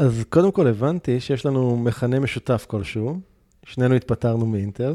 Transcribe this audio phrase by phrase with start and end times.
[0.00, 3.20] אז קודם כל הבנתי שיש לנו מכנה משותף כלשהו,
[3.64, 4.94] שנינו התפטרנו מאינטל,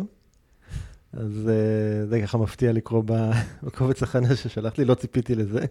[1.14, 3.04] אז אה, זה ככה מפתיע לקרוא
[3.64, 5.66] בקובץ החנה ששלחת לי, לא ציפיתי לזה.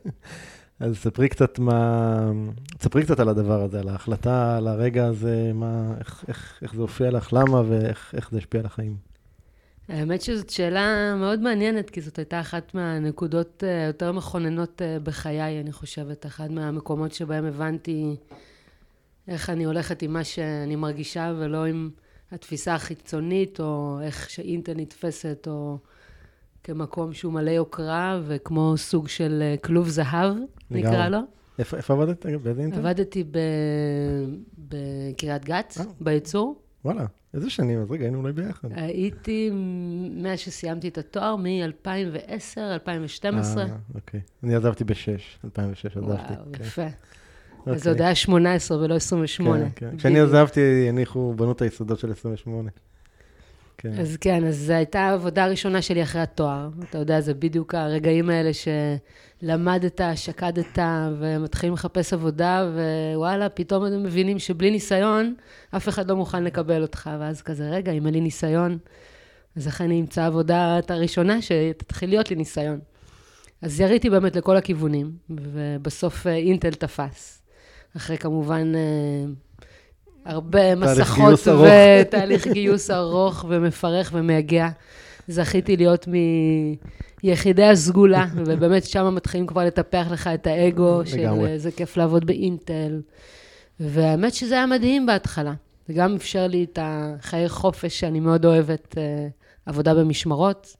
[0.80, 2.32] אז ספרי קצת מה,
[2.82, 6.80] ספרי קצת על הדבר הזה, על ההחלטה, על הרגע הזה, מה, איך, איך, איך זה
[6.80, 8.96] הופיע לך, למה ואיך זה השפיע על החיים.
[9.88, 15.60] האמת שזאת שאלה מאוד מעניינת, כי זאת הייתה אחת מהנקודות אה, היותר מכוננות אה, בחיי,
[15.60, 16.26] אני חושבת.
[16.26, 18.16] אחד מהמקומות שבהם הבנתי
[19.28, 21.90] איך אני הולכת עם מה שאני מרגישה, ולא עם
[22.32, 25.78] התפיסה החיצונית, או איך שאינטל נתפסת, או
[26.62, 30.36] כמקום שהוא מלא יוקרה, וכמו סוג של אה, כלוב זהב,
[30.70, 31.18] נקרא לו.
[31.58, 32.26] איפה, איפה עבדת?
[32.26, 32.78] באיזה אינטל?
[32.78, 33.24] עבדתי
[34.58, 36.60] בקריית גת, בייצור.
[36.84, 37.06] וואלה.
[37.34, 37.80] איזה שנים?
[37.80, 38.68] אז רגע, היינו אולי ביחד.
[38.72, 39.50] הייתי,
[40.10, 43.62] מאז שסיימתי את התואר, מ-2010, 2012.
[43.62, 44.20] אה, אוקיי.
[44.42, 44.94] אני עזבתי ב-6,
[45.44, 46.32] 2006 עזבתי.
[46.32, 46.44] וואו.
[46.60, 46.86] יפה.
[47.66, 49.64] אז זה עוד היה 18 ולא 28.
[49.64, 49.96] כן, כן.
[49.96, 52.70] כשאני עזבתי, הניחו, בנו את היסודות של 28.
[53.78, 54.00] כן.
[54.00, 56.68] אז כן, אז זו הייתה העבודה הראשונה שלי אחרי התואר.
[56.90, 58.50] אתה יודע, זה בדיוק הרגעים האלה
[59.42, 60.78] שלמדת, שקדת,
[61.18, 62.70] ומתחילים לחפש עבודה,
[63.14, 65.34] ווואלה, פתאום אתם מבינים שבלי ניסיון,
[65.76, 67.10] אף אחד לא מוכן לקבל אותך.
[67.20, 68.78] ואז כזה, רגע, אם אין לי ניסיון,
[69.56, 72.78] אז לכן אני אמצא עבודה הראשונה שתתחיל להיות לי ניסיון.
[73.62, 77.43] אז יריתי באמת לכל הכיוונים, ובסוף אה, אינטל תפס.
[77.96, 79.24] אחרי כמובן אה,
[80.24, 84.68] הרבה מסכות ותהליך גיוס ארוך ומפרך ומייגע.
[85.28, 86.08] זכיתי להיות
[87.24, 93.00] מיחידי הסגולה, ובאמת שם מתחילים כבר לטפח לך את האגו, של איזה כיף לעבוד באינטל.
[93.80, 95.52] והאמת שזה היה מדהים בהתחלה.
[95.88, 99.28] זה גם אפשר לי את החיי חופש שאני מאוד אוהבת, אה,
[99.66, 100.76] עבודה במשמרות.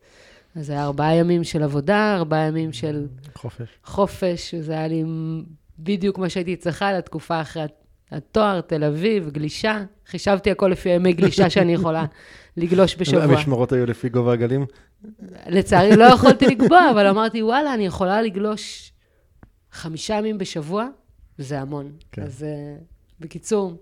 [0.57, 3.07] אז זה היה ארבעה ימים של עבודה, ארבעה ימים של...
[3.35, 3.69] חופש.
[3.85, 5.05] חופש, וזה היה לי
[5.79, 7.63] בדיוק מה שהייתי צריכה לתקופה אחרי
[8.11, 9.85] התואר, תל אביב, גלישה.
[10.07, 12.05] חישבתי הכל לפי ימי גלישה שאני יכולה
[12.57, 13.23] לגלוש בשבוע.
[13.23, 14.67] המשמרות היו לפי גובה הגלים?
[15.47, 18.93] לצערי לא יכולתי לקבוע, אבל אמרתי, וואלה, אני יכולה לגלוש
[19.73, 20.87] חמישה ימים בשבוע,
[21.39, 21.93] וזה המון.
[22.13, 22.23] כן.
[22.23, 22.83] אז uh,
[23.21, 23.73] בקיצור,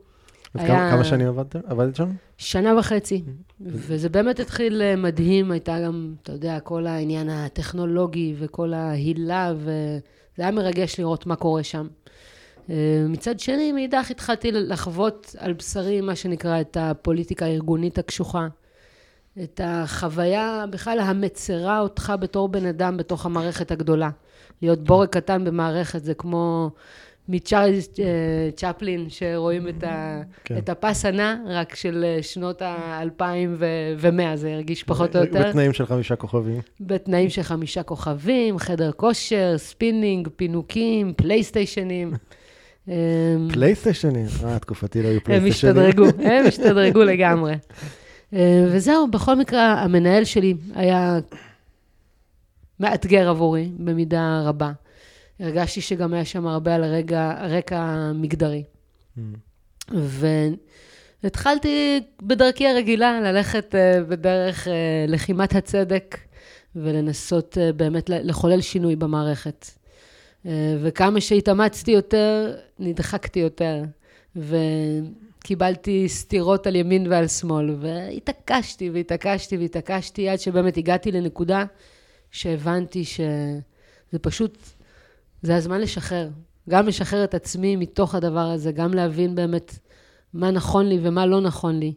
[0.55, 0.91] אז היה...
[0.91, 2.11] כמה שנים עבדת, עבדת שם?
[2.39, 3.23] שנה וחצי.
[3.61, 9.53] וזה באמת התחיל אה, מדהים, הייתה גם, אתה יודע, כל העניין הטכנולוגי וכל ההילה,
[10.35, 11.87] וזה היה מרגש לראות מה קורה שם.
[12.71, 18.49] אה, מצד שני, מאידך התחלתי לחוות על בשרי מה שנקרא את הפוליטיקה הארגונית הקשוחה.
[19.43, 24.11] את החוויה בכלל המצרה אותך בתור בן אדם בתוך המערכת הגדולה.
[24.63, 26.71] להיות בורג קטן במערכת זה כמו
[27.29, 30.59] מצ'ארלי אה, צ'פלין, שרואים את, ה, כן.
[30.59, 35.49] את הפס הנע, רק של אה, שנות ה-2100, זה הרגיש פחות או יותר.
[35.49, 36.61] בתנאים של חמישה כוכבים.
[36.81, 42.13] בתנאים של חמישה כוכבים, חדר כושר, ספינינג, פינוקים, פלייסטיישנים.
[43.53, 44.27] פלייסטיישנים?
[44.45, 45.77] אה, תקופתי לא היו פלייסטיישנים.
[45.77, 47.55] הם השתדרגו, הם השתדרגו לגמרי.
[48.33, 48.39] אמ,
[48.69, 51.19] וזהו, בכל מקרה, המנהל שלי היה
[52.81, 54.73] מאתגר עבורי במידה רבה.
[55.43, 58.63] הרגשתי שגם היה שם הרבה על הרקע, הרקע מגדרי.
[59.19, 59.21] Mm.
[61.23, 66.19] והתחלתי בדרכי הרגילה ללכת אה, בדרך אה, לחימת הצדק
[66.77, 69.67] ולנסות אה, באמת לחולל שינוי במערכת.
[70.83, 73.83] וכמה שהתאמצתי יותר, נדחקתי יותר.
[74.37, 81.65] וקיבלתי סטירות על ימין ועל שמאל, והתעקשתי והתעקשתי והתעקשתי עד שבאמת הגעתי לנקודה
[82.31, 84.59] שהבנתי שזה פשוט
[85.43, 86.29] זה הזמן לשחרר.
[86.69, 89.79] גם לשחרר את עצמי מתוך הדבר הזה, גם להבין באמת
[90.35, 91.95] מה נכון לי ומה לא נכון לי.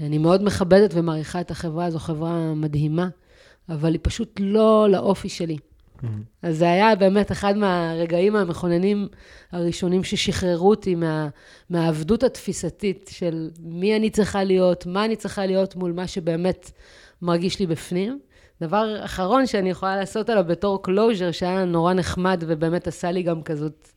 [0.00, 3.08] אני מאוד מכבדת ומעריכה את החברה, זו חברה מדהימה,
[3.68, 5.56] אבל היא פשוט לא לאופי שלי.
[5.56, 6.06] Mm-hmm.
[6.42, 9.08] אז זה היה באמת אחד מהרגעים המכוננים
[9.52, 11.28] הראשונים ששחררו אותי מה,
[11.70, 16.70] מהעבדות התפיסתית של מי אני צריכה להיות, מה אני צריכה להיות מול מה שבאמת
[17.22, 18.18] מרגיש לי בפנים.
[18.66, 23.42] דבר אחרון שאני יכולה לעשות עליו בתור closure, שהיה נורא נחמד ובאמת עשה לי גם
[23.42, 23.88] כזאת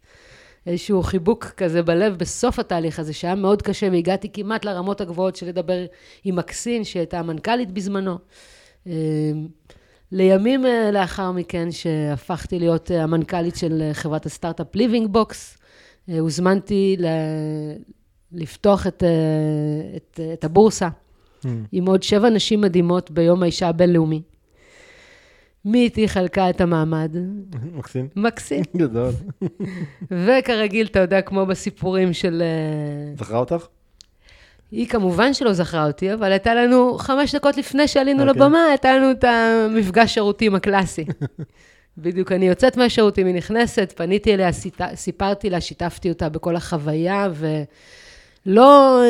[0.67, 5.47] איזשהו חיבוק כזה בלב בסוף התהליך הזה, שהיה מאוד קשה, והגעתי כמעט לרמות הגבוהות של
[5.47, 5.85] לדבר
[6.23, 8.17] עם מקסין, שהייתה המנכ"לית בזמנו.
[8.87, 8.91] אמ,
[10.11, 15.57] לימים אה, לאחר מכן, שהפכתי להיות אה, המנכ"לית של אה, חברת הסטארט-אפ Living Box,
[16.19, 17.05] הוזמנתי ל...
[18.31, 19.03] לפתוח את,
[19.95, 21.47] את, את הבורסה mm.
[21.71, 24.21] עם עוד שבע נשים מדהימות ביום האישה הבינלאומי.
[25.67, 27.15] מי איתי חלקה את המעמד?
[27.73, 28.07] מקסים.
[28.15, 28.63] מקסים.
[28.77, 29.11] גדול.
[30.11, 32.41] וכרגיל, אתה יודע, כמו בסיפורים של...
[32.41, 33.67] אה, זכרה אותך?
[34.71, 38.27] היא כמובן שלא זכרה אותי, אבל הייתה לנו, חמש דקות לפני שעלינו okay.
[38.27, 38.41] אוקיי.
[38.41, 41.05] לבמה, הייתה לנו את המפגש שירותים הקלאסי.
[41.97, 44.49] בדיוק, אני יוצאת מהשירותים, היא נכנסת, פניתי אליה,
[44.95, 47.29] סיפרתי לה, שיתפתי אותה בכל החוויה,
[48.47, 49.01] ולא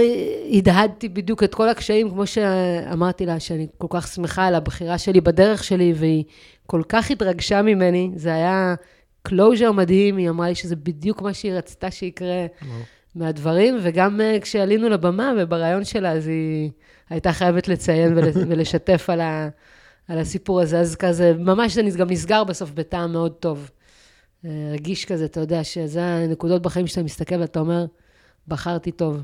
[0.52, 5.22] הדהדתי בדיוק את כל הקשיים, כמו שאמרתי לה, שאני כל כך שמחה על הבחירה שלי
[5.22, 6.24] בדרך שלי, והיא
[6.66, 8.76] כל כך התרגשה ממני, זה היה
[9.22, 12.46] closure מדהים, היא אמרה לי שזה בדיוק מה שהיא רצתה שיקרה
[13.16, 16.72] מהדברים, וגם אה, כשעלינו לבמה ובריאיון שלה, אז היא
[17.10, 18.18] הייתה חייבת לציין
[18.50, 19.50] ולשתף על ה...
[20.08, 23.72] על הסיפור הזה, אז כזה, ממש זה גם נסגר בסוף בטעם מאוד טוב.
[24.46, 27.86] אה, רגיש כזה, אתה יודע, שזה הנקודות בחיים שאתה מסתכל ואתה אומר,
[28.48, 29.24] בחרתי טוב.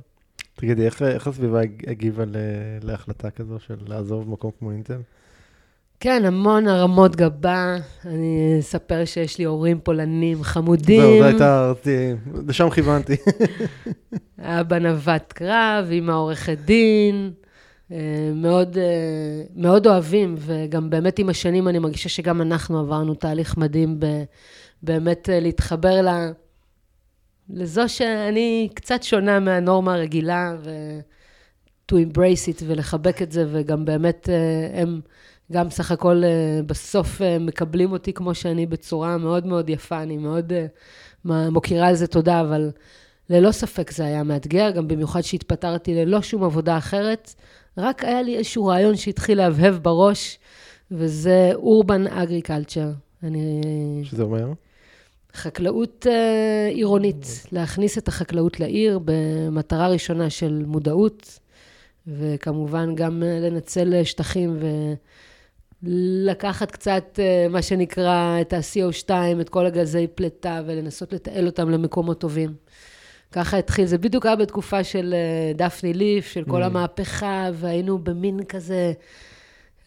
[0.56, 2.24] תגידי, איך, איך הסביבה הגיבה
[2.82, 5.02] להחלטה כזו של לעזוב מקום כמו אינטל?
[6.00, 7.76] כן, המון הרמות גבה.
[8.06, 11.02] אני אספר שיש לי הורים פולנים חמודים.
[11.02, 11.74] זהו, זו הייתה,
[12.48, 13.16] לשם כיוונתי.
[14.40, 17.32] אבא נווט קרב, אמא עורכת דין.
[17.92, 23.58] אה, מאוד, אה, מאוד אוהבים, וגם באמת עם השנים אני מרגישה שגם אנחנו עברנו תהליך
[23.58, 24.06] מדהים ב,
[24.84, 26.32] באמת אה, להתחבר ל,
[27.56, 31.00] לזו שאני קצת שונה מהנורמה הרגילה, ו-
[31.92, 34.30] to embrace it ולחבק את זה, וגם באמת
[34.74, 35.02] הם
[35.52, 36.24] גם סך הכל
[36.66, 40.54] בסוף מקבלים אותי כמו שאני בצורה מאוד מאוד יפה, אני מאוד
[41.26, 42.72] מוקירה על זה תודה, אבל
[43.30, 47.34] ללא ספק זה היה מאתגר, גם במיוחד שהתפטרתי ללא שום עבודה אחרת.
[47.78, 50.40] רק היה לי איזשהו רעיון שהתחיל להבהב בראש,
[50.92, 52.92] וזה אורבן אגריקלצ'ר.
[53.24, 53.62] אני...
[54.04, 54.52] שזה אומר?
[55.36, 61.40] חקלאות uh, עירונית, להכניס את החקלאות לעיר במטרה ראשונה של מודעות,
[62.08, 64.58] וכמובן גם uh, לנצל שטחים
[65.84, 67.20] ולקחת קצת,
[67.50, 69.10] מה שנקרא, את ה-CO2,
[69.42, 72.54] את כל הגזי פליטה, ולנסות לתעל אותם למקומות טובים.
[73.34, 76.66] ככה התחיל, זה בדיוק היה בתקופה של אה, דפני ליף, של כל mm.
[76.66, 78.94] המהפכה, והיינו במין כזה,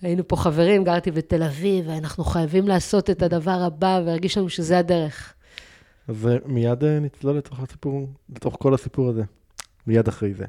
[0.02, 4.78] היינו פה חברים, גרתי בתל אביב, ואנחנו חייבים לעשות את הדבר הבא, והרגיש לנו שזה
[4.78, 5.34] הדרך.
[6.08, 9.22] אז מיד אה, נצלול לתוך הסיפור, לתוך כל הסיפור הזה,
[9.86, 10.44] מיד אחרי זה.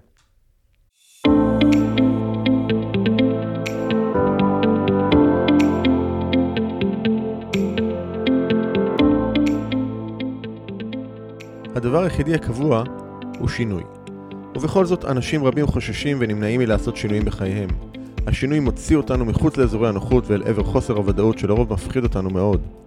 [11.76, 12.84] הדבר היחידי הקבוע
[13.40, 13.84] הוא שינוי.
[14.56, 17.70] ובכל זאת, אנשים רבים חוששים ונמנעים מלעשות שינויים בחייהם.
[18.28, 22.87] השינוי מוציא אותנו מחוץ לאזורי הנוחות ואל עבר חוסר הוודאות שלרוב מפחיד אותנו מאוד.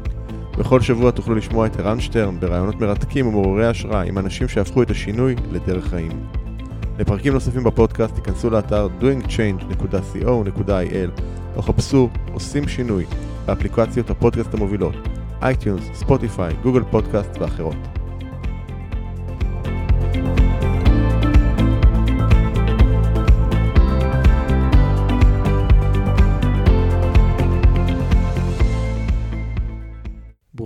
[0.61, 4.89] בכל שבוע תוכלו לשמוע את ערן שטרן בראיונות מרתקים ומעוררי השראה עם אנשים שהפכו את
[4.89, 6.11] השינוי לדרך חיים.
[6.99, 11.21] לפרקים נוספים בפודקאסט תיכנסו לאתר doingchange.co.il
[11.55, 13.05] או חפשו עושים שינוי
[13.45, 14.95] באפליקציות הפודקאסט המובילות
[15.41, 18.00] iTunes, Spotify, Google Podcast ואחרות.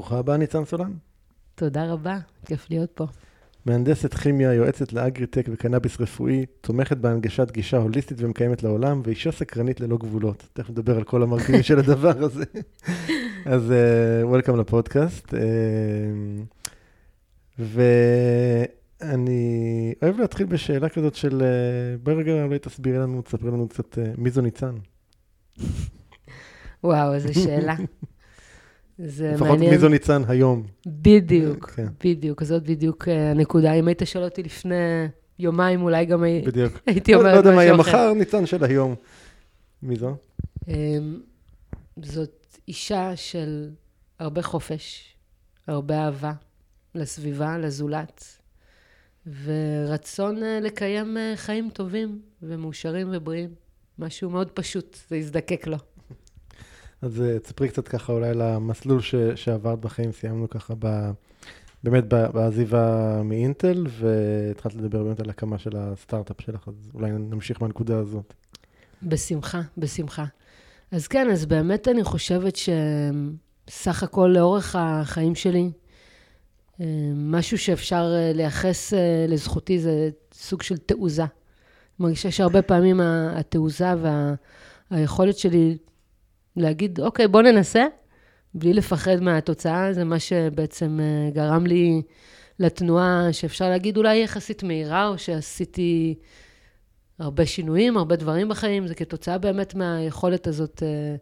[0.06, 0.92] ברוכה הבאה, ניצן סולן.
[1.56, 3.06] תודה רבה, כיף להיות פה.
[3.66, 9.98] מהנדסת כימיה, יועצת לאגריטק וקנאביס רפואי, תומכת בהנגשת גישה הוליסטית ומקיימת לעולם, ואישה סקרנית ללא
[9.98, 10.47] גבולות.
[10.54, 12.44] תכף נדבר על כל המרכיבים של הדבר הזה.
[13.54, 13.74] אז
[14.24, 15.33] וולקאם uh, לפודקאסט.
[15.33, 15.38] Uh,
[17.59, 18.64] ואני
[20.02, 21.44] אוהב להתחיל בשאלה כזאת של, uh,
[22.04, 24.76] בואי רגע אולי תסבירי לנו, תספרי לנו קצת, uh, מי זו ניצן?
[26.83, 27.76] וואו, איזו שאלה.
[28.97, 29.61] זה לפחות מעניין.
[29.61, 30.64] לפחות מי זו ניצן היום.
[30.85, 31.87] בדיוק, כן.
[32.04, 33.73] בדיוק, זאת בדיוק אה, הנקודה.
[33.73, 34.75] אם היית שואל אותי לפני
[35.40, 36.73] יומיים, אולי גם בדיוק.
[36.87, 37.42] הייתי אומרת משהו אחר.
[37.42, 38.95] לא יודע מה יהיה מחר, ניצן של היום.
[39.83, 40.16] מי זו?
[40.68, 41.19] אמ,
[42.04, 43.69] זאת אישה של
[44.19, 45.16] הרבה חופש,
[45.68, 46.33] הרבה אהבה
[46.95, 48.37] לסביבה, לזולת,
[49.44, 53.49] ורצון אה, לקיים אה, חיים טובים ומאושרים ובריאים.
[53.99, 55.78] משהו מאוד פשוט, זה יזדקק לו.
[57.06, 61.12] אז אה, תספרי קצת ככה אולי על המסלול ש, שעברת בחיים, סיימנו ככה ב,
[61.83, 67.97] באמת בעזיבה מאינטל, והתחלת לדבר באמת על הקמה של הסטארט-אפ שלך, אז אולי נמשיך מהנקודה
[67.97, 68.33] הזאת.
[69.04, 70.26] בשמחה, בשמחה.
[70.92, 75.71] אז כן, אז באמת אני חושבת שסך הכל לאורך החיים שלי,
[76.81, 76.85] אה,
[77.16, 78.94] משהו שאפשר אה, לייחס
[79.28, 81.24] לזכותי זה סוג של תעוזה.
[81.24, 81.30] אני
[82.00, 83.90] מרגישה שהרבה פעמים התעוזה
[84.92, 85.78] והיכולת שלי
[86.57, 87.85] להגיד, אוקיי, בוא ננסה,
[88.54, 92.02] בלי לפחד מהתוצאה, זה מה שבעצם אה, גרם לי
[92.59, 96.16] לתנועה שאפשר להגיד אולי יחסית מהירה, או שעשיתי
[97.19, 101.16] הרבה שינויים, הרבה דברים בחיים, זה כתוצאה באמת מהיכולת הזאת אה,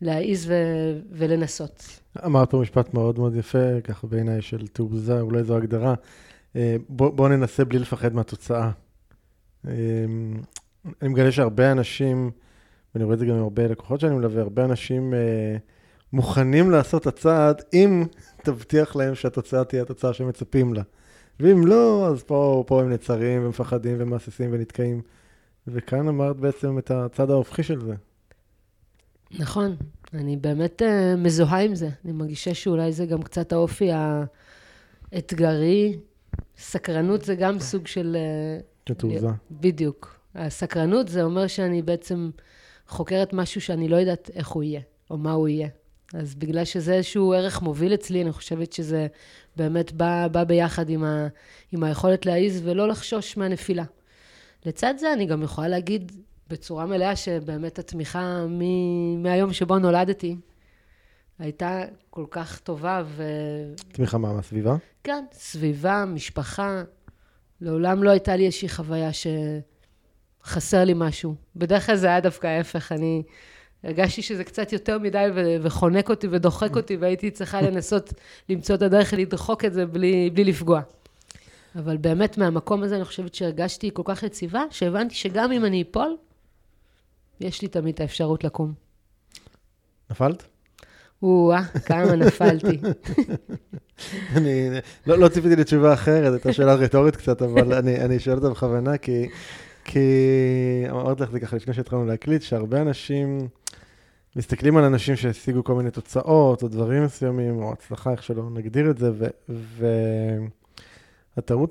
[0.00, 2.00] להעיז ו- ולנסות.
[2.24, 5.94] אמרת פה משפט מאוד מאוד יפה, ככה בעיניי של תעוזה, אולי זו הגדרה.
[6.56, 8.70] אה, בוא, בוא ננסה בלי לפחד מהתוצאה.
[9.68, 9.72] אה,
[11.02, 12.30] אני מגלה שהרבה אנשים,
[12.94, 15.56] ואני רואה את זה גם עם הרבה לקוחות שאני מלווה, הרבה אנשים אה,
[16.12, 18.04] מוכנים לעשות את הצעד אם
[18.42, 20.82] תבטיח להם שהתוצאה תהיה התוצאה שמצפים לה.
[21.40, 25.02] ואם לא, אז פה, פה הם נצרים ומפחדים ומהססים ונתקעים.
[25.66, 27.94] וכאן אמרת בעצם את הצד ההופכי של זה.
[29.38, 29.76] נכון,
[30.14, 31.88] אני באמת uh, מזוהה עם זה.
[32.04, 33.90] אני מרגישה שאולי זה גם קצת האופי
[35.12, 35.98] האתגרי.
[36.58, 38.16] סקרנות זה גם סוג של...
[38.88, 39.28] של תעוזה.
[39.50, 40.18] בדיוק.
[40.34, 42.30] הסקרנות זה אומר שאני בעצם
[42.88, 45.68] חוקרת משהו שאני לא יודעת איך הוא יהיה, או מה הוא יהיה.
[46.14, 49.06] אז בגלל שזה איזשהו ערך מוביל אצלי, אני חושבת שזה
[49.56, 51.28] באמת בא, בא ביחד עם, ה,
[51.72, 53.84] עם היכולת להעיז ולא לחשוש מהנפילה.
[54.66, 56.12] לצד זה אני גם יכולה להגיד
[56.48, 58.62] בצורה מלאה שבאמת התמיכה מ...
[59.22, 60.36] מהיום שבו נולדתי
[61.38, 63.24] הייתה כל כך טובה ו...
[63.92, 64.76] תמיכה מה, מהסביבה?
[65.04, 66.82] כן, סביבה, משפחה.
[67.60, 69.10] לעולם לא הייתה לי איזושהי חוויה
[70.44, 71.34] שחסר לי משהו.
[71.56, 73.22] בדרך כלל זה היה דווקא ההפך, אני
[73.84, 75.56] הרגשתי שזה קצת יותר מדי ו...
[75.62, 78.12] וחונק אותי ודוחק אותי, והייתי צריכה לנסות
[78.48, 80.80] למצוא את הדרך לדחוק את זה בלי, בלי לפגוע.
[81.78, 86.16] אבל באמת מהמקום הזה אני חושבת שהרגשתי כל כך יציבה, שהבנתי שגם אם אני אפול,
[87.40, 88.72] יש לי תמיד את האפשרות לקום.
[90.10, 90.44] נפלת?
[91.22, 92.78] או-אה, כמה נפלתי.
[94.36, 94.70] אני
[95.06, 98.98] לא, לא ציפיתי לתשובה אחרת, הייתה שאלה רטורית קצת, אבל אני, אני שואל אותה בכוונה,
[98.98, 99.28] כי,
[99.84, 100.08] כי
[100.90, 103.48] אמרתי לך זה ככה לפני שהתחלנו להקליט, שהרבה אנשים
[104.36, 108.90] מסתכלים על אנשים שהשיגו כל מיני תוצאות, או דברים מסוימים, או הצלחה, איך שלא נגדיר
[108.90, 109.26] את זה, ו...
[109.48, 109.86] ו...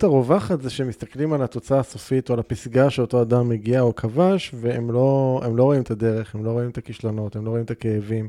[0.04, 4.92] הרווחת זה שמסתכלים על התוצאה הסופית או על הפסגה שאותו אדם מגיע או כבש, והם
[4.92, 8.28] לא, לא רואים את הדרך, הם לא רואים את הכישלונות, הם לא רואים את הכאבים,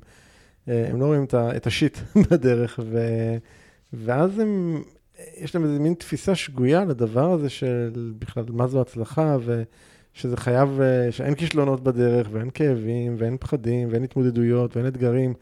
[0.68, 1.98] אה, הם לא רואים את השיט
[2.30, 2.98] בדרך, ו,
[3.92, 4.82] ואז הם,
[5.36, 10.80] יש להם איזה מין תפיסה שגויה לדבר הזה של בכלל מה זו הצלחה, ושזה חייב,
[10.80, 15.34] אה, שאין כישלונות בדרך, ואין כאבים, ואין פחדים, ואין התמודדויות, ואין אתגרים,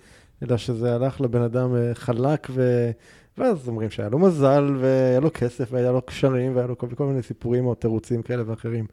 [0.43, 2.91] אלא שזה הלך לבן אדם אה, חלק ו...
[3.39, 7.07] ואז אומרים שהיה לו מזל, והיה לו כסף, והיה לו קשרים, והיה לו כל, כל
[7.07, 8.87] מיני סיפורים או תירוצים כאלה ואחרים.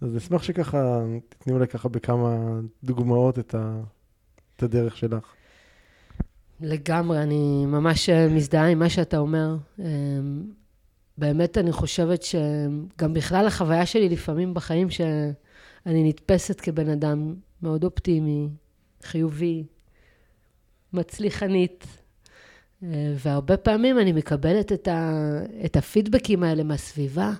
[0.00, 3.80] אז נשמח שככה, תתני אולי ככה בכמה דוגמאות את, ה,
[4.56, 5.35] את הדרך שלך.
[6.60, 9.56] לגמרי, אני ממש אה, מזדהה עם מה שאתה אומר.
[9.78, 9.84] אמ,
[11.18, 18.48] באמת, אני חושבת שגם בכלל החוויה שלי לפעמים בחיים, שאני נתפסת כבן אדם מאוד אופטימי,
[19.02, 19.64] חיובי,
[20.92, 21.86] מצליחנית,
[22.82, 25.22] אה, והרבה פעמים אני מקבלת את, ה,
[25.64, 27.32] את הפידבקים האלה מהסביבה,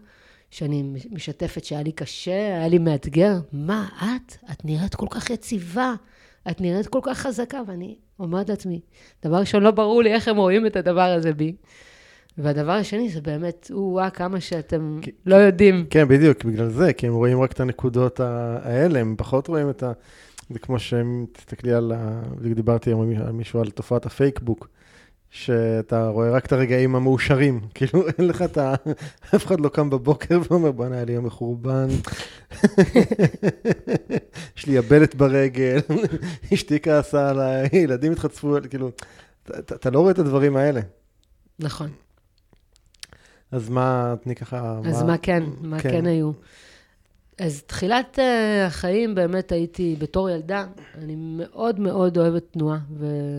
[0.51, 3.35] שאני משתפת שהיה לי קשה, היה לי מאתגר.
[3.53, 4.37] מה, את?
[4.53, 5.95] את נראית כל כך יציבה,
[6.51, 8.81] את נראית כל כך חזקה, ואני אומרת לעצמי,
[9.25, 11.55] דבר ראשון, לא ברור לי איך הם רואים את הדבר הזה בי.
[12.39, 15.87] והדבר השני זה באמת, או-אה, כמה שאתם כי, לא יודעים.
[15.91, 19.83] כן, בדיוק, בגלל זה, כי הם רואים רק את הנקודות האלה, הם פחות רואים את
[19.83, 19.93] ה...
[20.51, 22.23] זה כמו שהם, תסתכלי על ה...
[22.55, 24.69] דיברתי עם מישהו על תופעת הפייקבוק.
[25.37, 28.75] שאתה רואה רק את הרגעים המאושרים, כאילו אין לך את ה...
[29.35, 31.89] אף אחד לא קם בבוקר ואומר, בואנה, היה לי יום מחורבן,
[34.57, 35.79] יש לי יבלת ברגל,
[36.55, 38.91] אשתי כעסה עליי, ילדים התחצפו, כאילו,
[39.59, 40.81] אתה לא רואה את הדברים האלה.
[41.59, 41.91] נכון.
[43.53, 44.81] אז מה, תני ככה...
[44.85, 46.33] אז מה כן, מה כן, כן היו?
[47.39, 52.79] אז תחילת uh, החיים באמת הייתי בתור ילדה, אני מאוד מאוד אוהבת תנועה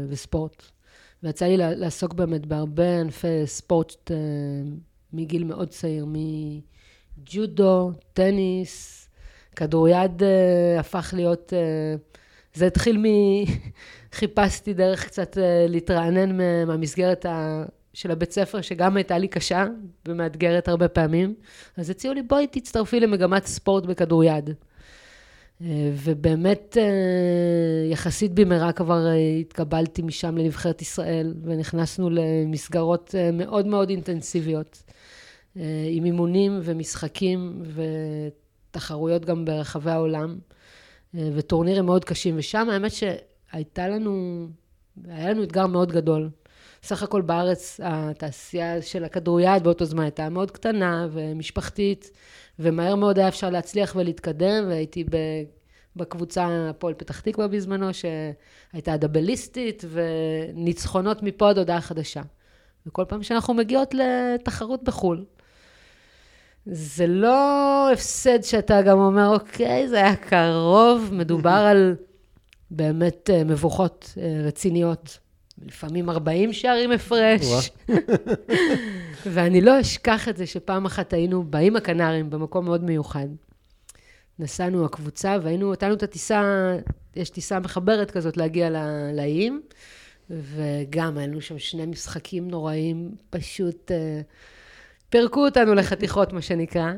[0.10, 0.77] וספורט.
[1.24, 4.14] ויצא לי לעסוק באמת בהרבה ענפי ספורט uh,
[5.14, 6.06] מגיל מאוד צעיר,
[7.18, 9.10] מג'ודו, טניס,
[9.56, 11.54] כדוריד uh, הפך להיות...
[11.54, 12.18] Uh,
[12.54, 13.04] זה התחיל מ...
[14.18, 17.64] חיפשתי דרך קצת uh, להתרענן מהמסגרת ה...
[17.94, 19.66] של הבית ספר, שגם הייתה לי קשה
[20.08, 21.34] ומאתגרת הרבה פעמים.
[21.78, 24.50] אז הציעו לי, בואי תצטרפי למגמת ספורט בכדוריד.
[25.62, 33.90] אה, ובאמת, אה, יחסית במהרה כבר אה, התקבלתי משם לנבחרת ישראל, ונכנסנו למסגרות מאוד מאוד
[33.90, 34.84] אינטנסיביות,
[35.90, 37.64] עם אימונים ומשחקים
[38.72, 40.38] ותחרויות גם ברחבי העולם,
[41.14, 42.36] וטורנירים מאוד קשים.
[42.38, 44.48] ושם האמת שהייתה לנו,
[45.08, 46.30] היה לנו אתגר מאוד גדול.
[46.84, 52.12] סך הכל בארץ התעשייה של הכדוריד באותו זמן הייתה מאוד קטנה ומשפחתית,
[52.60, 55.04] ומהר מאוד היה אפשר להצליח ולהתקדם, והייתי
[55.96, 62.22] בקבוצה הפועל פתח תקווה בזמנו, שהייתה דאבליסטית, וניצחונות מפה עד הודעה חדשה.
[62.88, 65.26] וכל פעם שאנחנו מגיעות לתחרות בחו"ל,
[66.66, 71.96] זה לא הפסד שאתה גם אומר, אוקיי, זה היה קרוב, מדובר על
[72.72, 75.20] באמת אה, מבוכות אה, רציניות.
[75.66, 77.42] לפעמים 40 שערים הפרש.
[79.34, 83.28] ואני לא אשכח את זה שפעם אחת היינו באים הקנרים במקום מאוד מיוחד.
[84.40, 86.42] נסענו הקבוצה והיינו, נתנו את הטיסה,
[87.16, 88.70] יש טיסה מחברת כזאת להגיע
[89.14, 89.62] לאיים,
[90.30, 94.24] וגם היינו שם שני משחקים נוראים, פשוט uh,
[95.10, 96.92] פירקו אותנו לחתיכות, מה שנקרא.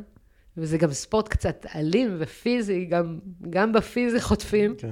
[0.58, 3.20] וזה גם ספורט קצת אלים ופיזי, גם,
[3.50, 4.76] גם בפיזי חוטפים.
[4.78, 4.82] Okay.
[4.82, 4.92] כן.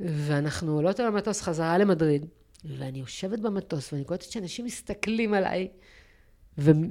[0.00, 2.26] ואנחנו עולות על המטוס חזרה למדריד,
[2.64, 5.68] ואני יושבת במטוס, ואני קולטת שאנשים מסתכלים עליי,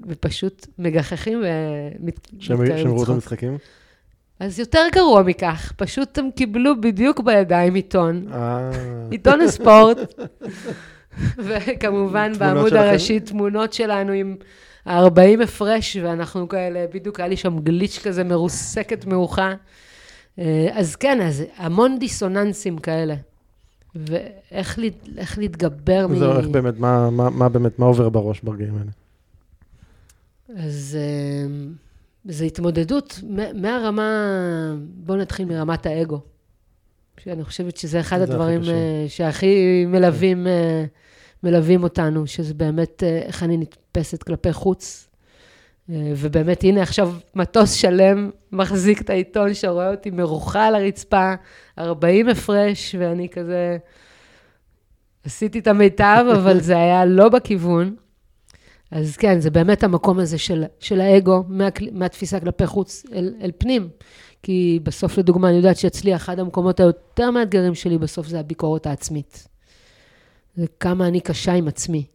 [0.08, 3.58] ופשוט מגחכים ומתקרבים שהם ראו את המשחקים?
[4.40, 8.28] אז יותר גרוע מכך, פשוט הם קיבלו בדיוק בידיים עיתון.
[8.34, 8.72] אה.
[9.12, 9.98] עיתון הספורט.
[11.38, 14.36] וכמובן בעמוד הראשי תמונות שלנו עם
[14.88, 19.54] 40 הפרש, ואנחנו כאלה, בדיוק היה לי שם גליץ' כזה מרוסקת מאוחה.
[20.40, 23.16] אה, אז כן, אז המון דיסוננסים כאלה.
[23.96, 24.80] ואיך
[25.38, 26.16] להתגבר מ...
[26.16, 28.92] זהו, איך באמת, מה, מה, מה באמת, מה עובר בראש ברגעים האלה?
[30.56, 31.48] אז אה,
[32.26, 33.20] זו התמודדות
[33.54, 34.12] מהרמה,
[34.80, 36.22] בואו נתחיל מרמת האגו.
[37.20, 40.48] שאני חושבת שזה אחד הדברים אה, שהכי מלווים,
[41.44, 45.08] מלווים אותנו, שזה באמת איך אני נתפסת כלפי חוץ,
[45.90, 51.34] אה, ובאמת, הנה עכשיו מטוס שלם מחזיק את העיתון שרואה אותי מרוחה על הרצפה,
[51.80, 53.78] 40 הפרש, ואני כזה...
[55.26, 57.96] עשיתי את המיטב, אבל זה היה לא בכיוון.
[58.92, 63.52] אז כן, זה באמת המקום הזה של, של האגו, מה, מהתפיסה כלפי חוץ אל, אל
[63.58, 63.90] פנים.
[64.44, 69.48] כי בסוף, לדוגמה, אני יודעת שאצלי אחד המקומות היותר מאתגרים שלי בסוף זה הביקורת העצמית.
[70.56, 72.06] זה כמה אני קשה עם עצמי.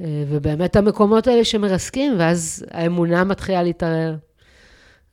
[0.00, 4.16] אה, ובאמת המקומות האלה שמרסקים, ואז האמונה מתחילה להתערער.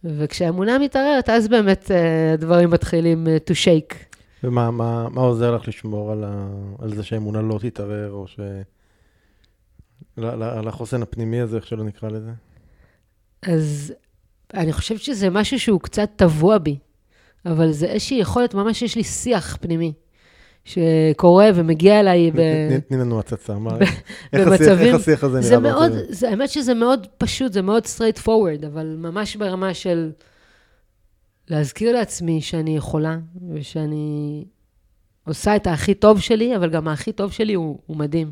[0.04, 3.96] וכשהאמונה מתערערת, אז באמת אה, הדברים מתחילים אה, to shake.
[4.44, 6.48] ומה מה, מה עוזר לך לשמור על, ה,
[6.80, 8.40] על זה שהאמונה לא תתערער, או ש...
[10.18, 12.32] על החוסן הפנימי הזה, איך שלא נקרא לזה?
[13.42, 13.94] אז
[14.54, 16.78] אני חושבת שזה משהו שהוא קצת טבוע בי,
[17.46, 19.94] אבל זה איזושהי יכולת, ממש יש לי שיח פנימי.
[20.66, 22.40] שקורה ומגיע אליי ב...
[22.88, 23.78] תני לנו הצצה, מה...
[24.34, 24.48] איך
[24.96, 25.50] השיח הזה נראה?
[25.50, 30.12] זה מאוד, זה, האמת שזה מאוד פשוט, זה מאוד straight forward, אבל ממש ברמה של
[31.50, 33.18] להזכיר לעצמי שאני יכולה,
[33.54, 34.46] ושאני
[35.28, 38.32] עושה את הכי טוב שלי, אבל גם הכי טוב שלי הוא, הוא מדהים.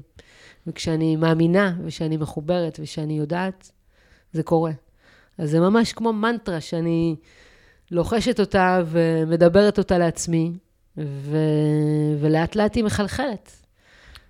[0.67, 3.71] וכשאני מאמינה, ושאני מחוברת, ושאני יודעת,
[4.33, 4.71] זה קורה.
[5.37, 7.15] אז זה ממש כמו מנטרה שאני
[7.91, 10.51] לוחשת אותה ומדברת אותה לעצמי,
[10.97, 11.37] ו...
[12.19, 13.51] ולאט לאט היא מחלחלת.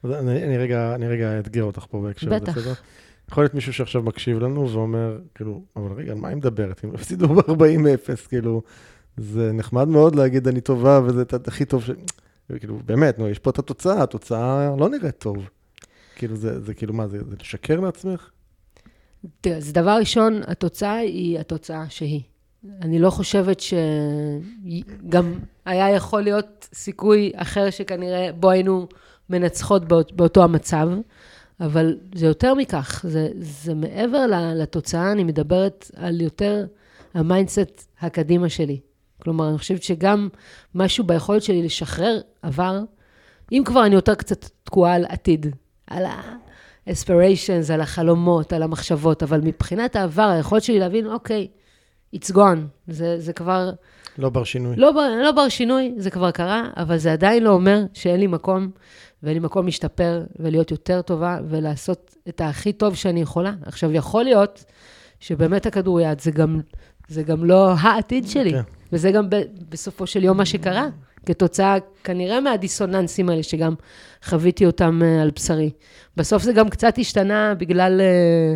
[0.03, 2.57] אני, אני, רגע, אני רגע אתגר אותך פה בהקשר הזה, בטח.
[2.57, 2.73] בסדר?
[3.29, 6.85] יכול להיות מישהו שעכשיו מקשיב לנו ואומר, כאילו, אבל רגע, על מה היא מדברת?
[6.85, 8.61] אם הפסידו ב-40-0, כאילו,
[9.17, 11.89] זה נחמד מאוד להגיד אני טובה וזה הכי טוב ש...
[12.59, 15.49] כאילו, באמת, נו, יש פה את התוצאה, התוצאה לא נראית טוב.
[16.15, 18.29] כאילו, זה, זה כאילו, מה, זה, זה לשקר לעצמך?
[19.41, 22.21] תראה, אז דבר ראשון, התוצאה היא התוצאה שהיא.
[22.81, 25.33] אני לא חושבת שגם
[25.65, 28.87] היה יכול להיות סיכוי אחר שכנראה בו היינו
[29.29, 30.89] מנצחות באות, באותו המצב,
[31.59, 36.65] אבל זה יותר מכך, זה, זה מעבר לתוצאה, אני מדברת על יותר
[37.13, 38.79] ה mindset הקדימה שלי.
[39.21, 40.29] כלומר, אני חושבת שגם
[40.75, 42.79] משהו ביכולת שלי לשחרר עבר,
[43.51, 45.55] אם כבר אני יותר קצת תקועה על עתיד,
[45.87, 51.47] על ה-aspirations, על החלומות, על המחשבות, אבל מבחינת העבר, היכולת שלי להבין, אוקיי,
[52.15, 52.59] it's gone.
[52.87, 53.71] זה, זה כבר...
[54.17, 54.75] לא בר שינוי.
[54.75, 54.91] לא,
[55.23, 58.69] לא בר שינוי, זה כבר קרה, אבל זה עדיין לא אומר שאין לי מקום,
[59.23, 63.53] ואין לי מקום להשתפר ולהיות יותר טובה ולעשות את הכי טוב שאני יכולה.
[63.65, 64.65] עכשיו, יכול להיות
[65.19, 66.61] שבאמת הכדוריד זה גם,
[67.07, 68.63] זה גם לא העתיד שלי, okay.
[68.63, 68.69] כן.
[68.93, 70.87] וזה גם ב, בסופו של יום מה שקרה,
[71.25, 73.73] כתוצאה כנראה מהדיסוננסים האלה, שגם
[74.23, 75.71] חוויתי אותם אה, על בשרי.
[76.17, 78.55] בסוף זה גם קצת השתנה בגלל, אה,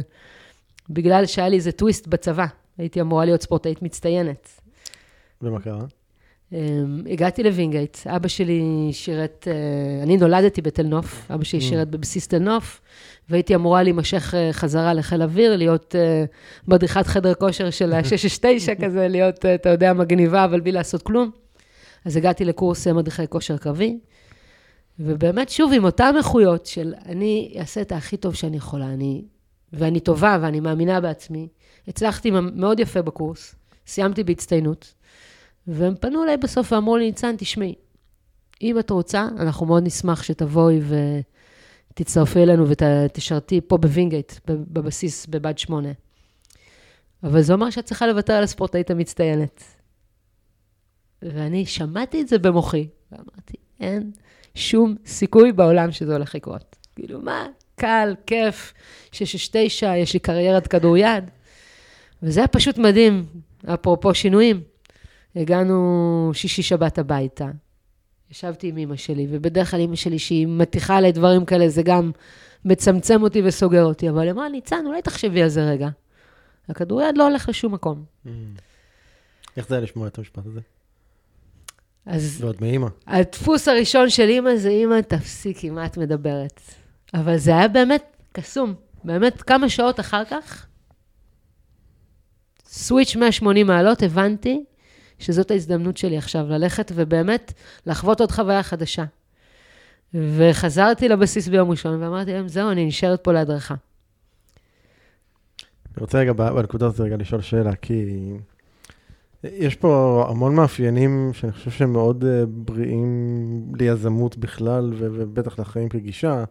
[0.89, 2.45] בגלל שהיה לי איזה טוויסט בצבא.
[2.77, 4.49] הייתי אמורה להיות ספורטאית מצטיינת.
[5.41, 5.85] ומה קרה?
[6.53, 6.55] Um,
[7.09, 11.63] הגעתי לווינגייט, אבא שלי שירת, uh, אני נולדתי בתל נוף, אבא שלי mm.
[11.63, 12.81] שירת בבסיס תל נוף,
[13.29, 15.95] והייתי אמורה להימשך חזרה לחיל אוויר, להיות
[16.67, 21.31] מדריכת חדר כושר של ה-669 כזה, להיות, אתה יודע, מגניבה, אבל בלי לעשות כלום.
[22.07, 23.99] אז הגעתי לקורס מדריכי כושר קרבי,
[24.99, 29.25] ובאמת, שוב, עם אותן איכויות של אני אעשה את הכי טוב שאני יכולה, אני,
[29.73, 31.47] ואני טובה ואני מאמינה בעצמי.
[31.87, 33.55] הצלחתי מאוד יפה בקורס,
[33.87, 34.93] סיימתי בהצטיינות,
[35.67, 37.75] והם פנו אליי בסוף ואמרו לי, ניצן, תשמעי,
[38.61, 40.79] אם את רוצה, אנחנו מאוד נשמח שתבואי
[41.93, 45.89] תצטרפי אלינו ותשרתי פה בווינגייט, בבסיס, בבה"ד 8.
[47.23, 49.76] אבל זה אומר שאת צריכה לוותר על הספורטאית המצטיינת.
[51.21, 54.11] ואני שמעתי את זה במוחי, ואמרתי, אין
[54.55, 56.75] שום סיכוי בעולם שזה הולך לקרות.
[56.95, 58.73] כאילו, מה, קל, כיף,
[59.11, 61.23] שש תשע, יש לי קריירת כדוריד.
[62.23, 63.25] וזה היה פשוט מדהים,
[63.65, 64.61] אפרופו שינויים.
[65.35, 67.47] הגענו שישי-שבת הביתה,
[68.31, 72.11] ישבתי עם אמא שלי, ובדרך כלל אמא שלי, שהיא מתיחה עליי דברים כאלה, זה גם
[72.65, 75.89] מצמצם אותי וסוגר אותי, אבל היא אמרה, ניצן, אולי תחשבי על זה רגע.
[76.69, 78.03] הכדוריד לא הולך לשום מקום.
[78.25, 78.29] Mm.
[79.57, 80.59] איך זה היה לשמוע את המשפט הזה?
[82.07, 82.87] אז ועוד מאימא.
[83.07, 86.61] הדפוס הראשון של אימא זה, אימא, תפסיקי, מה את מדברת?
[87.13, 88.73] אבל זה היה באמת קסום.
[89.03, 90.65] באמת, כמה שעות אחר כך,
[92.65, 94.63] סוויץ' 180 מעלות, הבנתי
[95.19, 97.53] שזאת ההזדמנות שלי עכשיו, ללכת ובאמת
[97.85, 99.03] לחוות עוד חוויה חדשה.
[100.13, 103.75] וחזרתי לבסיס ביום ראשון, ואמרתי להם, זהו, אני נשארת פה להדרכה.
[105.97, 108.05] אני רוצה רגע בנקודה הזאת רגע לשאול שאלה, כי
[109.43, 116.43] יש פה המון מאפיינים שאני חושב שהם מאוד אה, בריאים ליזמות בכלל, ובטח לחיים כגישה.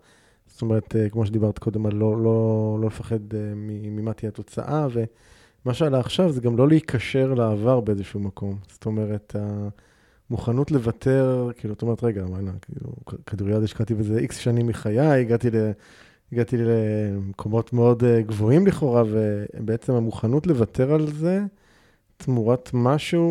[0.46, 4.86] זאת אומרת, אה, כמו שדיברת קודם, על לא, לא, לא לפחד אה, ממה תהיה התוצאה,
[4.92, 8.58] ומה שעלה עכשיו זה גם לא להיקשר לעבר באיזשהו מקום.
[8.68, 9.36] זאת אומרת,
[10.30, 12.92] המוכנות לוותר, כאילו, את אומרת, רגע, מה, כאילו,
[13.26, 15.70] כדוריד השקעתי בזה איקס שנים מחיי, הגעתי ל...
[16.32, 21.44] הגעתי למקומות מאוד גבוהים לכאורה, ובעצם המוכנות לוותר על זה,
[22.16, 23.30] תמורת משהו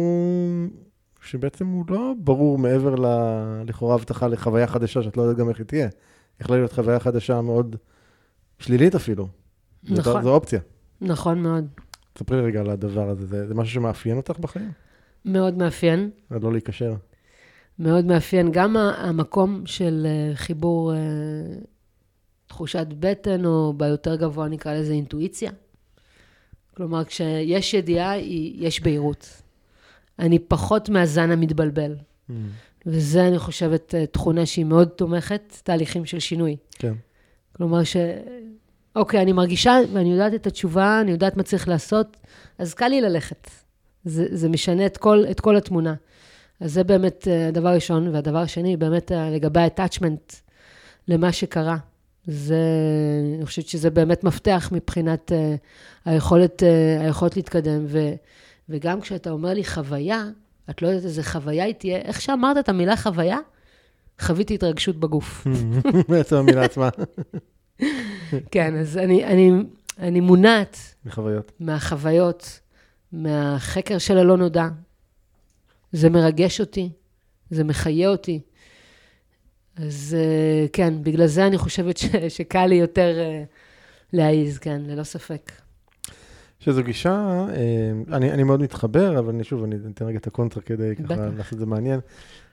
[1.21, 3.05] שבעצם הוא לא ברור מעבר ל...
[3.67, 5.87] לכאורה הבטחה לחוויה חדשה, שאת לא יודעת גם איך היא תהיה.
[6.41, 7.75] יכולה להיות חוויה חדשה מאוד
[8.59, 9.27] שלילית אפילו.
[9.83, 10.23] נכון.
[10.23, 10.59] זו אופציה.
[11.01, 11.67] נכון מאוד.
[12.17, 14.71] ספרי רגע על הדבר הזה, זה, זה משהו שמאפיין אותך בחיים?
[15.25, 16.09] מאוד מאפיין.
[16.29, 16.93] עד לא להיקשר.
[17.79, 18.51] מאוד מאפיין.
[18.51, 20.99] גם המקום של אה, חיבור אה,
[22.47, 25.51] תחושת בטן, או ביותר גבוה נקרא לזה אינטואיציה.
[26.77, 28.17] כלומר, כשיש ידיעה,
[28.55, 29.41] יש בהירות.
[30.19, 31.95] אני פחות מהזן המתבלבל.
[32.29, 32.33] Mm.
[32.85, 36.57] וזה, אני חושבת, אה, תכונה שהיא מאוד תומכת תהליכים של שינוי.
[36.71, 36.93] כן.
[37.51, 37.95] כלומר, ש...
[38.95, 42.17] אוקיי, אני מרגישה ואני יודעת את התשובה, אני יודעת מה צריך לעשות,
[42.57, 43.49] אז קל לי ללכת.
[44.05, 45.93] זה, זה משנה את כל, את כל התמונה.
[46.59, 48.07] אז זה באמת אה, הדבר הראשון.
[48.07, 50.35] והדבר השני, באמת אה, לגבי ה-attachment
[51.07, 51.77] למה שקרה.
[52.27, 52.59] זה,
[53.37, 57.85] אני חושבת שזה באמת מפתח מבחינת uh, היכולת, uh, היכולת להתקדם.
[57.87, 58.13] ו,
[58.69, 60.23] וגם כשאתה אומר לי חוויה,
[60.69, 63.37] את לא יודעת איזה חוויה היא תהיה, איך שאמרת את המילה חוויה,
[64.21, 65.47] חוויתי התרגשות בגוף.
[66.09, 66.89] בעצם המילה עצמה.
[68.51, 69.51] כן, אז אני, אני,
[69.99, 70.77] אני מונעת.
[71.05, 71.51] מחוויות.
[71.59, 72.59] מהחוויות,
[73.11, 74.67] מהחקר של הלא נודע.
[75.91, 76.89] זה מרגש אותי,
[77.49, 78.41] זה מחיה אותי.
[79.75, 83.43] אז אה, כן, בגלל זה אני חושבת ש, שקל לי יותר אה,
[84.13, 85.51] להעיז, כן, ללא ספק.
[86.59, 90.63] שזו גישה, אה, אני, אני מאוד מתחבר, אבל אני שוב, אני אתן רגע את הקונטרה
[90.63, 91.99] כדי ככה לעשות את זה מעניין,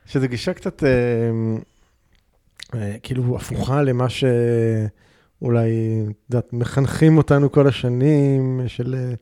[0.07, 0.83] שזו גישה קצת
[3.03, 5.71] כאילו הפוכה למה שאולי,
[6.11, 9.15] את יודעת, מחנכים אותנו כל השנים, של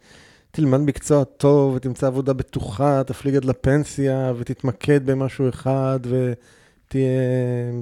[0.50, 6.32] תלמד מקצוע טוב ותמצא עבודה בטוחה, תפליג עד לפנסיה ותתמקד במשהו אחד, ו...
[6.90, 7.10] תהיה,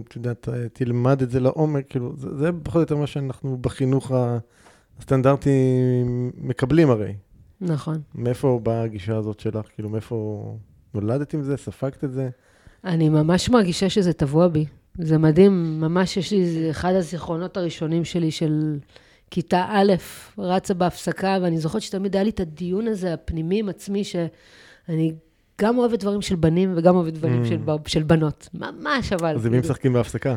[0.09, 4.12] את יודעת, תלמד את זה לעומק, כאילו, זה, זה פחות או יותר מה שאנחנו בחינוך
[4.99, 5.51] הסטנדרטי
[6.37, 7.14] מקבלים הרי.
[7.61, 8.01] נכון.
[8.14, 9.66] מאיפה באה הגישה הזאת שלך?
[9.75, 10.47] כאילו, מאיפה
[10.94, 11.57] נולדת עם זה?
[11.57, 12.29] ספגת את זה?
[12.85, 14.64] אני ממש מרגישה שזה טבוע בי.
[14.99, 18.79] זה מדהים, ממש יש לי, אחד הזיכרונות הראשונים שלי של
[19.31, 19.92] כיתה א',
[20.38, 25.14] רצה בהפסקה, ואני זוכרת שתמיד היה לי את הדיון הזה, הפנימי עם עצמי, שאני
[25.61, 27.47] גם אוהבת דברים של בנים וגם אוהבת דברים mm.
[27.47, 28.49] של, של בנות.
[28.55, 29.35] ממש, אבל...
[29.35, 30.37] אז עם מי משחקים בהפסקה?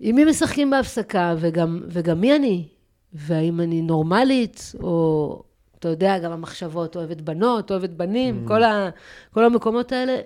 [0.00, 2.68] עם מי משחקים בהפסקה, וגם, וגם מי אני?
[3.12, 5.42] והאם אני נורמלית, או,
[5.78, 8.48] אתה יודע, גם המחשבות, אוהבת בנות, אוהבת בנים, mm.
[8.48, 8.90] כל, ה,
[9.30, 10.16] כל המקומות האלה.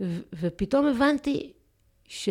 [0.00, 1.52] ו, ופתאום הבנתי
[2.04, 2.28] ש...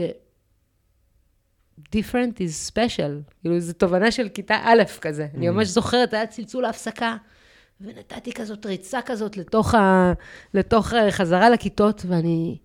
[1.95, 3.31] different is special.
[3.41, 5.27] כאילו, זו תובנה של כיתה א' כזה.
[5.33, 5.37] Mm.
[5.37, 7.17] אני ממש זוכרת, היה צלצול ההפסקה.
[7.81, 10.13] ונתתי כזאת ריצה כזאת לתוך, ה...
[10.53, 12.57] לתוך אה, חזרה לכיתות, ואני,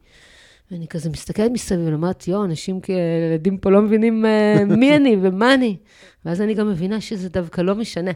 [0.70, 5.54] ואני כזה מסתכלת מסביב, ואומרת, יואו, אנשים כילדים פה לא מבינים uh, מי אני ומה
[5.54, 5.76] אני.
[6.24, 8.10] ואז אני גם מבינה שזה דווקא לא משנה.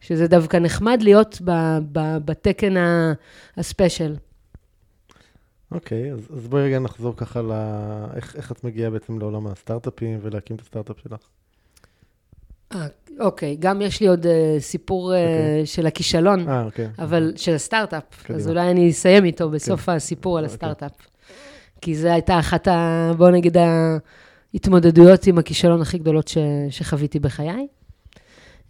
[0.00, 1.50] שזה דווקא נחמד להיות ב,
[1.92, 2.74] ב, בתקן
[3.56, 4.16] הספיישל.
[5.72, 7.52] אוקיי, אז, אז בואי רגע נחזור ככה ל...
[8.16, 11.20] איך, איך את מגיעה בעצם לעולם הסטארט-אפים ולהקים את הסטארט-אפ שלך?
[12.74, 12.86] אה,
[13.20, 15.66] אוקיי, גם יש לי עוד uh, סיפור uh, אוקיי.
[15.66, 16.88] של הכישלון, 아, אוקיי.
[16.98, 18.02] אבל של הסטארט-אפ.
[18.22, 18.38] קדימה.
[18.38, 19.92] אז אולי אני אסיים איתו בסוף כן.
[19.92, 20.54] הסיפור על אוקיי.
[20.54, 20.92] הסטארט-אפ.
[21.80, 23.10] כי זו הייתה אחת ה...
[23.16, 23.56] בואו נגיד,
[24.54, 26.38] ההתמודדויות עם הכישלון הכי גדולות ש,
[26.70, 27.66] שחוויתי בחיי.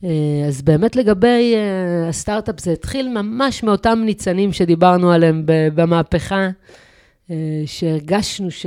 [0.05, 6.49] אה, אז באמת לגבי אה, הסטארט-אפ, זה התחיל ממש מאותם ניצנים שדיברנו עליהם במהפכה,
[7.31, 8.67] אה, שהרגשנו ש,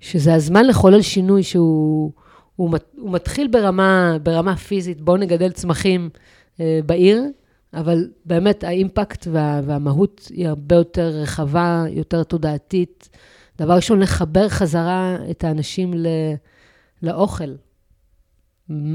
[0.00, 2.12] שזה הזמן לחולל שינוי שהוא
[2.60, 6.10] הוא, הוא מתחיל ברמה, ברמה פיזית, בואו נגדל צמחים
[6.58, 7.22] בעיר,
[7.74, 13.08] אבל באמת האימפקט וה, והמהות היא הרבה יותר רחבה, יותר תודעתית.
[13.58, 16.06] דבר ראשון, לחבר חזרה את האנשים ל,
[17.02, 17.54] לאוכל.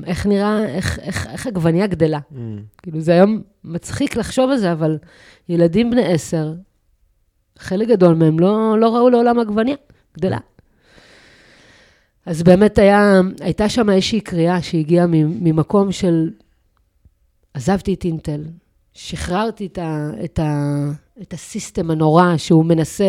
[0.05, 2.19] איך נראה, איך, איך, איך עגבניה גדלה.
[2.31, 2.35] Mm.
[2.83, 4.97] כאילו, זה היום מצחיק לחשוב על זה, אבל
[5.49, 6.53] ילדים בני עשר,
[7.59, 9.75] חלק גדול מהם לא, לא ראו לעולם עגבניה
[10.17, 10.39] גדלה.
[12.25, 16.29] אז באמת היה, הייתה שם איזושהי קריאה שהגיעה ממקום של,
[17.53, 18.43] עזבתי את אינטל,
[18.93, 20.69] שחררתי את, ה, את, ה,
[21.21, 23.05] את הסיסטם הנורא שהוא מנסה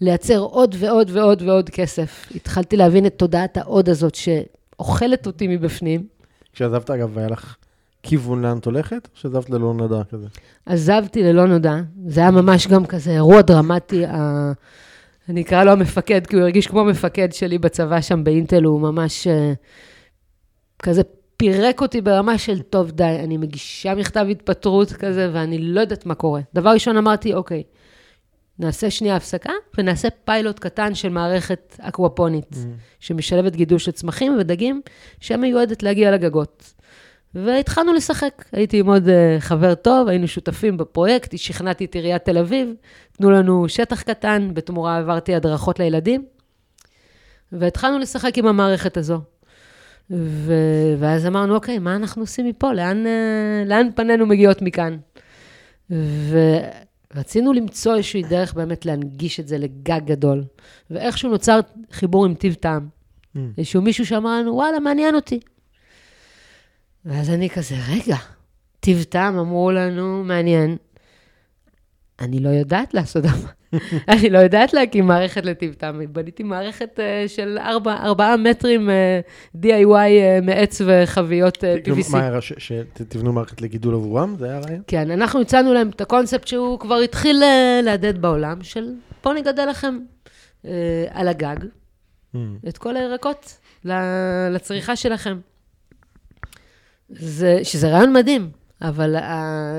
[0.00, 2.26] לייצר עוד ועוד ועוד ועוד כסף.
[2.34, 6.06] התחלתי להבין את תודעת העוד הזאת שאוכלת אותי מבפנים.
[6.52, 7.56] כשעזבת, אגב, היה לך
[8.02, 10.26] כיוון לאן את הולכת, או שעזבת ללא נודע כזה?
[10.66, 11.76] עזבתי ללא נודע.
[12.06, 14.04] זה היה ממש גם כזה אירוע דרמטי.
[15.28, 19.26] אני אקרא לו המפקד, כי הוא הרגיש כמו המפקד שלי בצבא שם באינטל, הוא ממש
[19.26, 19.30] uh,
[20.82, 21.02] כזה
[21.36, 26.14] פירק אותי ברמה של, טוב, די, אני מגישה מכתב התפטרות כזה, ואני לא יודעת מה
[26.14, 26.40] קורה.
[26.54, 27.62] דבר ראשון אמרתי, אוקיי,
[28.58, 32.56] נעשה שנייה הפסקה, ונעשה פיילוט קטן של מערכת אקוואפונית, mm.
[33.00, 34.82] שמשלבת גידול של צמחים ודגים,
[35.20, 36.73] שמיועדת להגיע לגגות.
[37.34, 38.44] והתחלנו לשחק.
[38.52, 42.74] הייתי עם עוד uh, חבר טוב, היינו שותפים בפרויקט, שכנעתי את עיריית תל אביב,
[43.12, 46.24] תנו לנו שטח קטן, בתמורה העברתי הדרכות לילדים,
[47.52, 49.20] והתחלנו לשחק עם המערכת הזו.
[50.10, 50.54] ו...
[50.98, 52.72] ואז אמרנו, אוקיי, מה אנחנו עושים מפה?
[52.72, 54.96] לאן, uh, לאן פנינו מגיעות מכאן?
[57.14, 60.44] ורצינו למצוא איזושהי דרך באמת להנגיש את זה לגג גדול.
[60.90, 61.60] ואיכשהו נוצר
[61.92, 62.88] חיבור עם טיב טעם.
[63.36, 63.38] Mm.
[63.58, 65.40] איזשהו מישהו שאמר לנו, וואלה, מעניין אותי.
[67.04, 68.16] ואז אני כזה, רגע,
[68.80, 70.76] טיב טעם אמרו לנו, מעניין.
[72.20, 73.48] אני לא יודעת לעשות דבר.
[74.08, 76.00] אני לא יודעת להקים מערכת לטיב טעם.
[76.12, 82.12] בניתי מערכת uh, של 4, 4 מטרים uh, DIY uh, מעץ וחביות uh, PVC.
[82.12, 84.36] מה היה, שתבנו מערכת לגידול עבורם?
[84.38, 84.82] זה היה הרעיון?
[84.86, 88.92] כן, אנחנו הצענו להם את הקונספט שהוא כבר התחיל uh, להדהד בעולם, של
[89.24, 89.98] בואו נגדל לכם
[90.62, 90.66] uh,
[91.10, 91.56] על הגג
[92.34, 92.38] mm.
[92.68, 93.58] את כל הירקות
[94.50, 95.38] לצריכה שלכם.
[97.18, 98.50] זה, שזה רעיון מדהים,
[98.82, 99.20] אבל uh,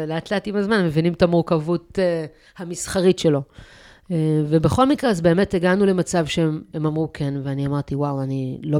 [0.07, 3.41] לאט לאט עם הזמן מבינים את המורכבות uh, המסחרית שלו.
[3.41, 4.13] Uh,
[4.49, 8.79] ובכל מקרה, אז באמת הגענו למצב שהם אמרו כן, ואני אמרתי, וואו, אני לא,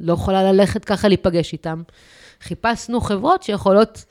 [0.00, 1.82] לא יכולה ללכת ככה להיפגש איתם.
[2.40, 4.04] חיפשנו חברות שיכולות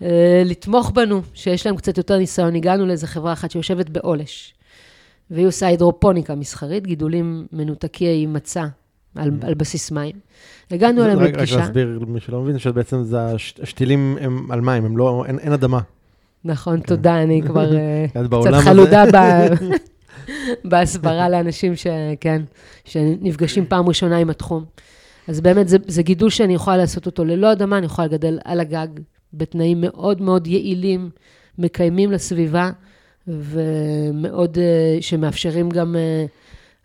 [0.00, 0.04] uh,
[0.44, 2.54] לתמוך בנו, שיש להן קצת יותר ניסיון.
[2.54, 4.54] הגענו לאיזו חברה אחת שיושבת בעולש,
[5.30, 8.66] והיא עושה הידרופוניקה מסחרית, גידולים מנותקי מצע
[9.14, 9.46] על, mm.
[9.46, 10.16] על בסיס מים.
[10.70, 11.56] הגענו אליהם לפגישה.
[11.56, 13.18] רק להסביר למי שלא מבין, שבעצם זה
[13.62, 15.80] השתילים הם על מים, הם לא, אין, אין אדמה.
[16.44, 16.86] נכון, כן.
[16.86, 18.06] תודה, אני כבר אה,
[18.42, 19.16] קצת חלודה ב...
[20.70, 22.42] בהסברה לאנשים שכן,
[22.84, 24.64] שנפגשים פעם ראשונה עם התחום.
[25.28, 28.60] אז באמת זה, זה גידול שאני יכולה לעשות אותו ללא אדמה, אני יכולה לגדל על
[28.60, 28.88] הגג,
[29.32, 31.10] בתנאים מאוד מאוד יעילים,
[31.58, 32.70] מקיימים לסביבה,
[33.26, 36.24] ומאוד, אה, שמאפשרים גם אה,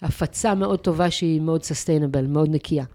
[0.01, 2.85] הפצה מאוד טובה שהיא מאוד סוסטיינבל, מאוד נקייה.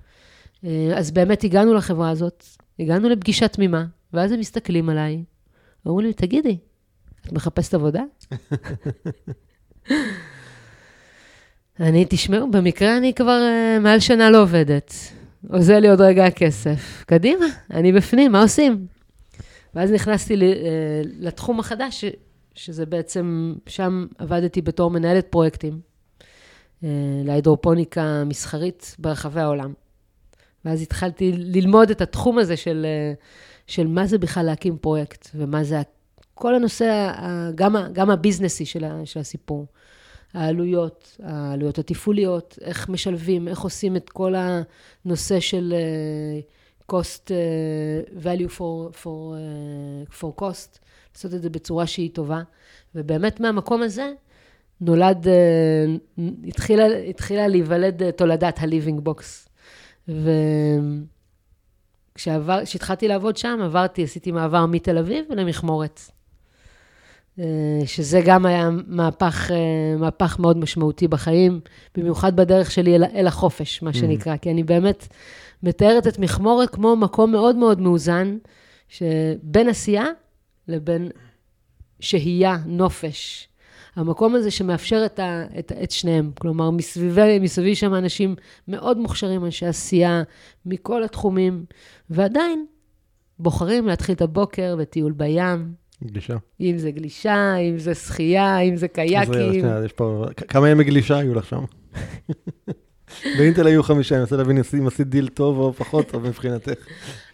[0.64, 2.44] אה, אז באמת הגענו לחברה הזאת,
[2.78, 5.24] הגענו לפגישה תמימה, ואז הם מסתכלים עליי,
[5.86, 6.58] ואומרים לי, תגידי,
[7.26, 8.02] את מחפשת עבודה?
[11.80, 14.94] אני, תשמעו, במקרה אני כבר uh, מעל שנה לא עובדת.
[15.50, 17.04] עוזר לי עוד רגע הכסף.
[17.06, 18.86] קדימה, אני בפנים, מה עושים?
[19.74, 20.38] ואז נכנסתי uh,
[21.18, 22.04] לתחום החדש, ש,
[22.54, 25.93] שזה בעצם, שם עבדתי בתור מנהלת פרויקטים.
[26.84, 26.88] אה,
[27.24, 29.72] להידרופוניקה מסחרית ברחבי העולם.
[30.64, 33.12] ואז התחלתי ללמוד את התחום הזה של, אה,
[33.66, 35.82] של מה זה בכלל להקים פרויקט, ומה זה
[36.34, 37.12] כל הנושא,
[37.54, 39.66] גם, גם הביזנסי של, של הסיפור.
[40.34, 47.30] העלויות, העלויות התפעוליות, איך משלבים, איך עושים את כל הנושא של uh, cost
[48.22, 49.36] value for, for,
[50.20, 50.78] for cost,
[51.14, 52.42] לעשות את זה בצורה שהיא טובה.
[52.94, 54.12] ובאמת מהמקום הזה,
[54.84, 55.84] נולד, אה,
[56.46, 59.48] התחילה, התחילה להיוולד אה, תולדת ה-living box.
[62.16, 66.00] וכשהתחלתי לעבוד שם, עברתי, עשיתי מעבר מתל אביב למכמורת.
[67.38, 67.44] אה,
[67.86, 69.50] שזה גם היה מהפך,
[69.98, 71.60] מהפך מאוד משמעותי בחיים,
[71.96, 73.94] במיוחד בדרך שלי אל, אל החופש, מה mm.
[73.96, 75.06] שנקרא, כי אני באמת
[75.62, 78.36] מתארת את מכמורת כמו מקום מאוד מאוד מאוזן,
[78.88, 80.06] שבין עשייה
[80.68, 81.08] לבין
[82.00, 83.48] שהייה, נופש.
[83.96, 86.30] המקום הזה שמאפשר את, ה, את, את שניהם.
[86.40, 88.34] כלומר, מסביבי, מסביבי שם אנשים
[88.68, 90.22] מאוד מוכשרים, אנשי עשייה,
[90.66, 91.64] מכל התחומים,
[92.10, 92.66] ועדיין
[93.38, 95.72] בוחרים להתחיל את הבוקר בטיול בים.
[96.04, 96.36] גלישה.
[96.60, 99.64] אם זה גלישה, אם זה שחייה, אם זה קייקים.
[99.84, 101.64] יש פה, כמה ימי גלישה היו לך שם?
[103.38, 106.72] באינטל היו חמישה, אני מנסה להבין אם עשית דיל טוב או פחות טוב מבחינתך.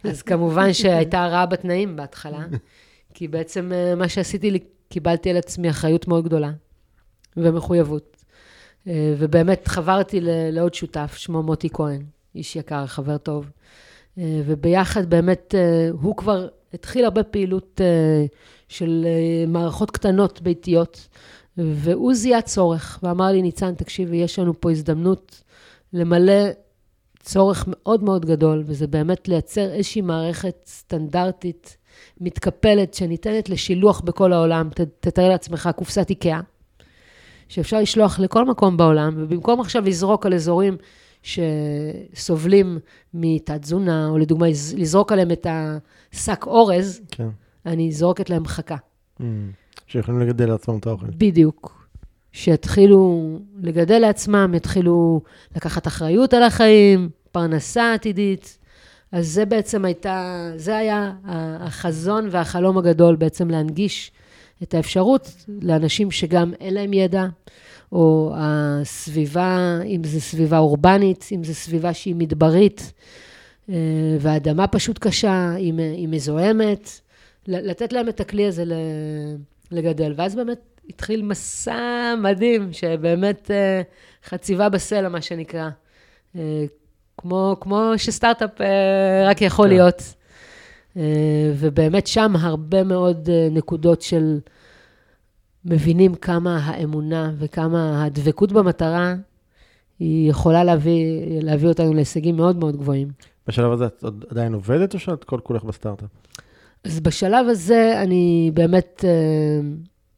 [0.04, 2.44] אז כמובן שהייתה רעה בתנאים בהתחלה,
[3.14, 4.50] כי בעצם אה, מה שעשיתי,
[4.90, 6.50] קיבלתי על עצמי אחריות מאוד גדולה
[7.36, 8.16] ומחויבות.
[8.86, 10.20] אה, ובאמת חברתי
[10.52, 12.02] לעוד שותף, שמו מוטי כהן,
[12.34, 13.50] איש יקר, חבר טוב.
[14.18, 15.54] אה, וביחד באמת,
[15.92, 17.80] הוא כבר התחיל הרבה פעילות
[18.68, 19.06] של
[19.48, 21.08] מערכות קטנות ביתיות,
[21.56, 25.42] והוא זיהה צורך, ואמר לי, ניצן, תקשיבי, יש לנו פה הזדמנות
[25.92, 26.42] למלא
[27.22, 31.76] צורך מאוד מאוד גדול, וזה באמת לייצר איזושהי מערכת סטנדרטית,
[32.20, 34.68] מתקפלת, שניתנת לשילוח בכל העולם.
[34.74, 36.40] ת, תתאר לעצמך קופסת איקאה,
[37.48, 40.76] שאפשר לשלוח לכל מקום בעולם, ובמקום עכשיו לזרוק על אזורים
[41.22, 42.78] שסובלים
[43.14, 47.28] מתת-תזונה, או לדוגמה, לזרוק עליהם את השק אורז, כן.
[47.66, 48.76] אני זורקת להם חכה.
[49.20, 49.22] Mm,
[49.86, 51.06] שיכולים לגדל לעצמם את האוכל.
[51.06, 51.86] בדיוק.
[52.32, 53.28] שיתחילו
[53.62, 55.20] לגדל לעצמם, יתחילו
[55.56, 58.58] לקחת אחריות על החיים, פרנסה עתידית.
[59.12, 61.12] אז זה בעצם הייתה, זה היה
[61.60, 64.12] החזון והחלום הגדול בעצם להנגיש
[64.62, 67.26] את האפשרות לאנשים שגם אין להם ידע,
[67.92, 72.92] או הסביבה, אם זו סביבה אורבנית, אם זו סביבה שהיא מדברית,
[73.68, 73.74] אה,
[74.20, 76.90] והאדמה פשוט קשה, היא, מזוהמת,
[77.46, 78.64] לתת להם את הכלי הזה
[79.70, 80.12] לגדל.
[80.16, 83.82] ואז באמת התחיל מסע מדהים, שבאמת אה,
[84.24, 85.68] חציבה בסלע, מה שנקרא.
[87.20, 89.74] אה, כמו, כמו שסטארט-אפ אה, רק יכול כן.
[89.74, 90.14] להיות.
[91.54, 94.38] ובאמת שם הרבה מאוד נקודות של
[95.64, 99.14] מבינים כמה האמונה וכמה הדבקות במטרה,
[99.98, 103.08] היא יכולה להביא, להביא אותנו להישגים מאוד מאוד גבוהים.
[103.46, 106.08] בשלב הזה את עדיין עובדת או שאת כל כולך בסטארט-אפ?
[106.84, 109.04] אז בשלב הזה אני באמת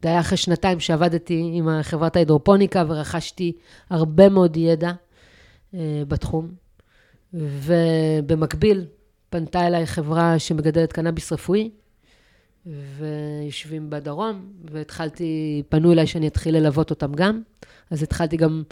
[0.03, 3.53] זה היה אחרי שנתיים שעבדתי עם חברת ההידרופוניקה ורכשתי
[3.91, 4.93] הרבה מאוד ידע
[6.09, 6.62] בתחום.
[7.35, 8.87] ובמקביל
[9.31, 11.71] פנתה אליי חברה שמגדלת קנאביס רפואי,
[12.67, 17.43] ויושבים בדרום, והתחלתי, פנו אליי שאני אתחיל ללוות אותם גם.
[17.91, 18.63] אז התחלתי גם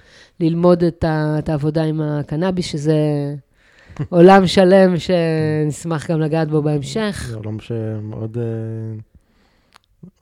[0.41, 2.97] ללמוד את, ה, את העבודה עם הקנאביס, שזה
[4.09, 7.27] עולם שלם שנשמח גם לגעת בו בהמשך.
[7.31, 8.37] זה עולם שמאוד...
[8.37, 9.11] Uh...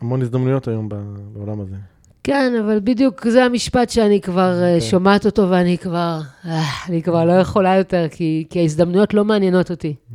[0.01, 0.89] המון הזדמנויות היום
[1.33, 1.77] בעולם הזה.
[2.25, 4.63] כן, אבל בדיוק זה המשפט שאני כבר okay.
[4.63, 4.91] אה, אוקיי.
[4.91, 9.71] שומעת אותו ואני כבר, אה, אני כבר לא יכולה יותר, כי, כי ההזדמנויות לא מעניינות
[9.71, 9.95] אותי.
[9.95, 10.15] Mm-hmm.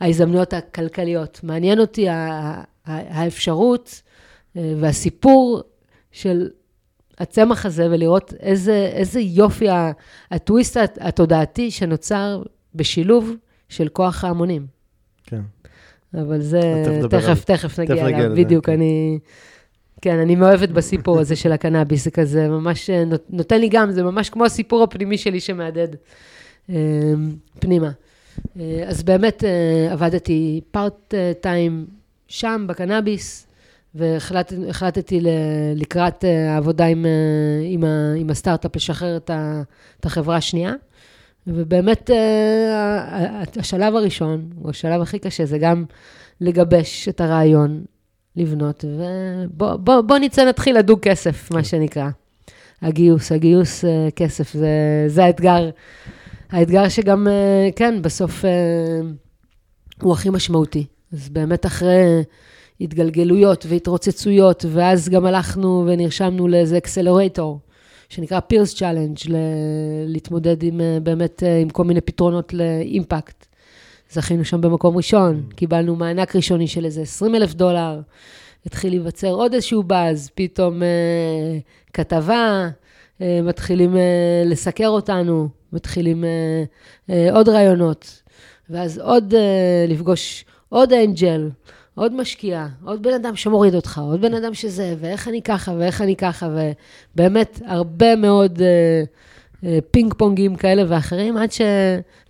[0.00, 1.40] ההזדמנויות הכלכליות.
[1.42, 2.06] מעניין אותי
[2.86, 4.02] האפשרות
[4.56, 5.62] אה, והסיפור
[6.12, 6.48] של
[7.18, 9.66] הצמח הזה, ולראות איזה, איזה יופי
[10.30, 12.42] הטוויסט התודעתי שנוצר
[12.74, 13.30] בשילוב
[13.68, 14.66] של כוח ההמונים.
[15.26, 15.40] כן.
[16.14, 16.60] אבל זה,
[17.10, 18.72] תכף, תכף נגיע אליו, בדיוק, כן.
[18.72, 19.18] אני...
[19.22, 19.28] כן,
[20.10, 24.30] אני מאוהבת בסיפור הזה של הקנאביס, זה כזה ממש אה, נותן לי גם, זה ממש
[24.30, 25.96] כמו הסיפור הפנימי שלי שמהדהד
[26.70, 26.76] אה,
[27.58, 27.90] פנימה.
[28.60, 29.44] אה, אז באמת
[29.90, 31.86] עבדתי פארט טיים
[32.28, 33.46] שם, בקנאביס,
[33.94, 35.20] והחלטתי
[35.76, 37.06] לקראת העבודה עם,
[37.64, 37.84] עם,
[38.16, 40.72] עם הסטארט-אפ לשחרר את החברה השנייה.
[41.46, 42.10] ובאמת,
[43.56, 45.84] השלב הראשון, או השלב הכי קשה, זה גם
[46.40, 47.84] לגבש את הרעיון,
[48.36, 52.08] לבנות, ובוא בוא, בוא נצא, נתחיל לדוג כסף, מה שנקרא.
[52.82, 55.70] הגיוס, הגיוס אה, כסף, זה, זה האתגר.
[56.50, 58.44] האתגר שגם, אה, כן, בסוף
[60.02, 60.86] הוא הכי משמעותי.
[61.12, 62.22] אז באמת אחרי
[62.80, 67.60] התגלגלויות והתרוצצויות, ואז גם הלכנו ונרשמנו לאיזה אקסלרטור,
[68.08, 69.16] שנקרא Pears Challenge,
[70.06, 73.46] להתמודד עם, אה, באמת אה, עם כל מיני פתרונות ל impact.
[74.14, 75.54] זכינו שם במקום ראשון, mm.
[75.54, 78.00] קיבלנו מענק ראשוני של איזה 20 אלף דולר,
[78.66, 81.58] התחיל להיווצר עוד איזשהו באז, פתאום אה,
[81.92, 82.68] כתבה,
[83.20, 86.64] אה, מתחילים אה, לסקר אותנו, מתחילים אה,
[87.10, 88.22] אה, עוד רעיונות,
[88.70, 91.50] ואז עוד אה, לפגוש עוד אנג'ל,
[91.94, 96.02] עוד משקיע, עוד בן אדם שמוריד אותך, עוד בן אדם שזה, ואיך אני ככה, ואיך
[96.02, 96.48] אני ככה,
[97.14, 99.04] ובאמת הרבה מאוד אה, אה,
[99.90, 101.48] פינג פונגים כאלה ואחרים, עד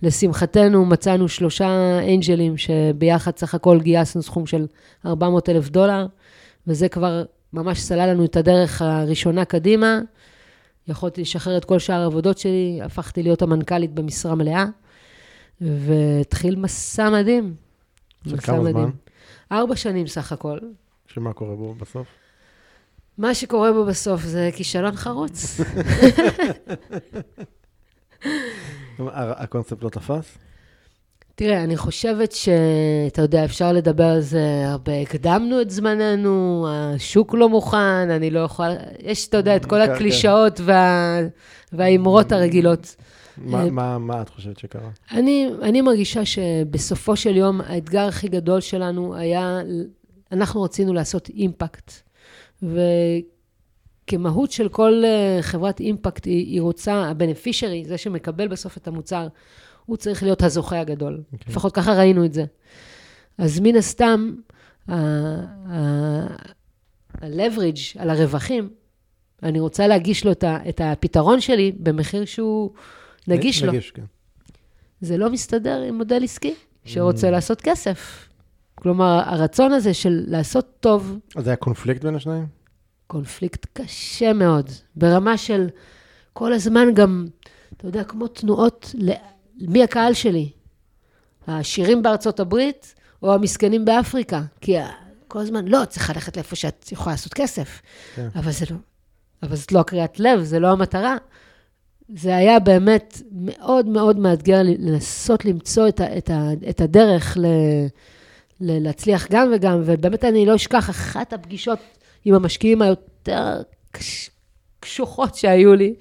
[0.01, 4.67] שלשמחתנו מצאנו שלושה אנג'לים שביחד סך הכל גייסנו סכום של
[5.05, 6.05] 400 אלף דולר,
[6.67, 7.23] וזה כבר
[7.53, 9.99] ממש סלל לנו את הדרך הראשונה קדימה.
[10.87, 14.65] יכולתי לשחרר את כל שאר העבודות שלי, הפכתי להיות המנכ"לית במשרה מלאה,
[15.61, 17.55] והתחיל מסע מדהים.
[18.27, 18.73] של כמה מדהים.
[18.73, 18.89] זמן?
[19.51, 20.59] ארבע שנים סך הכל.
[21.07, 22.07] שמה קורה בו בסוף?
[23.17, 25.57] מה שקורה בו בסוף זה כישלון חרוץ.
[29.15, 30.37] הקונספט לא תפס?
[31.35, 35.01] תראה, אני חושבת שאתה יודע, אפשר לדבר על זה הרבה.
[35.01, 37.77] הקדמנו את זמננו, השוק לא מוכן,
[38.09, 38.73] אני לא יכולה...
[38.99, 39.91] יש, אתה יודע, את כל כן, כן.
[39.93, 41.19] הקלישאות וה...
[41.73, 42.95] והאמרות הרגילות.
[43.37, 44.89] מה- אה, מה מה את חושבת שקרה?
[45.11, 49.59] אני, אני מרגישה שבסופו של יום, האתגר הכי גדול שלנו היה,
[50.31, 51.91] אנחנו רצינו לעשות אימפקט.
[52.63, 59.27] וכמהות של כל אה, חברת אימפקט, היא, היא רוצה, הבנפישרי, זה שמקבל בסוף את המוצר,
[59.85, 61.13] הוא צריך להיות הזוכה הגדול.
[61.13, 61.33] Okay.
[61.33, 61.51] אוקיי.
[61.51, 62.45] לפחות ככה ראינו את זה.
[63.37, 64.35] אז מן הסתם,
[67.15, 68.69] ה-leverage על הרווחים,
[69.43, 72.71] אני רוצה להגיש לו את ה- את הפתרון שלי במחיר שהוא
[73.27, 73.71] נגיש לו.
[73.71, 74.03] נגיש, כן.
[75.01, 76.53] זה לא מסתדר עם מודל עסקי
[76.85, 78.27] שרוצה לעשות כסף.
[78.85, 82.47] כלומר, הרצון הזה של לעשות טוב, אז היה קונפליקט בין השניים?
[83.07, 85.67] קונפליקט קשה מאוד, ברמה של
[86.33, 87.27] כל הזמן גם,
[87.77, 89.11] אתה יודע, כמו תנועות, ל-
[89.61, 90.49] מי הקהל שלי?
[91.47, 94.41] העשירים בארצות הברית או המסכנים באפריקה?
[94.61, 94.75] כי
[95.27, 97.81] כל הזמן, לא, צריך ללכת לאיפה שאת יכולה לעשות כסף.
[98.15, 98.27] כן.
[98.35, 98.77] אבל זה לא,
[99.43, 101.17] אבל זאת לא הקריאת לב, זה לא המטרה.
[102.15, 107.45] זה היה באמת מאוד מאוד מאתגר לנסות למצוא את, ה, את, ה, את הדרך ל,
[108.59, 111.79] להצליח גם וגם, ובאמת אני לא אשכח, אחת הפגישות
[112.25, 114.29] עם המשקיעים היותר קש,
[114.79, 115.95] קשוחות שהיו לי,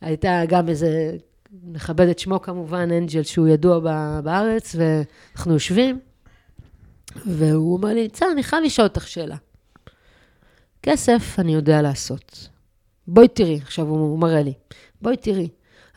[0.00, 1.16] הייתה גם איזה,
[1.72, 3.78] נכבד את שמו כמובן, אנג'ל, שהוא ידוע
[4.20, 5.98] בארץ, ואנחנו יושבים,
[7.26, 9.36] והוא אומר לי, צר, אני חייב לשאול אותך שאלה.
[10.82, 12.48] כסף אני יודע לעשות.
[13.06, 14.52] בואי תראי, עכשיו הוא מראה לי,
[15.02, 15.48] בואי תראי.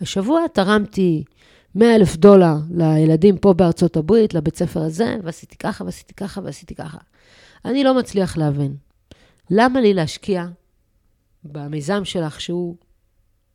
[0.02, 1.24] השבוע תרמתי
[1.76, 6.76] 100 אלף דולר לילדים פה בארצות הברית, לבית ספר הזה, ועשיתי ככה, ועשיתי ככה, ועשיתי
[6.76, 6.98] ככה.
[7.66, 8.76] אני לא מצליח להבין.
[9.50, 10.46] למה לי להשקיע
[11.44, 12.76] במיזם שלך, שהוא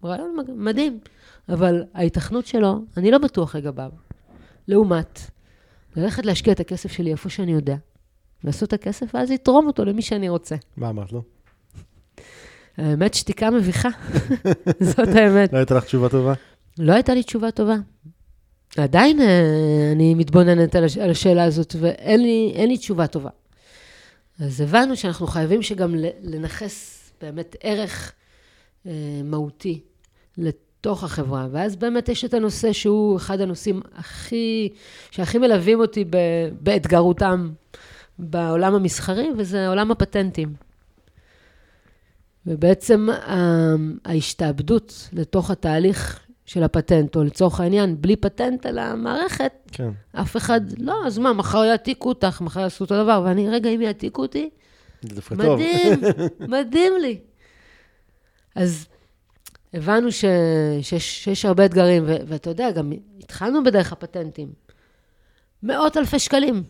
[0.04, 0.98] רעיון מדהים,
[1.48, 3.90] אבל ההיתכנות שלו, אני לא בטוח לגביו.
[4.68, 5.20] לעומת,
[5.96, 7.76] ללכת להשקיע את הכסף שלי איפה שאני יודע,
[8.44, 10.56] לעשות את הכסף, ואז לתרום אותו למי שאני רוצה.
[10.76, 11.22] מה אמרת לו?
[12.76, 13.88] האמת, שתיקה מביכה.
[14.80, 15.52] זאת האמת.
[15.52, 16.34] לא הייתה לך תשובה טובה?
[16.78, 17.76] לא הייתה לי תשובה טובה.
[18.76, 19.42] עדיין אה,
[19.92, 23.30] אני מתבוננת על, הש- על השאלה הזאת, ואין לי, לי תשובה טובה.
[24.40, 28.12] אז הבנו שאנחנו חייבים שגם לנכס באמת ערך
[28.86, 28.92] אה,
[29.24, 29.80] מהותי
[30.38, 31.46] לתוך החברה.
[31.52, 34.68] ואז באמת יש את הנושא שהוא אחד הנושאים הכי,
[35.10, 36.04] שהכי מלווים אותי
[36.62, 37.50] באתגרותם
[38.18, 40.54] בעולם המסחרי, וזה עולם הפטנטים.
[42.46, 43.74] ובעצם ה-
[44.04, 49.90] ההשתעבדות לתוך התהליך של הפטנט, או לצורך העניין, בלי פטנט על המערכת, כן.
[50.12, 53.80] אף אחד, לא, אז מה, מחר יעתיקו אותך, מחר יעשו אותו דבר, ואני, רגע, אם
[53.80, 54.50] יעתיקו אותי.
[55.30, 56.00] מדהים,
[56.54, 57.18] מדהים לי.
[58.54, 58.86] אז
[59.74, 60.24] הבנו ש,
[60.82, 64.52] שיש, שיש הרבה אתגרים, ו, ואתה יודע, גם התחלנו בדרך הפטנטים.
[65.62, 66.62] מאות אלפי שקלים,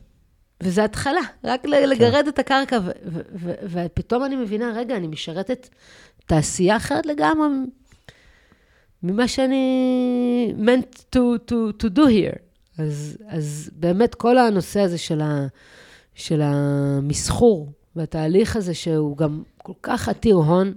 [0.63, 5.07] וזה התחלה, רק ל- לגרד את הקרקע, ו, ו, ו, ופתאום אני מבינה, רגע, אני
[5.07, 5.69] משרתת
[6.27, 7.49] תעשייה אחרת לגמרי
[9.03, 11.19] ממה שאני meant to,
[11.51, 12.39] to, to do here.
[12.79, 15.47] אז, אז באמת כל הנושא הזה של, ה,
[16.15, 20.75] של המסחור והתהליך הזה, שהוא גם כל כך עתיר הון,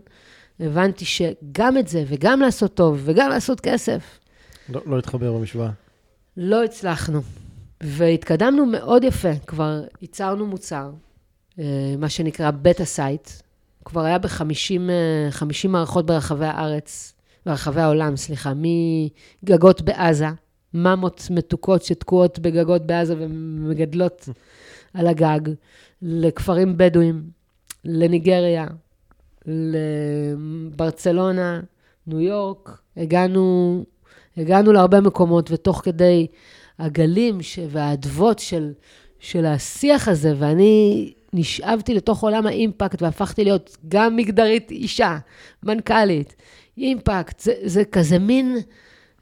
[0.59, 4.19] הבנתי שגם את זה, וגם לעשות טוב, וגם לעשות כסף,
[4.69, 5.69] לא לא התחבר במשוואה.
[6.37, 7.21] לא הצלחנו.
[7.83, 10.91] והתקדמנו מאוד יפה, כבר ייצרנו מוצר,
[11.59, 13.29] אה, מה שנקרא beta site,
[13.85, 17.13] כבר היה ב-50 מערכות ברחבי הארץ,
[17.45, 18.53] ברחבי העולם, סליחה,
[19.43, 20.27] מגגות בעזה,
[20.73, 24.29] ממות מתוקות שתקועות בגגות בעזה ומגדלות
[24.93, 25.39] על הגג,
[26.01, 27.23] לכפרים בדואים,
[27.85, 28.67] לניגריה,
[30.75, 31.59] לברצלונה,
[32.07, 33.83] ניו יורק, הגענו,
[34.37, 36.27] הגענו להרבה מקומות, ותוך כדי
[36.79, 37.59] הגלים ש...
[37.69, 38.71] והאדוות של,
[39.19, 45.17] של השיח הזה, ואני נשאבתי לתוך עולם ה impact והפכתי להיות גם מגדרית אישה,
[45.63, 46.35] מנכ"לית,
[46.77, 48.57] impact, זה, זה כזה מין,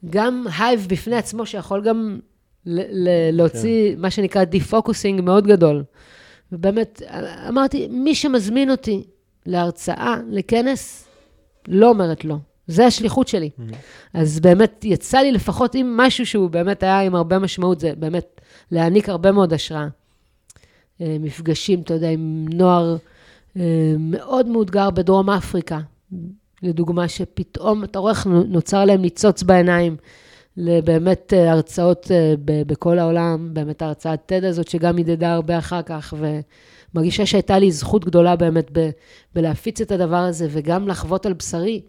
[0.09, 2.19] גם הייב בפני עצמו, שיכול גם
[2.65, 5.83] ל- ל- להוציא מה שנקרא defocusing מאוד גדול.
[6.51, 7.01] ובאמת,
[7.47, 9.03] אמרתי, מי שמזמין אותי
[9.45, 11.07] להרצאה, לכנס,
[11.67, 12.35] לא אומרת לא.
[12.67, 13.49] זה השליחות שלי.
[14.13, 18.41] אז באמת, יצא לי לפחות עם משהו שהוא באמת היה עם הרבה משמעות, זה באמת
[18.71, 19.87] להעניק הרבה מאוד השראה.
[21.01, 22.97] אה, מפגשים, אתה יודע, עם נוער
[23.57, 23.61] אה,
[23.99, 25.79] מאוד מאותגר בדרום אפריקה,
[26.63, 29.97] לדוגמה, שפתאום אתה רואה איך נוצר להם ניצוץ בעיניים
[30.57, 36.13] לבאמת אה, הרצאות אה, בכל העולם, באמת ההרצאת TED הזאת, שגם הדהדה הרבה אחר כך,
[36.93, 38.89] מרגישה שהייתה לי זכות גדולה באמת ב,
[39.35, 41.81] בלהפיץ את הדבר הזה, וגם לחוות על בשרי.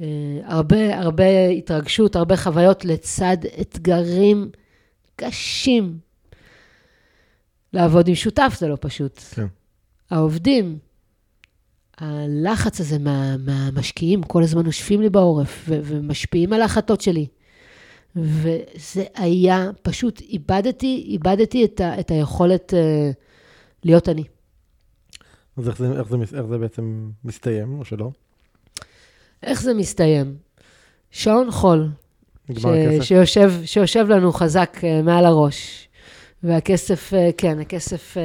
[0.00, 0.06] אה,
[0.44, 4.50] הרבה, הרבה התרגשות, הרבה חוויות לצד אתגרים
[5.16, 5.98] קשים.
[7.72, 9.18] לעבוד עם שותף זה לא פשוט.
[9.34, 9.46] כן.
[10.10, 10.78] העובדים,
[11.98, 17.26] הלחץ הזה מה, מהמשקיעים כל הזמן נושפים לי בעורף ו- ומשפיעים על ההחלטות שלי.
[18.16, 23.14] וזה היה, פשוט איבדתי, איבדתי את, ה- את היכולת uh,
[23.84, 24.24] להיות אני.
[25.56, 28.10] אז איך זה, איך, זה, איך זה בעצם מסתיים, או שלא?
[29.42, 30.36] איך זה מסתיים?
[31.10, 31.88] שעון חול,
[32.50, 33.02] הכסף?
[33.02, 35.88] שיושב, שיושב לנו חזק uh, מעל הראש.
[36.42, 38.18] והכסף, uh, כן, הכסף uh,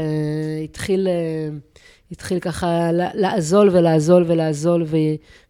[0.64, 1.77] התחיל, uh,
[2.12, 4.98] התחיל ככה לאזול ולאזול ולאזול, ו,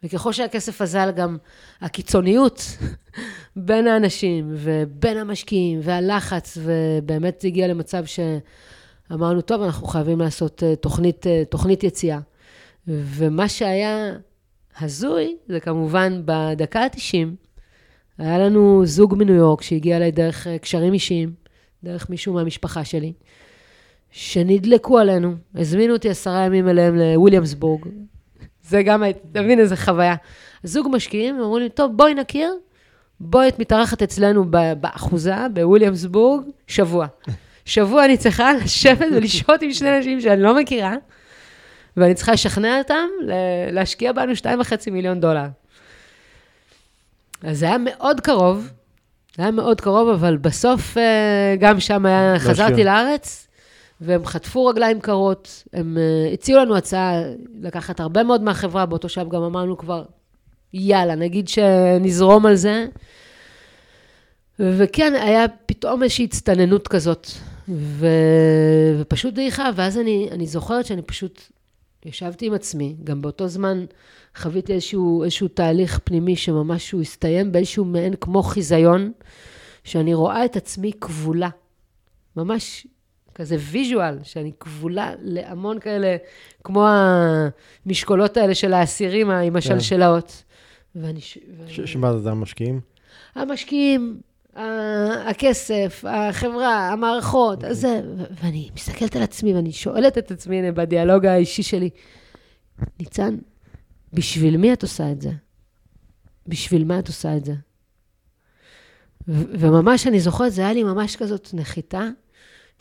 [0.03, 1.37] וככל שהכסף אזל גם
[1.81, 2.61] הקיצוניות
[3.55, 11.25] בין האנשים ובין המשקיעים והלחץ, ובאמת הגיע למצב שאמרנו, טוב, אנחנו חייבים לעשות uh, תוכנית,
[11.25, 12.19] uh, תוכנית יציאה.
[12.87, 14.13] ומה שהיה
[14.79, 17.27] הזוי, זה כמובן בדקה ה-90,
[18.17, 21.33] היה לנו זוג מניו יורק שהגיע אליי דרך uh, קשרים אישיים,
[21.83, 23.13] דרך מישהו מהמשפחה שלי,
[24.11, 27.85] שנדלקו עלינו, הזמינו אותי עשרה ימים אליהם לוויליאמסבורג.
[28.63, 30.15] זה גם, אתה מבין איזה חוויה.
[30.63, 32.53] זוג משקיעים, אמרו לי, טוב, בואי נכיר,
[33.19, 34.45] בואי, את מתארחת אצלנו
[34.79, 37.07] באחוזה, בוויליאמסבורג, שבוע.
[37.65, 40.95] שבוע אני צריכה לשבת ולשהות עם שני אנשים שאני לא מכירה,
[41.97, 43.07] ואני צריכה לשכנע אותם
[43.71, 45.45] להשקיע בנו 2.5 מיליון דולר.
[47.43, 48.69] אז זה היה מאוד קרוב,
[49.37, 53.46] זה היה מאוד קרוב, אבל בסוף אה, גם שם היה, חזרתי לארץ,
[54.01, 57.21] והם חטפו רגליים קרות, הם uh, הציעו לנו הצעה
[57.61, 60.03] לקחת הרבה מאוד מהחברה, באותו שלב גם אמרנו כבר,
[60.73, 62.87] יאללה, נגיד שנזרום על זה.
[64.59, 67.27] וכן, היה פתאום איזושהי הצטננות כזאת,
[67.69, 68.07] ו...
[68.99, 71.41] ופשוט דעיכה, ואז אני, אני זוכרת שאני פשוט
[72.05, 73.85] ישבתי עם עצמי, גם באותו זמן
[74.35, 79.11] חוויתי איזשהו, איזשהו תהליך פנימי שממש הוא הסתיים באיזשהו מעין כמו חיזיון,
[79.83, 81.49] שאני רואה את עצמי כבולה.
[82.35, 82.87] ממש
[83.37, 86.17] כזה ויז'ואל, שאני כבולה להמון כאלה,
[86.63, 86.87] כמו
[87.85, 89.57] המשקולות האלה של האסירים עם כן.
[89.57, 90.43] השלשלאות.
[90.95, 91.19] ואני...
[91.67, 92.79] שמה זה, זה המשקיעים?
[93.35, 94.19] המשקיעים,
[95.25, 98.01] הכסף, החברה, המערכות, אז זה,
[98.43, 101.89] ואני מסתכלת על עצמי ואני שואלת את עצמי, הנה, בדיאלוג האישי שלי,
[102.99, 103.37] ניצן,
[104.13, 105.31] בשביל מי את עושה את זה?
[106.47, 107.53] בשביל מה את עושה את זה?
[109.27, 112.07] וממש, אני זוכרת, זה היה לי ממש כזאת נחיתה,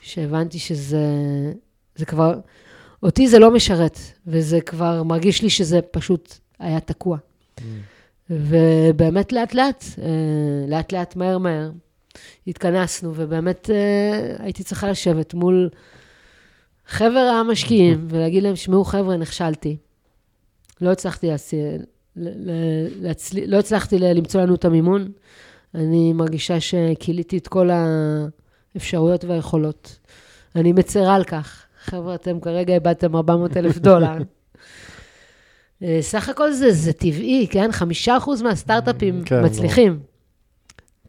[0.01, 1.03] שהבנתי שזה
[1.97, 2.40] זה כבר,
[3.03, 7.18] אותי זה לא משרת, וזה כבר מרגיש לי שזה פשוט היה תקוע.
[8.30, 11.70] ובאמת לאט-לאט, אה, לאט-לאט, מהר-מהר,
[12.47, 15.70] התכנסנו, ובאמת אה, הייתי צריכה לשבת מול
[16.86, 19.76] חבר המשקיעים ולהגיד להם, שמעו, חבר'ה, נכשלתי.
[20.80, 21.61] לא הצלחתי להציע,
[22.16, 23.38] להצל...
[23.47, 25.12] לא הצלחתי למצוא לנו את המימון.
[25.74, 27.70] אני מרגישה שכיליתי את כל
[28.77, 29.99] האפשרויות והיכולות.
[30.57, 31.62] אני מצרה על כך.
[31.85, 34.16] חבר'ה, אתם כרגע איבדתם 400 אלף דולר.
[35.83, 37.72] אה, סך הכל זה, זה טבעי, כן?
[37.72, 39.93] חמישה אחוז מהסטארט-אפים כן, מצליחים.
[39.93, 39.99] לא.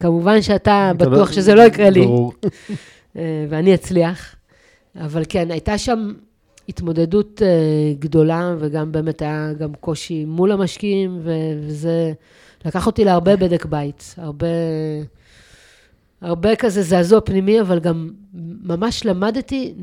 [0.00, 2.06] כמובן שאתה בטוח שזה לא יקרה לי,
[3.16, 4.34] אה, ואני אצליח.
[4.96, 6.12] אבל כן, הייתה שם
[6.68, 7.48] התמודדות אה,
[7.98, 12.12] גדולה, וגם באמת היה גם קושי מול המשקיעים, וזה
[12.64, 14.46] לקח אותי להרבה בדק בית, הרבה,
[16.20, 18.10] הרבה כזה זעזוע פנימי, אבל גם
[18.62, 19.74] ממש למדתי,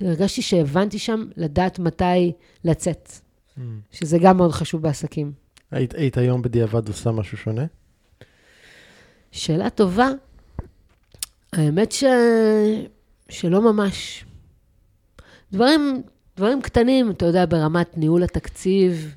[0.00, 2.32] הרגשתי שהבנתי שם לדעת מתי
[2.64, 3.08] לצאת.
[3.08, 3.60] Mm.
[3.92, 5.32] שזה גם מאוד חשוב בעסקים.
[5.70, 7.64] היית, היית היום בדיעבד עושה משהו שונה?
[9.32, 10.08] שאלה טובה.
[11.52, 12.04] האמת ש...
[13.28, 14.24] שלא ממש.
[15.52, 16.02] דברים,
[16.36, 19.14] דברים קטנים, אתה יודע, ברמת ניהול התקציב,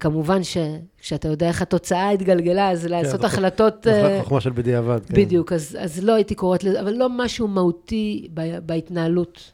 [0.00, 3.84] כמובן שכשאתה יודע איך התוצאה התגלגלה, אז כן, לעשות זו החלטות...
[3.84, 5.14] זו אה, חוכמה של בדיעבד, כן.
[5.14, 8.28] בדיוק, אז, אז לא הייתי קוראת לזה, אבל לא משהו מהותי
[8.66, 9.52] בהתנהלות.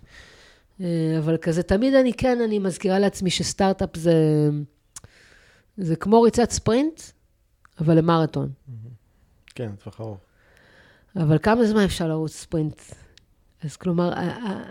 [0.81, 0.87] אה,
[1.19, 4.15] אבל כזה, תמיד אני כן, אני מזכירה לעצמי שסטארט-אפ זה,
[5.77, 7.01] זה כמו ריצת ספרינט,
[7.81, 8.49] אבל למרתון.
[9.55, 10.19] כן, טווח ארוך.
[11.17, 12.81] אבל כמה זמן אפשר לרוץ ספרינט?
[13.65, 14.13] אז כלומר,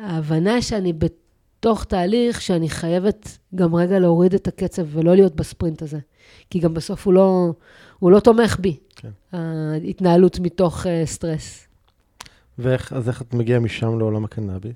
[0.02, 0.94] ההבנה שאני
[1.60, 6.00] בתוך תהליך שאני חייבת גם רגע להוריד את הקצב ולא להיות בספרינט הזה.
[6.50, 7.54] כי גם בסוף הוא לא,
[8.00, 9.10] הוא לא תומך בי, כן.
[9.32, 11.68] ההתנהלות מתוך uh, סטרס.
[12.60, 14.76] ואיך, אז איך את מגיעה משם לעולם הקנאביס?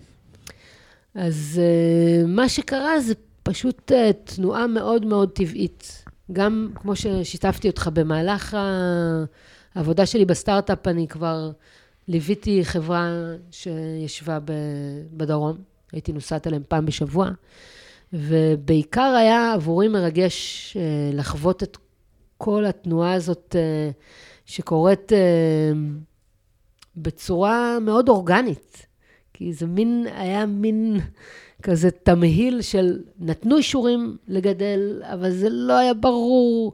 [1.15, 3.13] אז uh, מה שקרה זה
[3.43, 3.95] פשוט uh,
[4.35, 6.05] תנועה מאוד מאוד טבעית.
[6.31, 8.57] גם כמו ששיתפתי אותך במהלך
[9.75, 11.51] העבודה שלי בסטארט-אפ, אני כבר
[12.07, 13.09] ליוויתי חברה
[13.51, 14.39] שישבה
[15.13, 15.72] בדרום.
[15.93, 17.29] הייתי נוסעת אליהם פעם בשבוע,
[18.13, 20.81] ובעיקר היה עבורי מרגש אה,
[21.13, 21.77] לחוות את
[22.37, 23.91] כל התנועה הזאת אה,
[24.45, 25.71] שקורית אה,
[26.97, 28.85] בצורה מאוד אורגנית.
[29.33, 30.99] כי זה מין, היה מין
[31.63, 36.73] כזה תמהיל של נתנו אישורים לגדל, אבל זה לא היה ברור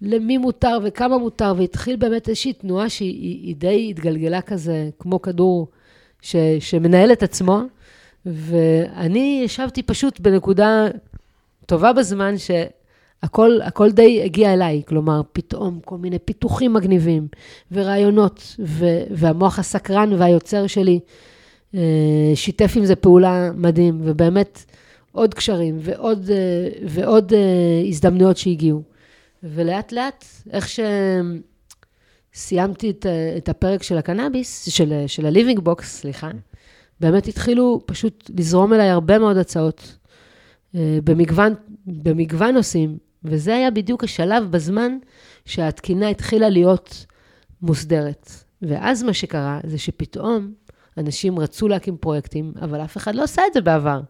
[0.00, 5.68] למי מותר וכמה מותר, והתחיל באמת איזושהי תנועה שהיא די התגלגלה כזה, כמו כדור
[6.22, 7.62] ש, שמנהל את עצמו,
[8.26, 10.86] ואני ישבתי פשוט בנקודה
[11.66, 17.28] טובה בזמן, שהכל הכל די הגיע אליי, כלומר, פתאום כל מיני פיתוחים מגניבים
[17.72, 21.00] ורעיונות, ו, והמוח הסקרן והיוצר שלי
[21.74, 24.64] אה, שיתף עם זה פעולה מדהים, ובאמת
[25.12, 28.82] עוד קשרים ועוד, אה, ועוד אה, הזדמנויות שהגיעו.
[29.42, 30.68] ולאט לאט, איך
[32.34, 33.06] שסיימתי את,
[33.36, 36.30] את הפרק של הקנאביס, של, של ה-living box, סליחה,
[37.02, 39.98] באמת התחילו פשוט לזרום אליי הרבה מאוד הצעות
[40.74, 41.54] במגוון,
[41.86, 44.98] במגוון נושאים, וזה היה בדיוק השלב בזמן
[45.44, 47.06] שהתקינה התחילה להיות
[47.62, 48.30] מוסדרת.
[48.62, 50.52] ואז מה שקרה זה שפתאום
[50.98, 54.00] אנשים רצו להקים פרויקטים, אבל אף אחד לא עשה את זה בעבר.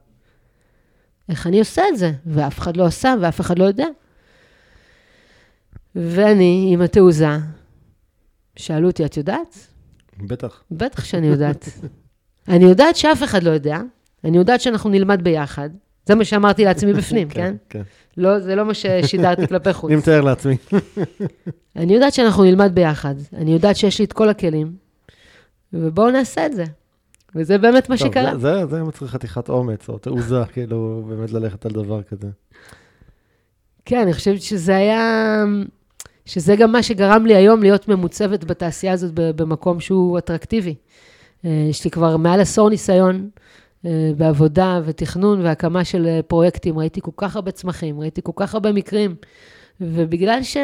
[1.28, 2.12] איך אני עושה את זה?
[2.26, 3.86] ואף אחד לא עשה, ואף אחד לא יודע.
[5.94, 7.26] ואני, עם התעוזה,
[8.56, 9.66] שאלו אותי, את יודעת?
[10.18, 10.64] בטח.
[10.70, 11.68] בטח שאני יודעת.
[12.48, 13.80] אני יודעת שאף אחד לא יודע,
[14.24, 15.70] אני יודעת שאנחנו נלמד ביחד.
[16.06, 17.40] זה מה שאמרתי לעצמי בפנים, כן?
[17.68, 17.78] כן?
[17.78, 17.82] כן.
[18.16, 19.90] לא, זה לא מה ששידרתי כלפי חוץ.
[19.90, 20.56] אני מתאר לעצמי.
[21.76, 24.72] אני יודעת שאנחנו נלמד ביחד, אני יודעת שיש לי את כל הכלים,
[25.72, 26.64] ובואו נעשה את זה.
[27.34, 28.38] וזה באמת מה שקרה.
[28.38, 32.28] זה, זה, זה מצריך חתיכת אומץ, או תעוזה, כאילו, באמת ללכת על דבר כזה.
[33.84, 35.44] כן, אני חושבת שזה היה...
[36.26, 40.74] שזה גם מה שגרם לי היום להיות ממוצבת בתעשייה הזאת במקום שהוא אטרקטיבי.
[41.44, 43.28] אה, יש לי כבר מעל עשור ניסיון
[43.86, 46.78] אה, בעבודה ותכנון והקמה של אה, פרויקטים.
[46.78, 49.14] ראיתי כל כך הרבה צמחים, ראיתי כל כך הרבה מקרים,
[49.80, 50.56] ובגלל ש...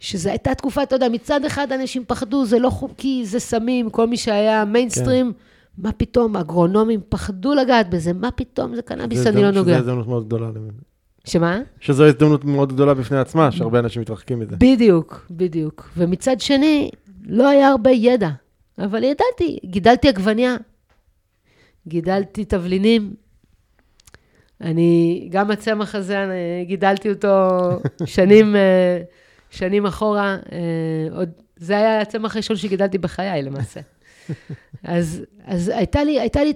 [0.00, 4.06] שזו הייתה תקופה, אתה יודע, מצד אחד אנשים פחדו, זה לא חוקי, זה סמים, כל
[4.06, 5.82] מי שהיה מיינסטרים, כן.
[5.82, 9.72] מה פתאום, אגרונומים פחדו לגעת בזה, מה פתאום, זה קנאביס, אני לא נוגע.
[9.72, 10.50] שזו הזדמנות מאוד גדולה.
[11.24, 11.60] שמה?
[11.80, 14.56] שזו הזדמנות מאוד גדולה בפני עצמה, שהרבה אנשים מתרחקים מזה.
[14.56, 15.90] בדיוק, בדיוק.
[15.96, 16.90] ומצד שני,
[17.26, 18.28] לא היה הרבה ידע,
[18.78, 20.56] אבל ידעתי, גידלתי עגבניה,
[21.88, 23.14] גידלתי תבלינים.
[24.60, 27.48] אני, גם הצמח הזה, אני גידלתי אותו
[28.04, 29.00] שנים, אה,
[29.50, 30.36] שנים אחורה.
[30.52, 33.80] אה, עוד, זה היה הצמח הראשון שגידלתי בחיי, למעשה.
[34.84, 36.52] אז, אז הייתה לי, הייתה לי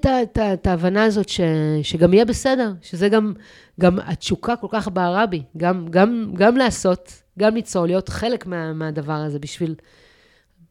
[0.55, 1.41] את ההבנה הזאת ש,
[1.83, 3.33] שגם יהיה בסדר, שזה גם,
[3.81, 8.73] גם התשוקה כל כך בערה בי, גם, גם, גם לעשות, גם ליצור, להיות חלק מה,
[8.73, 9.75] מהדבר הזה, בשביל,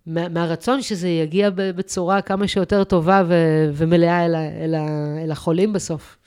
[0.06, 3.34] מה, מהרצון שזה יגיע בצורה כמה שיותר טובה ו,
[3.74, 4.76] ומלאה אל, אל,
[5.24, 6.18] אל החולים בסוף.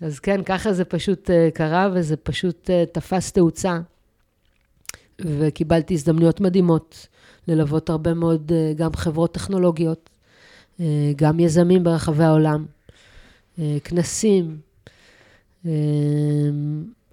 [0.00, 3.78] אז כן, ככה זה פשוט אה, קרה, וזה פשוט אה, תפס תאוצה,
[5.20, 7.08] וקיבלתי הזדמנויות מדהימות.
[7.48, 10.10] ללוות הרבה מאוד אה, גם חברות טכנולוגיות,
[11.16, 12.66] גם יזמים ברחבי העולם,
[13.84, 14.58] כנסים,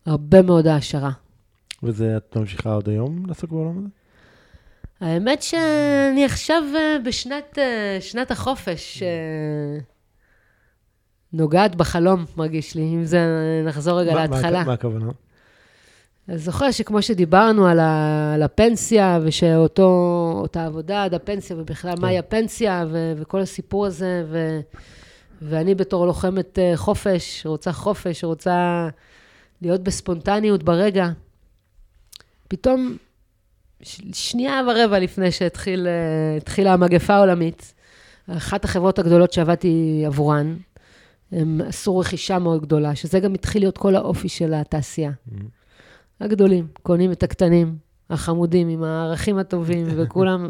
[0.05, 1.11] הרבה מאוד העשרה.
[1.84, 3.88] וזה, את ממשיכה עוד היום לעסוק בעולם הזה?
[5.01, 6.63] האמת שאני עכשיו
[7.05, 7.57] בשנת
[7.99, 9.03] שנת החופש,
[11.33, 13.19] נוגעת בחלום, מרגיש לי, אם זה,
[13.65, 14.59] נחזור רגע מה, להתחלה.
[14.59, 15.11] מה, מה הכוונה?
[16.27, 22.01] אז זוכר שכמו שדיברנו על, ה, על הפנסיה, ושאותה עבודה עד הפנסיה, ובכלל כן.
[22.01, 24.59] מהי הפנסיה, ו, וכל הסיפור הזה, ו,
[25.41, 28.87] ואני בתור לוחמת אה, חופש, רוצה חופש, רוצה
[29.61, 31.09] להיות בספונטניות ברגע,
[32.47, 32.97] פתאום,
[34.13, 37.73] שנייה ורבע לפני שהתחילה אה, המגפה העולמית,
[38.29, 40.55] אחת החברות הגדולות שעבדתי עבורן,
[41.32, 45.11] הם עשו רכישה מאוד גדולה, שזה גם התחיל להיות כל האופי של התעשייה.
[45.11, 45.43] Mm-hmm.
[46.21, 47.75] הגדולים, קונים את הקטנים,
[48.09, 50.49] החמודים, עם הערכים הטובים, וכולם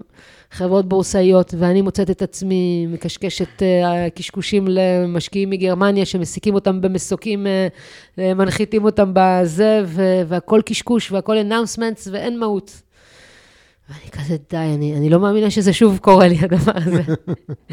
[0.52, 7.48] חברות בורסאיות, ואני מוצאת את עצמי מקשקשת uh, קשקושים למשקיעים מגרמניה, שמסיקים אותם במסוקים,
[8.18, 9.84] uh, מנחיתים אותם בזה,
[10.28, 12.82] והכל קשקוש, והכל אנאונסמנטס, ואין מהות.
[13.92, 17.02] ואני כזה, די, אני, אני לא מאמינה שזה שוב קורה לי, הדבר הזה.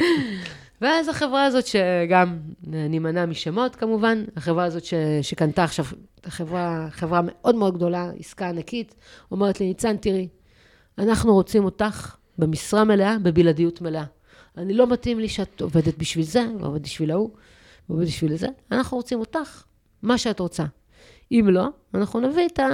[0.80, 5.84] ואז החברה הזאת, שגם נימנע משמות כמובן, החברה הזאת ש, שקנתה עכשיו,
[6.26, 8.94] חברה, חברה מאוד מאוד גדולה, עסקה ענקית,
[9.30, 10.28] אומרת לי, ניצן, תראי,
[10.98, 14.04] אנחנו רוצים אותך במשרה מלאה, בבלעדיות מלאה.
[14.56, 17.30] אני לא מתאים לי שאת עובדת בשביל זה, ועובדת בשביל ההוא,
[17.88, 19.62] ועובדת בשביל זה, אנחנו רוצים אותך,
[20.02, 20.64] מה שאת רוצה.
[21.32, 22.68] אם לא, אנחנו נביא את, ה...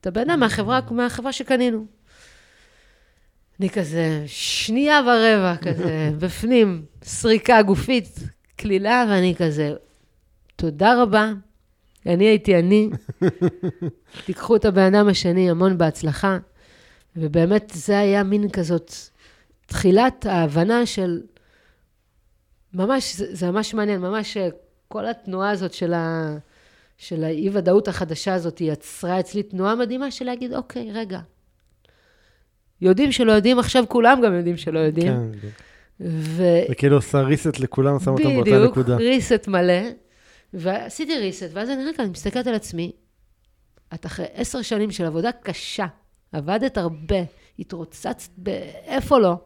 [0.00, 1.86] את הבן אדם מהחברה, מהחברה שקנינו.
[3.62, 8.18] אני כזה, שנייה ורבע כזה, בפנים, סריקה גופית,
[8.56, 9.74] קלילה, ואני כזה,
[10.56, 11.32] תודה רבה,
[12.06, 12.90] אני הייתי אני,
[14.26, 16.38] תיקחו את הבן אדם השני, המון בהצלחה.
[17.16, 18.92] ובאמת, זה היה מין כזאת
[19.66, 21.22] תחילת ההבנה של...
[22.74, 24.48] ממש, זה, זה ממש מעניין, ממש אה,
[24.88, 26.36] כל התנועה הזאת של, ה,
[26.98, 31.20] של האי-ודאות החדשה הזאת, היא יצרה אצלי תנועה מדהימה של להגיד, אוקיי, רגע.
[32.82, 35.12] יודעים שלא יודעים, עכשיו כולם גם יודעים שלא יודעים.
[35.12, 35.48] כן.
[36.00, 36.42] ו...
[36.68, 38.96] זה כאילו עושה reset לכולם, שם אותם באותה נקודה.
[38.96, 39.82] בדיוק, ריסט מלא.
[40.54, 42.92] ועשיתי ריסט, ואז אני רגע, אני מסתכלת על עצמי,
[43.94, 45.86] את אחרי עשר שנים של עבודה קשה,
[46.32, 47.16] עבדת הרבה,
[47.58, 49.36] התרוצצת באיפה לא,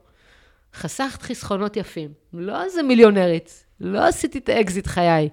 [0.75, 2.11] חסכת חסכונות יפים.
[2.33, 5.29] לא איזה מיליונרית, לא עשיתי את האקזיט חיי.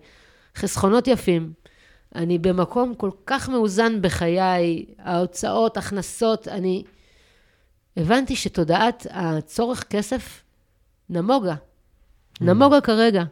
[0.56, 1.54] חסכונות יפים.
[2.16, 6.84] אני במקום כל כך מאוזן בחיי, ההוצאות, הכנסות, אני...
[7.98, 10.44] הבנתי שתודעת הצורך כסף
[11.10, 11.56] נמוגה.
[12.42, 13.24] נמוגה כרגע.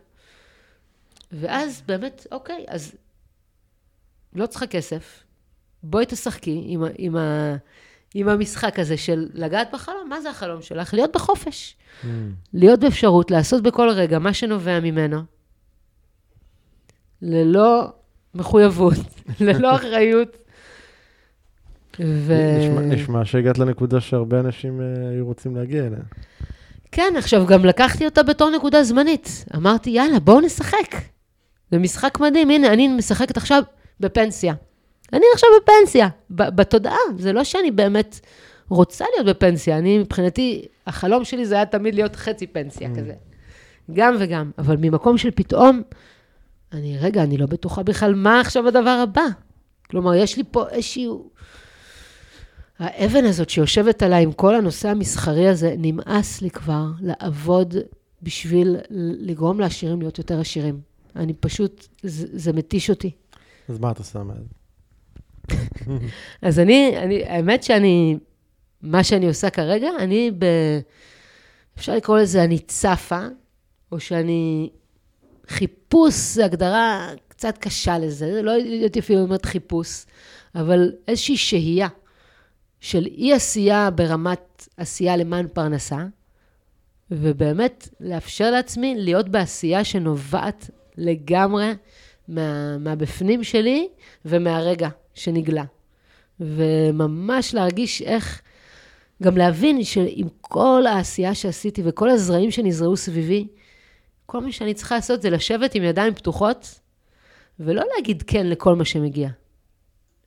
[1.32, 2.96] ואז באמת, אוקיי, אז
[4.34, 5.24] לא צריכה כסף,
[5.84, 7.56] בואי תשחקי עם, עם, ה-
[8.14, 10.10] עם המשחק הזה של לגעת בחלום.
[10.10, 10.94] מה זה החלום שלך?
[10.94, 11.76] להיות בחופש.
[12.04, 12.06] Mm.
[12.54, 15.22] להיות באפשרות לעשות בכל רגע מה שנובע ממנו,
[17.22, 17.94] ללא
[18.34, 18.94] מחויבות,
[19.40, 20.38] ללא אחריות.
[22.00, 22.34] ו...
[22.60, 26.00] נשמע- נשמע שהגעת לנקודה שהרבה אנשים אה, היו רוצים להגיע אליה.
[26.92, 29.46] כן, עכשיו גם לקחתי אותה בתור נקודה זמנית.
[29.56, 30.96] אמרתי, יאללה, בואו נשחק.
[31.72, 33.64] זה משחק מדהים, הנה, אני משחקת עכשיו
[34.00, 34.54] בפנסיה.
[35.14, 36.98] אני עכשיו בפנסיה, בתודעה.
[37.18, 38.20] זה לא שאני באמת
[38.70, 39.78] רוצה להיות בפנסיה.
[39.78, 42.98] אני, מבחינתי, החלום שלי זה היה תמיד להיות חצי פנסיה Mm.
[43.00, 43.14] כזה.
[43.94, 44.52] גם וגם.
[44.58, 45.82] אבל ממקום של פתאום,
[46.74, 49.22] אני, רגע, אני לא בטוחה בכלל מה עכשיו הדבר הבא.
[49.90, 51.30] כלומר, יש לי פה איזשהו...
[52.82, 57.76] האבן הזאת שיושבת עליי עם כל הנושא המסחרי הזה, נמאס לי כבר לעבוד
[58.22, 58.78] בשביל
[59.20, 60.80] לגרום לעשירים להיות יותר עשירים.
[61.16, 63.12] אני פשוט, זה, זה מתיש אותי.
[63.70, 64.44] אז מה את עושה מאז?
[66.42, 68.18] אז אני, אני, האמת שאני,
[68.82, 70.46] מה שאני עושה כרגע, אני ב...
[71.78, 73.28] אפשר לקרוא לזה אני צפה,
[73.92, 74.70] או שאני...
[75.48, 80.06] חיפוש זה הגדרה קצת קשה לזה, זה לא הייתי אפילו אומרת חיפוש,
[80.56, 81.88] אבל איזושהי שהייה
[82.82, 86.06] של אי עשייה ברמת עשייה למען פרנסה,
[87.12, 91.72] ובאמת לאפשר לעצמי להיות בעשייה שנובעת לגמרי
[92.28, 93.88] מה, מהבפנים שלי
[94.26, 95.64] ומהרגע שנגלה.
[96.40, 98.42] וממש להרגיש איך,
[99.24, 103.48] גם להבין שעם כל העשייה שעשיתי וכל הזרעים שנזרעו סביבי,
[104.26, 106.80] כל מה שאני צריכה לעשות זה לשבת עם ידיים פתוחות,
[107.60, 109.30] ולא להגיד כן לכל מה שמגיע,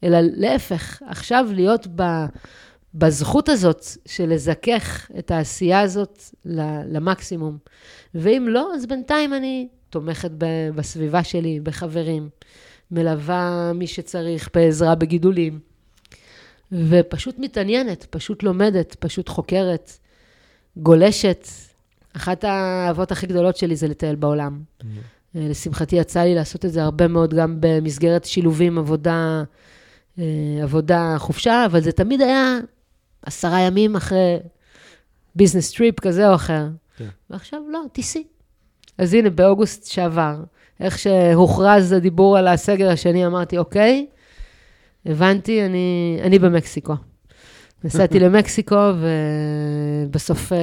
[0.05, 2.03] אלא להפך, עכשיו להיות ב,
[2.95, 6.23] בזכות הזאת של לזכך את העשייה הזאת
[6.89, 7.59] למקסימום.
[8.15, 10.31] ואם לא, אז בינתיים אני תומכת
[10.75, 12.29] בסביבה שלי, בחברים,
[12.91, 15.59] מלווה מי שצריך בעזרה בגידולים,
[16.73, 19.91] ופשוט מתעניינת, פשוט לומדת, פשוט חוקרת,
[20.77, 21.49] גולשת.
[22.17, 24.61] אחת האהבות הכי גדולות שלי זה לטייל בעולם.
[24.81, 24.85] Mm.
[25.37, 29.43] אה, לשמחתי יצא לי לעשות את זה הרבה מאוד גם במסגרת שילובים, עבודה,
[30.63, 32.59] עבודה חופשה, אבל זה תמיד היה
[33.23, 34.39] עשרה ימים אחרי
[35.35, 36.67] business trip כזה או אחר.
[36.97, 37.09] כן.
[37.31, 38.25] ועכשיו לא, תיסעי.
[38.99, 40.37] אז הנה, באוגוסט שעבר,
[40.81, 44.07] איך שהוכרז הדיבור על הסגר השני, אמרתי, אוקיי,
[45.07, 46.95] הבנתי, אני, אני במקסיקו.
[47.85, 48.91] נסעתי למקסיקו,
[50.07, 50.59] ובסוף אה,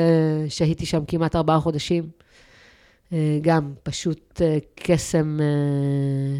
[0.49, 2.09] שהיתי שם כמעט ארבעה חודשים.
[3.13, 6.39] אה, גם פשוט אה, קסם אה,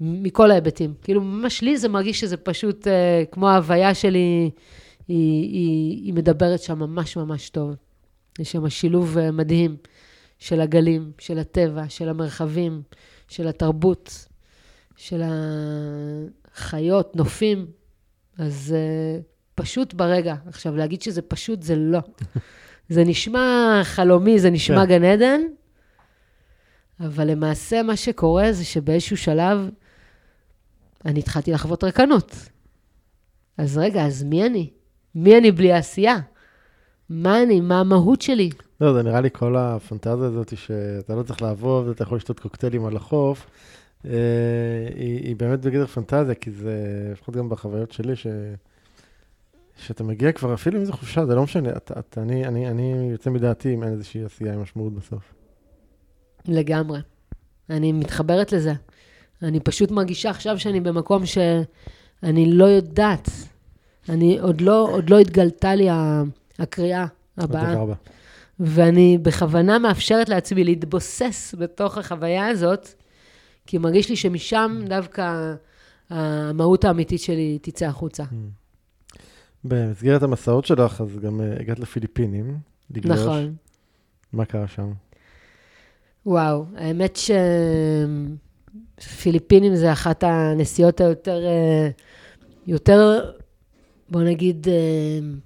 [0.00, 0.94] מכל ההיבטים.
[1.02, 4.50] כאילו, ממש לי זה מרגיש שזה פשוט אה, כמו ההוויה שלי,
[5.08, 7.74] היא, היא, היא מדברת שם ממש ממש טוב.
[8.38, 9.76] יש שם שילוב אה, מדהים
[10.38, 12.82] של הגלים, של הטבע, של המרחבים,
[13.28, 14.26] של התרבות,
[14.96, 15.22] של
[16.54, 17.66] החיות, נופים.
[18.38, 19.20] אז אה,
[19.54, 20.34] פשוט ברגע.
[20.46, 22.00] עכשיו, להגיד שזה פשוט, זה לא.
[22.88, 24.88] זה נשמע חלומי, זה נשמע כן.
[24.88, 25.40] גן עדן,
[27.00, 29.70] אבל למעשה מה שקורה זה שבאיזשהו שלב
[31.06, 32.36] אני התחלתי לחוות רקנות.
[33.58, 34.70] אז רגע, אז מי אני?
[35.14, 36.16] מי אני בלי עשייה?
[37.10, 37.60] מה אני?
[37.60, 38.50] מה המהות שלי?
[38.80, 42.84] לא, זה נראה לי כל הפנטזיה הזאת שאתה לא צריך לעבוד, אתה יכול לשתות קוקטיילים
[42.84, 43.46] על החוף,
[44.04, 44.10] אה,
[44.94, 48.26] היא, היא באמת בגדר פנטזיה, כי זה, לפחות גם בחוויות שלי, ש...
[49.76, 53.08] שאתה מגיע כבר, אפילו אם זה חופשה, זה לא משנה, אתה, אתה, אני, אני, אני
[53.12, 55.34] יוצא מדעתי אם אין איזושהי עשייה עם משמעות בסוף.
[56.48, 57.00] לגמרי.
[57.70, 58.72] אני מתחברת לזה.
[59.42, 63.30] אני פשוט מרגישה עכשיו שאני במקום שאני לא יודעת.
[64.08, 65.88] אני עוד לא, עוד לא התגלתה לי
[66.58, 67.06] הקריאה
[67.38, 67.84] הבאה.
[68.60, 72.88] ואני בכוונה מאפשרת לעצמי להתבוסס בתוך החוויה הזאת,
[73.66, 75.54] כי מרגיש לי שמשם דווקא
[76.10, 78.24] המהות האמיתית שלי תצא החוצה.
[79.64, 82.58] במסגרת המסעות שלך, אז גם uh, הגעת לפיליפינים,
[82.90, 83.18] לגלוש.
[83.18, 83.54] נכון.
[84.32, 84.92] מה קרה שם?
[86.26, 87.16] וואו, האמת
[89.00, 91.88] שפיליפינים זה אחת הנסיעות היותר, אה,
[92.66, 93.30] יותר,
[94.08, 94.74] בוא נגיד, אה,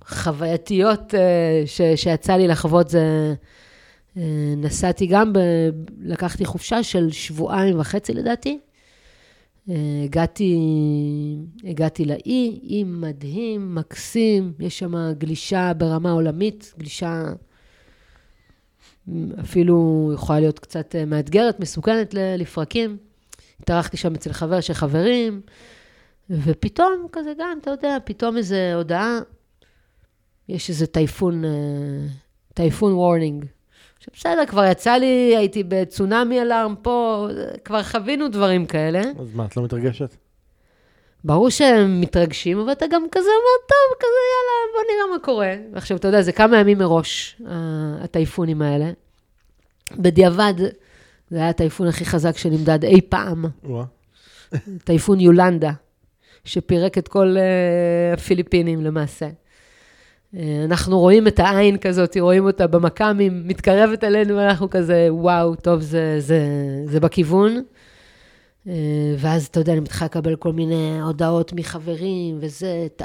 [0.05, 2.89] חווייתיות אה, ש, שיצא לי לחוות.
[2.89, 3.35] זה,
[4.57, 5.39] נסעתי גם, ב,
[6.01, 8.59] לקחתי חופשה של שבועיים וחצי לדעתי.
[10.05, 10.59] הגעתי,
[11.64, 17.24] הגעתי לאי, אי מדהים, מקסים, יש שם גלישה ברמה עולמית, גלישה
[19.41, 22.97] אפילו יכולה להיות קצת מאתגרת, מסוכנת לפרקים.
[23.62, 25.40] התארחתי שם אצל חבר של חברים,
[26.30, 29.18] ופתאום כזה גם, אתה יודע, פתאום איזו הודעה,
[30.48, 31.50] יש איזה טייפון, אה,
[32.55, 33.44] typhoon warning.
[33.96, 37.28] עכשיו בסדר, כבר יצא לי, הייתי בצונאמי alarm פה,
[37.64, 39.02] כבר חווינו דברים כאלה.
[39.18, 40.16] אז מה, את לא מתרגשת?
[41.24, 45.54] ברור שהם מתרגשים, אבל אתה גם כזה אומר, טוב, כזה, יאללה, בוא נראה מה קורה.
[45.74, 47.42] עכשיו, אתה יודע, זה כמה ימים מראש,
[48.00, 48.90] הטייפונים האלה.
[49.96, 50.54] בדיעבד,
[51.31, 53.45] זה היה הטייפון הכי חזק שנמדד אי פעם.
[54.85, 55.72] טייפון יולנדה,
[56.45, 59.28] שפירק את כל uh, הפיליפינים למעשה.
[60.35, 65.81] Uh, אנחנו רואים את העין כזאת, רואים אותה במכ"מים, מתקרבת אלינו, ואנחנו כזה, וואו, טוב,
[65.81, 66.41] זה, זה,
[66.85, 67.62] זה בכיוון.
[68.68, 73.03] אה, ואז, אתה יודע, אני מתחילה לקבל כל מיני הודעות מחברים, וזה, את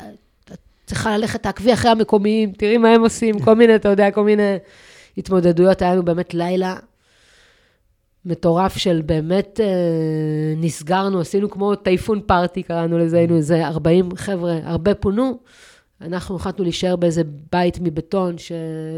[0.86, 4.58] צריכה ללכת, תעקבי אחרי המקומיים, תראי מה הם עושים, כל מיני, אתה יודע, כל מיני
[5.18, 5.82] התמודדויות.
[5.82, 6.76] היה לנו באמת לילה
[8.26, 9.66] מטורף של באמת אה,
[10.58, 15.40] נסגרנו, עשינו כמו טייפון פארטי, קראנו לזה, היינו איזה 40 חבר'ה, הרבה פונו.
[16.02, 17.22] אנחנו החלטנו להישאר באיזה
[17.52, 18.36] בית מבטון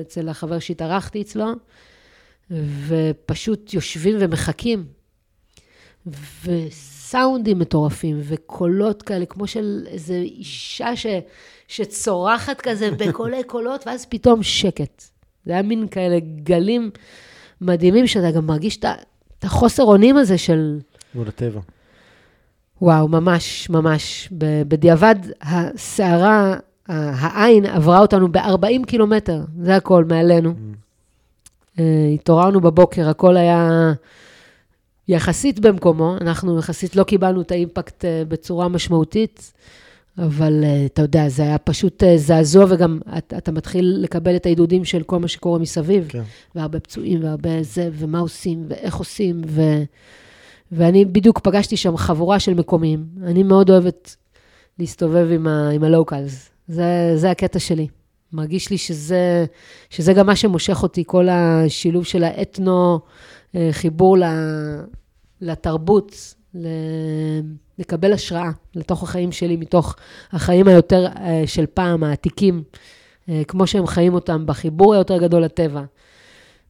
[0.02, 1.46] אצל החבר שהתארחתי אצלו,
[2.88, 4.86] ופשוט יושבים ומחכים.
[6.46, 11.06] וסאונדים מטורפים, וקולות כאלה, כמו של איזו אישה ש,
[11.68, 15.04] שצורחת כזה בקולי קולות, ואז פתאום שקט.
[15.46, 16.92] זה היה מין כאלה גלים
[17.62, 18.78] מדהימים, שאתה גם מרגיש
[19.40, 20.80] את החוסר אונים הזה של...
[21.16, 21.60] מול הטבע.
[22.82, 24.30] וואו, ממש, ממש.
[24.68, 26.56] בדיעבד, הסערה,
[26.88, 30.50] העין עברה אותנו ב-40 קילומטר, זה הכל, מעלינו.
[30.50, 30.78] Mm.
[31.80, 33.94] אה, התעוררנו בבוקר, הכל היה
[35.08, 39.54] יחסית במקומו, אנחנו יחסית לא קיבלנו את האימפקט אה, בצורה משמעותית,
[40.18, 44.46] אבל אה, אתה יודע, זה היה פשוט אה, זעזוע, וגם אתה, אתה מתחיל לקבל את
[44.46, 46.22] העידודים של כל מה שקורה מסביב, כן.
[46.56, 49.62] והרבה פצועים, והרבה זה, ומה עושים, ואיך עושים, ו...
[50.72, 53.06] ואני בדיוק פגשתי שם חבורה של מקומיים.
[53.24, 54.16] אני מאוד אוהבת
[54.80, 56.50] להסתובב עם, ה, עם הלוקלס.
[56.68, 57.88] זה, זה הקטע שלי.
[58.34, 59.46] מרגיש לי שזה,
[59.90, 63.00] שזה גם מה שמושך אותי, כל השילוב של האתנו,
[63.72, 64.18] חיבור
[65.42, 66.36] לתרבות,
[67.80, 69.96] לקבל השראה לתוך החיים שלי, מתוך
[70.32, 72.64] החיים היותר אה, של פעם, העתיקים,
[73.30, 75.84] אה, כמו שהם חיים אותם, בחיבור היותר גדול לטבע.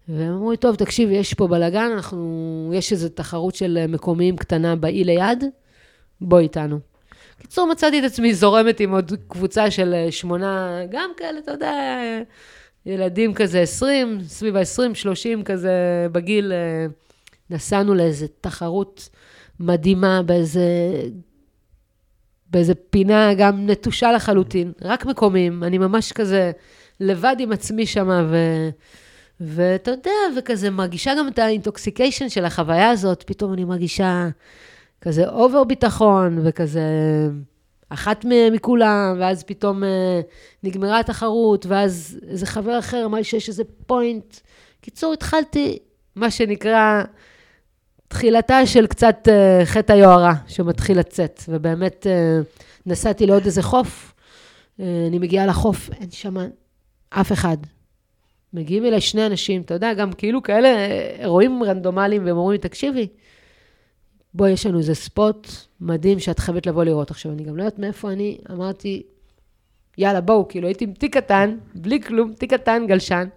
[0.10, 4.76] והם אמרו לי, טוב, תקשיב, יש פה בלאגן, אנחנו, יש איזו תחרות של מקומיים קטנה
[4.76, 5.44] באי ליד,
[6.22, 6.80] בוא איתנו.
[7.42, 12.00] קיצור, מצאתי את עצמי זורמת עם עוד קבוצה של אה, שמונה, גם כאלה, אתה יודע,
[12.86, 16.52] ילדים כזה 20, סביב ה-20, 30 כזה בגיל,
[17.50, 19.10] נסענו לאיזו תחרות
[19.60, 20.68] מדהימה באיזה,
[22.50, 26.52] באיזה פינה גם נטושה לחלוטין, רק מקומיים, אני ממש כזה
[27.00, 28.38] לבד עם עצמי שם, ו...
[29.40, 34.28] ואתה יודע, וכזה מרגישה גם את ה intoxication של החוויה הזאת, פתאום אני מרגישה
[35.02, 36.82] כזה over ביטחון, וכזה
[37.90, 40.22] אחת מכולם, ואז פתאום אה,
[40.64, 44.36] נגמרה התחרות, ואז איזה חבר אחר אמר לי שיש איזה point.
[44.82, 45.80] קיצור, התחלתי,
[46.16, 47.04] מה שנקרא,
[48.08, 54.14] תחילתה של קצת uh, חטא היוהרה שמתחיל לצאת, ובאמת uh, נסעתי לעוד איזה חוף,
[54.80, 56.36] uh, אני מגיעה לחוף, אין שם
[57.10, 57.58] אף אחד.
[58.54, 60.70] מגיעים אליי שני אנשים, אתה יודע, גם כאילו כאלה
[61.20, 63.08] אירועים רנדומליים, והם אומרים לי, תקשיבי,
[64.34, 65.48] בואי, יש לנו איזה ספוט
[65.82, 67.12] מדהים שאת חייבת לבוא לראות.
[67.12, 69.04] עכשיו, אני גם לא יודעת מאיפה אני, אמרתי,
[69.98, 73.28] יאללה, בואו, כאילו הייתי עם תיק קטן, בלי כלום, תיק קטן, גלשן.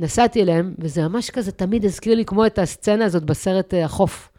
[0.00, 4.30] נסעתי אליהם, וזה ממש כזה תמיד הזכיר לי כמו את הסצנה הזאת בסרט אה, החוף.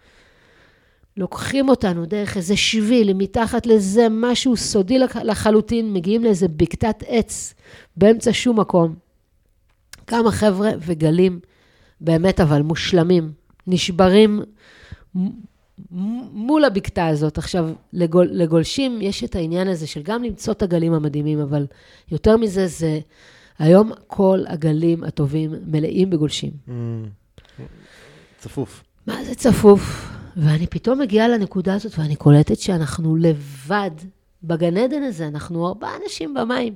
[1.18, 7.54] לוקחים אותנו דרך איזה שביל, מתחת לזה משהו סודי לחלוטין, מגיעים לאיזה בקתת עץ
[7.98, 8.96] באמצע שום מקום.
[10.08, 11.40] כמה חבר'ה וגלים,
[12.02, 13.32] באמת אבל מושלמים,
[13.68, 14.42] נשברים
[16.32, 17.38] מול הבקתה הזאת.
[17.38, 21.66] עכשיו, לגול, לגולשים יש את העניין הזה של גם למצוא את הגלים המדהימים, אבל
[22.12, 23.00] יותר מזה זה
[23.62, 26.52] היום כל הגלים הטובים מלאים בגולשים.
[26.68, 26.72] Mm.
[28.40, 28.84] צפוף.
[29.08, 30.12] מה זה צפוף?
[30.38, 33.92] ואני פתאום מגיעה לנקודה הזאת ואני קולטת שאנחנו לבד
[34.44, 36.74] בגן עדן הזה, אנחנו ארבעה אנשים במים.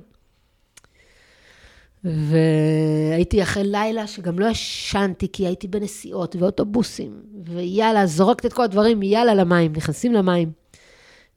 [2.04, 9.02] והייתי אחרי לילה שגם לא ישנתי, כי הייתי בנסיעות ואוטובוסים, ויאללה, זורקת את כל הדברים,
[9.02, 10.50] יאללה למים, נכנסים למים.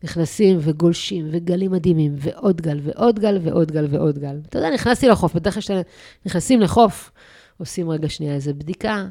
[0.04, 4.40] נכנסים וגולשים וגלים מדהימים, ועוד גל ועוד גל ועוד גל ועוד גל.
[4.50, 5.82] אתה יודע, נכנסתי לחוף, בדרך כלל כשאתם
[6.26, 7.12] נכנסים לחוף,
[7.58, 9.08] עושים רגע שנייה איזה בדיקה,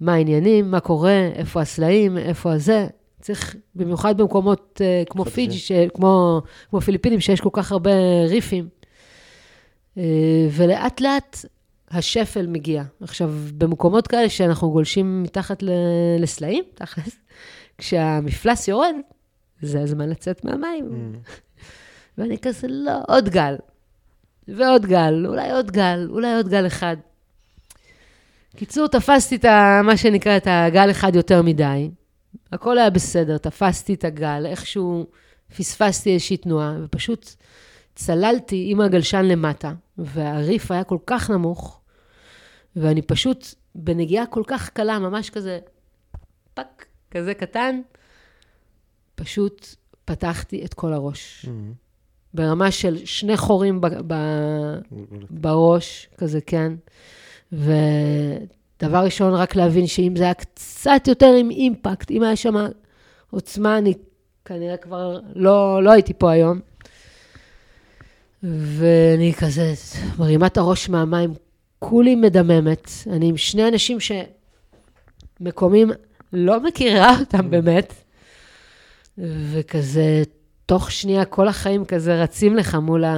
[0.00, 2.86] מה העניינים, מה קורה, איפה הסלעים, איפה הזה.
[3.20, 5.72] צריך, במיוחד במקומות uh, כמו פיג'י, ש...
[5.94, 7.90] כמו, כמו פיליפינים, שיש כל כך הרבה
[8.28, 8.68] ריפים.
[9.96, 10.00] Uh,
[10.50, 11.44] ולאט לאט
[11.90, 12.82] השפל מגיע.
[13.00, 15.70] עכשיו, במקומות כאלה שאנחנו גולשים מתחת ל-
[16.18, 17.16] לסלעים, תכלס,
[17.78, 18.94] כשהמפלס יורד,
[19.62, 21.14] זה הזמן לצאת מהמים.
[21.24, 21.30] Mm.
[22.18, 23.56] ואני כזה, לא, עוד גל.
[24.48, 26.96] ועוד גל, אולי עוד גל, אולי עוד גל אחד.
[28.56, 31.90] קיצור, תפסתי את ה, מה שנקרא, את הגל אחד יותר מדי.
[32.52, 35.06] הכל היה בסדר, תפסתי את הגל, איכשהו
[35.56, 37.34] פספסתי איזושהי תנועה, ופשוט
[37.94, 41.80] צללתי עם הגלשן למטה, והריף היה כל כך נמוך,
[42.76, 45.58] ואני פשוט, בנגיעה כל כך קלה, ממש כזה,
[46.54, 47.80] fuck, כזה קטן,
[49.24, 51.46] פשוט פתחתי את כל הראש.
[51.46, 51.48] Mm.
[52.34, 54.78] ברמה של שני חורים ב- ב-
[55.30, 56.72] בראש, כזה, כן.
[57.52, 62.54] ודבר ראשון, רק להבין שאם זה היה קצת יותר עם impact, אם היה שם
[63.30, 63.94] עוצמה, אני
[64.44, 66.60] כנראה כבר לא, לא הייתי פה היום.
[68.42, 69.74] ואני כזה
[70.18, 71.34] מרימה את הראש מהמים,
[71.78, 72.90] כולי מדממת.
[73.06, 73.98] אני עם שני אנשים
[75.40, 75.90] שמקומים,
[76.32, 77.94] לא מכירה אותם באמת,
[79.18, 80.22] וכזה,
[80.66, 83.14] תוך שנייה כל החיים כזה רצים לך מול, ה...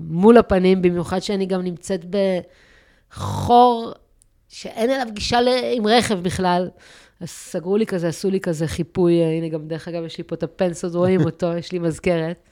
[0.00, 2.04] מול הפנים, במיוחד שאני גם נמצאת
[3.10, 3.92] בחור
[4.48, 5.48] שאין אליו גישה ל...
[5.72, 6.70] עם רכב בכלל.
[7.20, 10.34] אז סגרו לי כזה, עשו לי כזה חיפוי, הנה גם דרך אגב, יש לי פה
[10.34, 12.48] את הפנס, רואים אותו, יש לי מזכרת.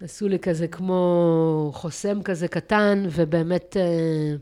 [0.00, 4.36] עשו לי כזה כמו חוסם כזה קטן, ובאמת אה,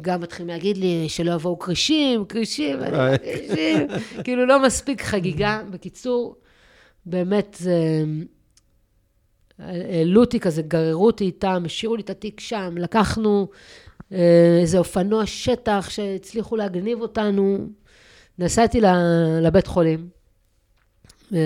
[0.00, 3.86] גם מתחילים להגיד לי שלא יבואו כרישים, כרישים, לא כרישים,
[4.24, 5.62] כאילו לא מספיק חגיגה.
[5.70, 6.36] בקיצור,
[7.06, 8.04] באמת, אה,
[9.58, 13.48] העלו אותי כזה, גררו אותי איתם, השאירו לי את התיק שם, לקחנו
[14.12, 17.68] אה, איזה אופנוע שטח שהצליחו להגניב אותנו.
[18.38, 18.80] נסעתי
[19.42, 20.08] לבית חולים,
[21.34, 21.38] אה,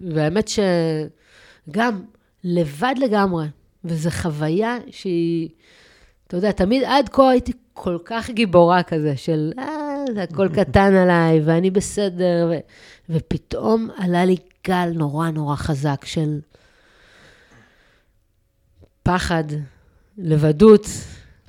[0.00, 2.02] והאמת שגם
[2.44, 3.46] לבד לגמרי,
[3.84, 5.48] וזו חוויה שהיא,
[6.26, 10.94] אתה יודע, תמיד עד כה הייתי כל כך גיבורה כזה, של אה, זה הכל קטן
[10.94, 12.58] עליי, ואני בסדר, ו...
[13.10, 16.40] ופתאום עלה לי גל נורא נורא חזק של
[19.02, 19.44] פחד,
[20.18, 20.86] לבדות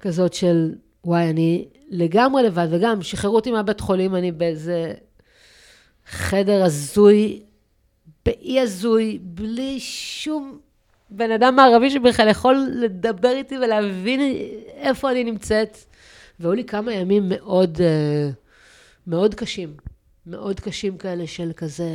[0.01, 4.93] כזאת של, וואי, אני לגמרי לבד, וגם שחררו אותי מהבית חולים, אני באיזה
[6.05, 7.43] חדר הזוי,
[8.25, 10.57] באי הזוי, בלי שום
[11.09, 14.19] בן אדם מערבי שבכלל יכול לדבר איתי ולהבין
[14.75, 15.77] איפה אני נמצאת.
[16.39, 18.29] והיו לי כמה ימים מאוד, אה,
[19.07, 19.73] מאוד קשים,
[20.27, 21.89] מאוד קשים כאלה של כזה,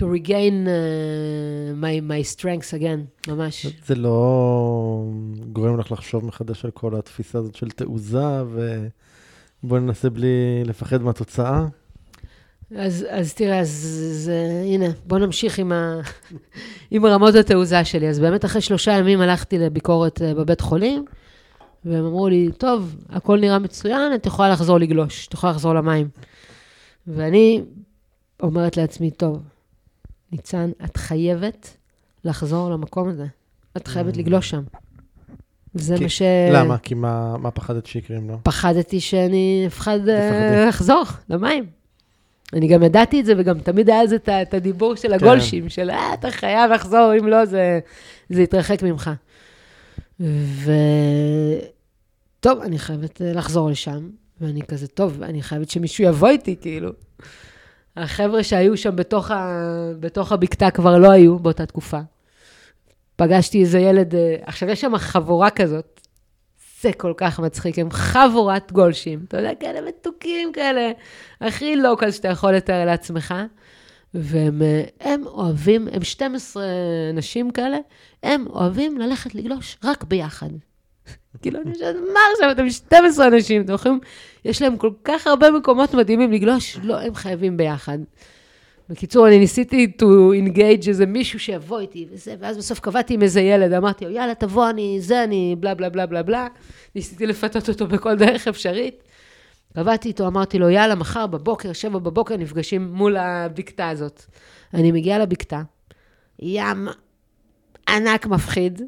[0.00, 3.66] to regain uh, my, my strengths again, ממש.
[3.86, 5.04] זה לא
[5.52, 8.42] גורם לך לחשוב מחדש על כל התפיסה הזאת של תעוזה,
[9.62, 11.66] ובוא ננסה בלי לפחד מהתוצאה?
[12.76, 13.68] אז, אז תראה, אז
[14.12, 16.00] זה, הנה, בוא נמשיך עם, ה,
[16.90, 18.08] עם רמות התעוזה שלי.
[18.08, 21.04] אז באמת אחרי שלושה ימים הלכתי לביקורת אה, בבית חולים,
[21.86, 26.08] והם אמרו לי, טוב, הכל נראה מצוין, את יכולה לחזור לגלוש, את יכולה לחזור למים.
[27.06, 27.62] ואני
[28.42, 29.42] אומרת לעצמי, טוב,
[30.32, 31.76] ניצן, את חייבת
[32.24, 33.26] לחזור למקום הזה.
[33.76, 34.62] את חייבת לגלוש שם.
[35.74, 36.22] זה כי- מה ש...
[36.52, 36.78] למה?
[36.78, 38.38] כי מה מה פחדת שיקרים לו?
[38.42, 40.66] פחדתי שאני אפחד אה.
[40.68, 41.66] לחזור למים.
[42.52, 46.14] אני גם ידעתי את זה, וגם תמיד היה זה את הדיבור של הגולשים, של אה,
[46.14, 47.80] אתה חייב לחזור, אם לא, זה,
[48.30, 49.10] זה יתרחק ממך.
[50.20, 50.72] ו...
[52.46, 56.90] טוב, אני חייבת אה, לחזור לשם, ואני כזה, טוב, אני חייבת שמישהו יבוא איתי, כאילו.
[57.96, 59.62] החבר'ה שהיו שם בתוך, ה...
[60.00, 62.00] בתוך הבקתה כבר לא היו באותה תקופה.
[63.16, 66.00] פגשתי איזה ילד, אה, עכשיו, יש שם חבורה כזאת,
[66.82, 70.92] זה כל כך מצחיק, הם חבורת גולשים, אתה יודע, כאלה מתוקים כאלה,
[71.40, 73.34] הכי לוקל שאתה יכול לתאר לעצמך.
[74.14, 76.64] והם אה, הם אוהבים, הם 12
[77.14, 77.78] נשים כאלה,
[78.22, 80.50] הם אוהבים ללכת לגלוש רק ביחד.
[81.42, 84.00] כאילו, אני חושבת, מה עכשיו, אתם 12 אנשים, אתם יכולים,
[84.44, 87.98] יש להם כל כך הרבה מקומות מדהימים לגלוש, לא, הם חייבים ביחד.
[88.88, 93.40] בקיצור, אני ניסיתי to engage איזה מישהו שיבוא איתי וזה, ואז בסוף קבעתי עם איזה
[93.40, 96.46] ילד, אמרתי לו, יאללה, תבוא, אני זה, אני בלה בלה בלה בלה בלה.
[96.94, 99.02] ניסיתי לפתות אותו בכל דרך אפשרית.
[99.74, 104.24] קבעתי איתו, אמרתי לו, יאללה, מחר בבוקר, שבע בבוקר, נפגשים מול הבקתה הזאת.
[104.74, 105.62] אני מגיעה לבקתה,
[106.38, 106.88] ים
[107.88, 108.82] ענק מפחיד,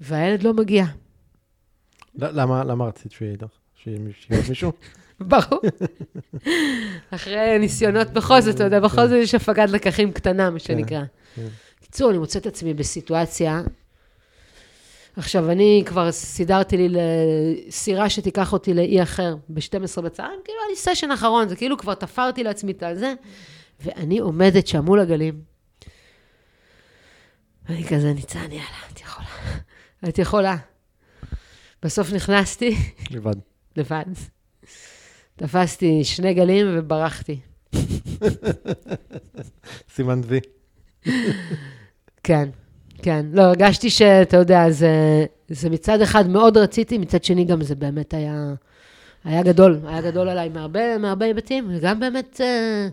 [0.00, 0.84] והילד לא מגיע.
[2.16, 3.46] למה, למה רצית שיהיה איתך?
[3.82, 3.98] שיהיה
[4.48, 4.72] מישהו?
[5.20, 5.60] ברור.
[7.10, 11.02] אחרי ניסיונות בכל זאת, אתה יודע, בכל זאת יש הפגת לקחים קטנה, מה שנקרא.
[11.78, 13.62] בקיצור, אני מוצאת עצמי בסיטואציה,
[15.16, 20.76] עכשיו, אני כבר סידרתי לי לסירה שתיקח אותי לאי אחר ב-12 בצהריים, כאילו, היה לי
[20.76, 23.14] סשן אחרון, זה כאילו כבר תפרתי לעצמי את הזה,
[23.80, 25.40] ואני עומדת שם מול הגלים.
[27.68, 29.26] ואני כזה, ניצן, יאללה, את יכולה.
[30.08, 30.56] את יכולה.
[31.84, 32.76] בסוף נכנסתי.
[33.10, 33.34] לבד.
[33.76, 34.04] לבד.
[35.36, 37.40] תפסתי שני גלים וברחתי.
[39.94, 40.40] סימן וי.
[42.22, 42.48] כן,
[43.02, 43.26] כן.
[43.32, 48.14] לא, הרגשתי שאתה יודע, זה, זה מצד אחד מאוד רציתי, מצד שני גם זה באמת
[48.14, 48.54] היה,
[49.24, 49.80] היה גדול.
[49.84, 52.88] היה גדול עליי מהרבה, מהרבה היבטים, וגם באמת, אה,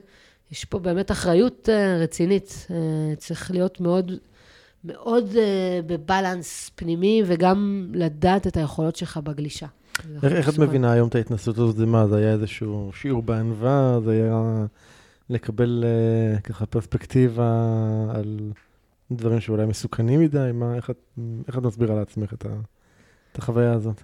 [0.52, 2.68] יש פה באמת אחריות אה, רצינית.
[2.72, 4.12] אה, צריך להיות מאוד,
[4.84, 5.30] מאוד
[5.86, 9.68] בבלנס פנימי, וגם לדעת את היכולות שלך בגלישה.
[10.24, 11.76] איך, איך את מבינה היום את ההתנסות הזאת?
[11.76, 14.00] זה מה, זה היה איזשהו שיעור בענווה?
[14.06, 14.66] זה היה
[15.30, 15.84] לקבל
[16.38, 17.52] uh, ככה פרספקטיבה
[18.14, 18.52] על
[19.12, 20.50] דברים שאולי מסוכנים מדי?
[20.54, 20.98] מה, איך, את,
[21.48, 22.50] איך את מסבירה לעצמך את, ה,
[23.32, 24.02] את החוויה הזאת?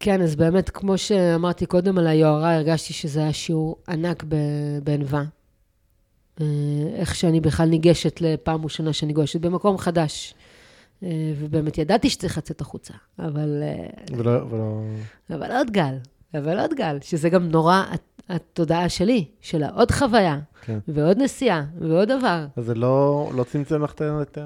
[0.00, 4.24] כן, אז באמת, כמו שאמרתי קודם על היוהרה, הרגשתי שזה היה שיעור ענק
[4.84, 5.24] בענווה.
[6.40, 6.46] אה,
[6.94, 10.34] איך שאני בכלל ניגשת לפעם ראשונה שאני גולשת במקום חדש.
[11.02, 13.62] אה, ובאמת ידעתי שצריך לצאת החוצה, אבל...
[13.62, 14.82] אה, ולא, ולא...
[15.30, 15.94] אבל עוד גל,
[16.34, 17.82] אבל עוד גל, שזה גם נורא
[18.28, 20.78] התודעה שלי, של העוד חוויה, כן.
[20.88, 22.46] ועוד נסיעה, ועוד דבר.
[22.56, 24.38] אז זה לא, לא צמצם לך את, את,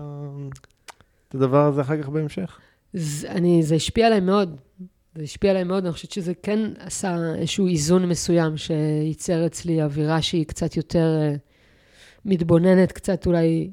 [1.34, 2.58] הדבר הזה אחר כך בהמשך?
[2.92, 4.56] זה, אני, זה השפיע עליי מאוד.
[5.14, 10.22] זה השפיע עליי מאוד, אני חושבת שזה כן עשה איזשהו איזון מסוים, שייצר אצלי אווירה
[10.22, 11.08] שהיא קצת יותר
[12.24, 13.70] מתבוננת, קצת אולי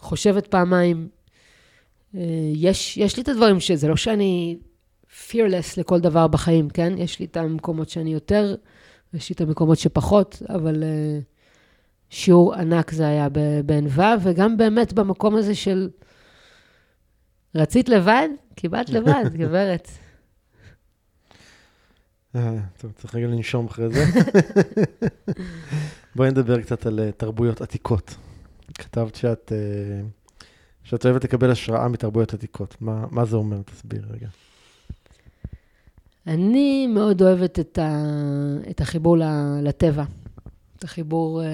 [0.00, 1.08] חושבת פעמיים,
[2.14, 2.20] אה,
[2.54, 4.58] יש, יש לי את הדברים שזה לא שאני
[5.08, 6.92] fearless לכל דבר בחיים, כן?
[6.96, 8.54] יש לי את המקומות שאני יותר,
[9.14, 11.22] יש לי את המקומות שפחות, אבל uh,
[12.10, 13.28] שיעור ענק זה היה
[13.64, 15.90] בענווה, וגם באמת במקום הזה של
[17.54, 18.28] רצית לבד?
[18.54, 19.88] קיבלת לבד, גברת.
[22.36, 24.04] אה, טוב, צריך רגע לנשום אחרי זה.
[26.16, 28.14] בואי נדבר קצת על תרבויות עתיקות.
[28.74, 29.52] כתבת שאת...
[29.52, 30.18] Uh,
[30.88, 32.76] שאת אוהבת לקבל השראה מתרבויות עתיקות.
[32.80, 33.62] מה, מה זה אומר?
[33.62, 34.28] תסביר רגע.
[36.26, 38.02] אני מאוד אוהבת את, ה,
[38.70, 39.16] את החיבור
[39.62, 40.04] לטבע,
[40.76, 41.48] את החיבור אה,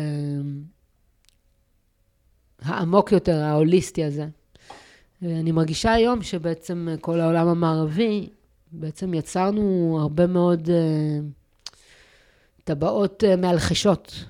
[2.63, 4.27] העמוק יותר, ההוליסטי הזה.
[5.23, 8.29] אני מרגישה היום שבעצם כל העולם המערבי,
[8.73, 11.19] בעצם יצרנו הרבה מאוד אה,
[12.65, 14.25] טבעות אה, מאלחשות,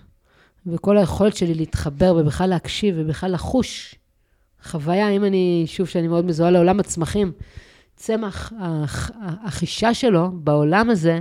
[0.66, 3.94] וכל היכולת שלי להתחבר ובכלל להקשיב ובכלל לחוש
[4.64, 7.32] חוויה, אם אני, שוב, שאני מאוד מזוהה לעולם הצמחים,
[7.96, 8.52] צמח,
[9.20, 11.20] החישה שלו בעולם הזה,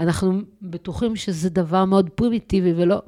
[0.00, 3.02] אנחנו בטוחים שזה דבר מאוד פרימיטיבי ולא...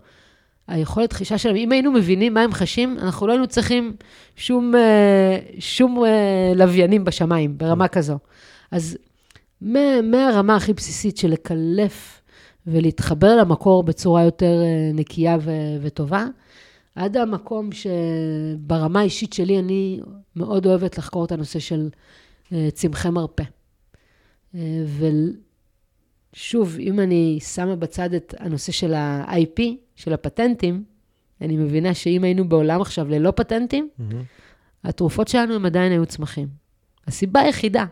[0.68, 3.96] היכולת חישה שלהם, אם היינו מבינים מה הם חשים, אנחנו לא היינו צריכים
[4.36, 8.18] שום, אה, שום אה, לוויינים בשמיים, ברמה כזו.
[8.70, 8.98] אז
[9.60, 12.21] מהרמה הכי בסיסית של לקלף
[12.66, 15.36] ולהתחבר למקור בצורה יותר אה, נקייה
[15.82, 16.26] וטובה,
[16.94, 20.00] עד המקום שברמה האישית שלי, אני
[20.36, 21.88] מאוד אוהבת לחקור את הנושא של
[22.52, 23.44] אה, צמחי מרפא.
[24.54, 24.84] אה,
[26.34, 29.62] ושוב, אם אני שמה בצד את הנושא של ה-IP,
[29.96, 30.84] של הפטנטים,
[31.40, 34.14] אני מבינה שאם היינו בעולם עכשיו ללא פטנטים, mm-hmm.
[34.84, 36.48] התרופות שלנו הם עדיין היו צמחים.
[37.06, 37.84] הסיבה היחידה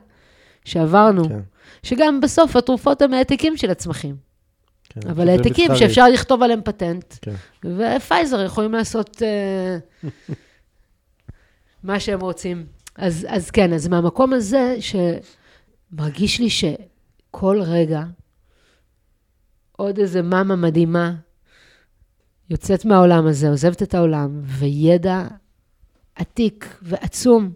[0.64, 1.40] שעברנו, כן.
[1.82, 4.29] שגם בסוף התרופות הם העתיקים של הצמחים.
[4.90, 7.34] כן, אבל העתקים שאפשר לכתוב עליהם פטנט, כן.
[7.64, 10.08] ופייזר יכולים לעשות uh,
[11.84, 12.66] מה שהם רוצים.
[12.96, 18.02] אז, אז כן, אז מהמקום הזה, שמרגיש לי שכל רגע
[19.72, 21.14] עוד איזה מאמה מדהימה
[22.50, 25.26] יוצאת מהעולם הזה, עוזבת את העולם, וידע
[26.14, 27.52] עתיק ועצום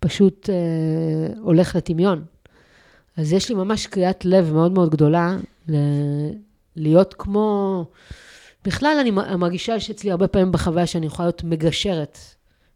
[0.00, 2.24] פשוט uh, הולך לטמיון.
[3.16, 5.36] אז יש לי ממש קריאת לב מאוד מאוד גדולה
[6.76, 7.84] להיות כמו...
[8.64, 12.18] בכלל, אני מרגישה שאצלי הרבה פעמים בחוויה שאני יכולה להיות מגשרת,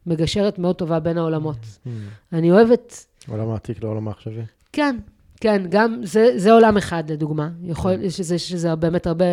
[0.06, 1.56] מגשרת מאוד טובה בין העולמות.
[1.56, 1.88] Mm.
[2.32, 3.06] אני אוהבת...
[3.28, 4.42] עולם העתיק לעולם העכשווי.
[4.72, 4.96] כן,
[5.40, 7.48] כן, גם זה, זה עולם אחד, לדוגמה.
[7.62, 7.92] יכול.
[8.02, 9.24] יש לזה, יש לזה באמת הרבה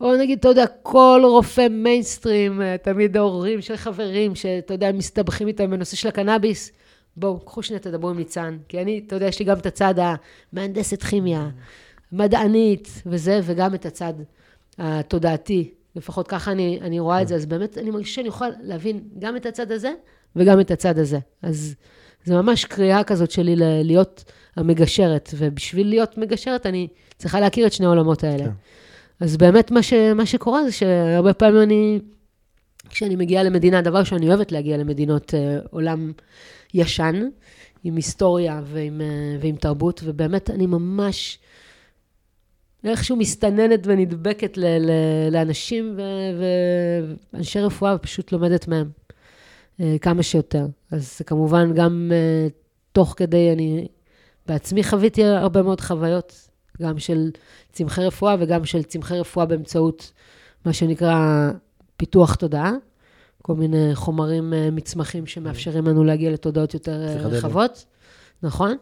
[0.00, 5.48] או נגיד, אתה יודע, כל רופא מיינסטרים, אה, תמיד ההורים של חברים, שאתה יודע, מסתבכים
[5.48, 6.72] איתם בנושא של הקנאביס,
[7.16, 8.58] בואו, קחו שנייה, תדברו עם ניצן.
[8.68, 9.94] כי אני, אתה יודע, יש לי גם את הצד
[10.52, 11.48] המהנדסת כימיה,
[12.12, 14.12] מדענית וזה, וגם את הצד
[14.78, 15.70] התודעתי.
[15.96, 19.36] לפחות ככה אני, אני רואה את זה, אז באמת אני מרגישה שאני יכולה להבין גם
[19.36, 19.92] את הצד הזה
[20.36, 21.18] וגם את הצד הזה.
[21.42, 21.74] אז
[22.24, 23.54] זה ממש קריאה כזאת שלי
[23.84, 24.24] להיות
[24.56, 28.44] המגשרת, ובשביל להיות מגשרת אני צריכה להכיר את שני העולמות האלה.
[28.44, 28.50] כן.
[29.20, 32.00] אז באמת מה, ש, מה שקורה זה שהרבה פעמים אני,
[32.90, 36.12] כשאני מגיעה למדינה, דבר שאני אוהבת להגיע למדינות אה, עולם
[36.74, 37.28] ישן,
[37.84, 41.38] עם היסטוריה ועם, אה, ועם תרבות, ובאמת אני ממש
[42.84, 44.90] איכשהו מסתננת ונדבקת ל, ל,
[45.32, 46.02] לאנשים ו,
[47.32, 48.90] ואנשי רפואה, ופשוט לומדת מהם
[49.80, 50.66] אה, כמה שיותר.
[50.90, 52.48] אז כמובן גם אה,
[52.92, 53.88] תוך כדי, אני
[54.46, 56.48] בעצמי חוויתי הרבה מאוד חוויות,
[56.82, 57.30] גם של
[57.72, 60.12] צמחי רפואה וגם של צמחי רפואה באמצעות
[60.64, 61.50] מה שנקרא
[61.96, 62.72] פיתוח תודעה.
[63.42, 66.92] כל מיני חומרים אה, מצמחים שמאפשרים לנו להגיע לתודעות יותר
[67.24, 67.84] רחבות.
[68.42, 68.76] נכון.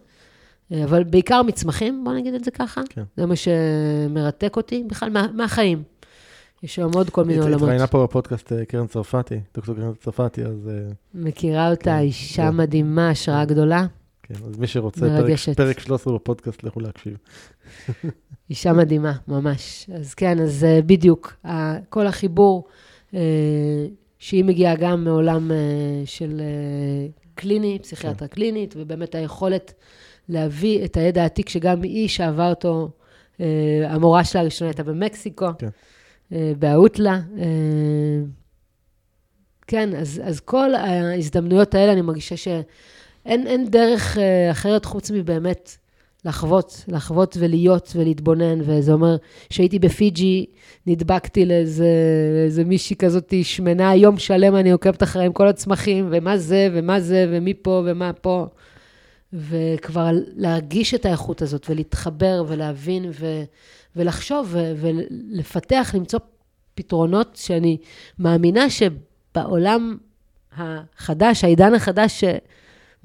[0.73, 2.81] אה, אבל בעיקר מצמחים, בוא נגיד את זה ככה.
[2.89, 3.03] כן.
[3.17, 5.83] זה מה שמרתק אותי בכלל מה, מהחיים.
[6.63, 7.63] יש שם עוד כל מיני עולמות.
[7.63, 10.71] התראיינה פה בפודקאסט קרן צרפתי, דוקטור קרן צרפתי, אז...
[11.15, 12.57] מכירה אותה, כן, אישה כן.
[12.57, 13.55] מדהימה, השראה כן.
[13.55, 13.87] גדולה.
[14.23, 17.17] כן, אז מי שרוצה, פרק, פרק 13 בפודקאסט, לכו להקשיב.
[18.51, 19.91] אישה מדהימה, ממש.
[19.95, 21.37] אז כן, אז בדיוק,
[21.89, 22.65] כל החיבור
[24.19, 25.57] שהיא מגיעה גם מעולם אה,
[26.05, 28.35] של אה, קליני, פסיכיאטרה כן.
[28.35, 29.75] קלינית, ובאמת היכולת
[30.29, 32.91] להביא את הידע העתיק, שגם היא שאבה אותו,
[33.41, 33.47] אה,
[33.89, 35.69] המורה שלה הראשונה הייתה במקסיקו, כן.
[36.59, 37.21] באוטלה.
[39.67, 44.19] כן, אז, אז כל ההזדמנויות האלה, אני מרגישה שאין דרך
[44.51, 45.77] אחרת חוץ מבאמת
[46.27, 49.17] לחוות, לחוות ולהיות ולהתבונן, וזה אומר
[49.51, 50.47] שהייתי בפיג'י,
[50.87, 51.89] נדבקתי לאיזה,
[52.35, 57.27] לאיזה מישהי כזאת שמנה, יום שלם אני עוקבת אחריהם כל הצמחים, ומה זה, ומה זה,
[57.31, 58.47] ומי פה, ומה פה.
[59.33, 63.43] וכבר להרגיש את האיכות הזאת, ולהתחבר, ולהבין, ו,
[63.97, 66.21] ולחשוב, ו, ולפתח, למצוא
[66.75, 67.77] פתרונות שאני
[68.19, 69.97] מאמינה שבעולם
[70.57, 72.25] החדש, העידן החדש,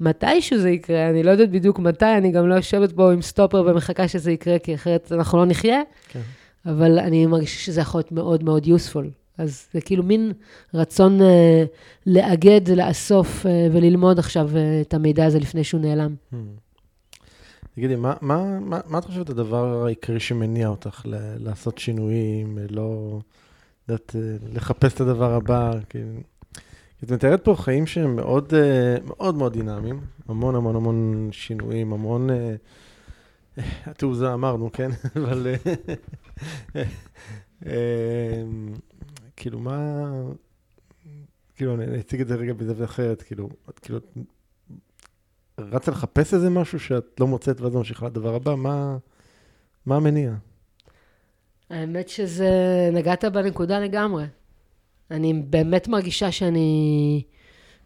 [0.00, 3.64] מתישהו זה יקרה, אני לא יודעת בדיוק מתי, אני גם לא יושבת פה עם סטופר
[3.66, 6.20] ומחכה שזה יקרה, כי אחרת אנחנו לא נחיה, כן.
[6.66, 9.21] אבל אני מרגישה שזה יכול להיות מאוד מאוד useful.
[9.38, 10.32] אז זה כאילו מין
[10.74, 11.24] רצון uh,
[12.06, 16.14] לאגד, לאסוף uh, וללמוד עכשיו uh, את המידע הזה לפני שהוא נעלם.
[16.32, 16.36] Hmm.
[17.74, 23.18] תגידי, מה, מה, מה, מה את חושבת הדבר העיקרי שמניע אותך ל- לעשות שינויים, לא,
[23.88, 24.16] יודעת,
[24.52, 25.72] לחפש את הדבר הבא?
[25.88, 26.10] כאילו...
[27.04, 32.30] את מתארת פה חיים שהם מאוד אה, מאוד מאוד דינמיים, המון המון המון שינויים, המון...
[32.30, 32.54] אה,
[33.86, 34.90] התעוזה אמרנו, כן?
[35.16, 35.46] אבל...
[39.42, 40.10] אה, כאילו, מה...
[41.56, 43.98] כאילו, אני אציג את זה רגע בזווית אחרת, כאילו, את כאילו...
[45.58, 48.96] רצה לחפש איזה משהו שאת לא מוצאת ואז ממשיכה לדבר הבא, מה,
[49.86, 50.34] מה המניע?
[51.70, 52.50] האמת שזה,
[52.92, 54.24] נגעת בנקודה לגמרי.
[55.10, 57.22] אני באמת מרגישה שאני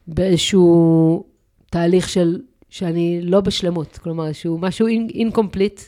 [0.06, 1.24] באיזשהו
[1.70, 5.80] תהליך של, שאני לא בשלמות, כלומר, שהוא משהו incomplete.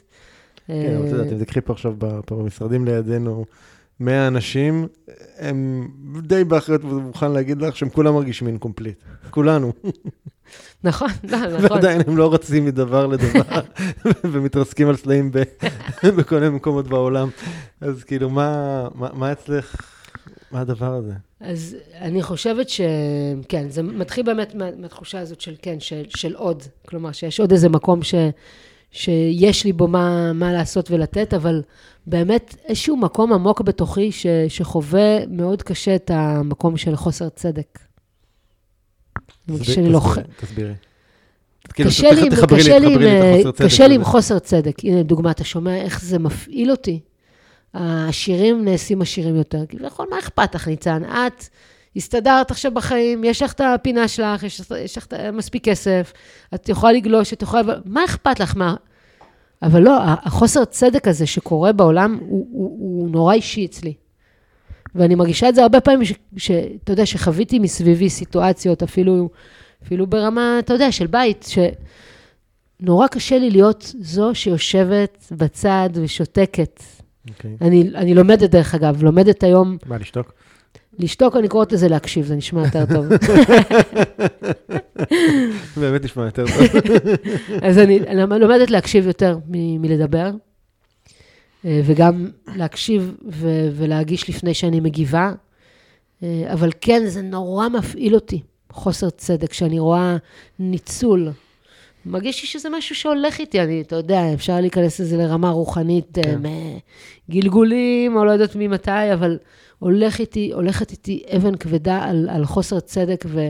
[0.67, 1.95] כן, אבל את יודעת, אם תקחי פה עכשיו
[2.31, 3.45] במשרדים לידינו
[4.01, 4.89] 100 אנשים,
[5.39, 5.89] הם
[6.23, 8.99] די באחריות מוכן להגיד לך שהם כולם מרגישים incomplete.
[9.31, 9.73] כולנו.
[10.85, 11.73] נכון, לא, נכון.
[11.73, 13.61] ועדיין הם לא רצים מדבר לדבר,
[14.33, 15.31] ומתרסקים על סלעים
[16.17, 17.29] בכל מיני מקומות בעולם.
[17.81, 19.77] אז כאילו, מה אצלך,
[20.51, 21.13] מה הדבר הזה?
[21.41, 26.63] אז אני חושבת שכן, זה מתחיל באמת מהתחושה הזאת של כן, של, של עוד.
[26.89, 28.15] כלומר, שיש עוד איזה מקום ש,
[28.91, 31.63] שיש לי בו מה, מה לעשות ולתת, אבל
[32.07, 37.79] באמת איזשהו מקום עמוק בתוכי ש, שחווה מאוד קשה את המקום של חוסר צדק.
[40.17, 40.23] תסבירי.
[40.41, 40.75] תסבירי.
[41.75, 44.85] כאילו, קשה לי, קשה לי, קשה לי עם חוסר צדק.
[44.85, 47.01] הנה, דוגמה, אתה שומע איך זה מפעיל אותי.
[47.75, 49.67] השירים נעשים עשירים יותר.
[49.69, 51.03] כביכול, מה אכפת לך, ניצן?
[51.05, 51.45] את
[51.97, 56.13] הסתדרת עכשיו בחיים, יש לך את הפינה שלך, יש, יש לך מספיק כסף,
[56.55, 57.63] את יכולה לגלוש, את יכולה...
[57.85, 58.57] מה אכפת לך?
[58.57, 58.75] מה...
[59.63, 63.95] אבל לא, החוסר צדק הזה שקורה בעולם, הוא, הוא, הוא נורא אישי אצלי.
[64.95, 66.01] ואני מרגישה את זה הרבה פעמים,
[66.37, 69.29] שאתה יודע, שחוויתי מסביבי סיטואציות, אפילו,
[69.85, 71.47] אפילו ברמה, אתה יודע, של בית,
[72.81, 76.81] שנורא קשה לי להיות זו שיושבת בצד ושותקת.
[76.81, 77.31] Okay.
[77.31, 77.57] אוקיי.
[77.61, 79.77] אני, אני לומדת, דרך אגב, לומדת היום...
[79.87, 80.33] מה, לשתוק?
[80.99, 83.07] לשתוק, אני קוראת לזה להקשיב, זה נשמע יותר טוב.
[85.81, 86.67] באמת נשמע יותר טוב.
[87.69, 87.99] אז אני,
[88.41, 90.31] לומדת להקשיב יותר מ- מלדבר.
[91.65, 92.27] אה, וגם
[92.57, 95.33] להקשיב ו- ולהגיש לפני שאני מגיבה.
[96.23, 98.41] אה, אבל כן, זה נורא מפעיל אותי,
[98.73, 100.17] חוסר צדק, כשאני רואה
[100.59, 101.29] ניצול.
[102.07, 106.23] מרגיש לי שזה משהו שהולך איתי, אני, אתה יודע, אפשר להיכנס לזה לרמה רוחנית, כן.
[106.43, 106.49] כן.
[107.31, 109.39] גלגולים, או לא יודעת ממתי, אבל
[109.79, 113.49] הולך איתי, הולכת איתי אבן כבדה על, על חוסר צדק, ו,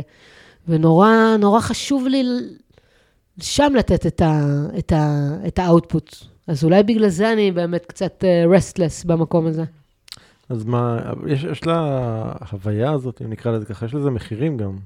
[0.69, 2.23] ונורא נורא חשוב לי
[3.41, 4.43] שם לתת את, ה,
[4.79, 6.17] את, ה, את האוטפוט.
[6.47, 9.65] אז אולי בגלל זה אני באמת קצת רסטלס במקום הזה.
[10.49, 14.77] אז מה, יש, יש לה הוויה הזאת, אם נקרא לזה ככה, יש לזה מחירים גם,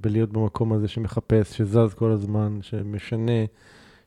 [0.00, 3.44] בלהיות במקום הזה שמחפש, שזז כל הזמן, שמשנה,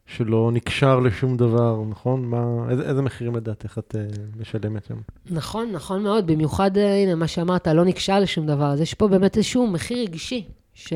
[0.08, 2.26] שלא נקשר לשום דבר, נכון?
[2.26, 4.96] מה, איזה, איזה מחירים לדעתך את uh, משלמת שם?
[5.30, 6.28] נכון, נכון מאוד.
[6.28, 8.66] במיוחד, אה, הנה, מה שאמרת, לא נקשר לשום דבר.
[8.66, 10.94] אז יש פה באמת איזשהו מחיר רגשי, ש...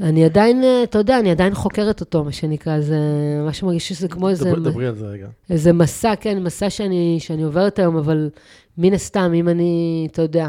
[0.00, 2.98] אני עדיין, אה, אתה יודע, אני עדיין חוקרת אותו, מה שנקרא, זה
[3.42, 5.28] ממש מרגיש שזה כמו איזה, דבר, דברי על זה רגע.
[5.50, 8.30] איזה מסע, כן, מסע שאני, שאני עוברת היום, אבל
[8.78, 10.48] מן הסתם, אם אני, אתה יודע,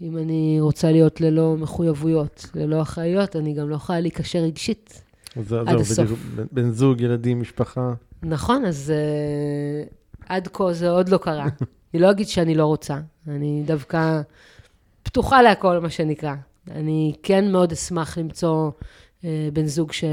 [0.00, 5.02] אם אני רוצה להיות ללא מחויבויות, ללא אחראיות, אני גם לא יכולה להיקשר רגשית.
[5.36, 5.98] אז עד זהו, הסוף.
[6.04, 6.18] בדיוק,
[6.52, 7.92] בן זוג, ילדים, משפחה.
[8.22, 9.94] נכון, אז uh,
[10.28, 11.46] עד כה זה עוד לא קרה.
[11.94, 14.20] אני לא אגיד שאני לא רוצה, אני דווקא
[15.02, 16.34] פתוחה להכל, מה שנקרא.
[16.70, 18.70] אני כן מאוד אשמח למצוא
[19.20, 20.04] uh, בן זוג ש...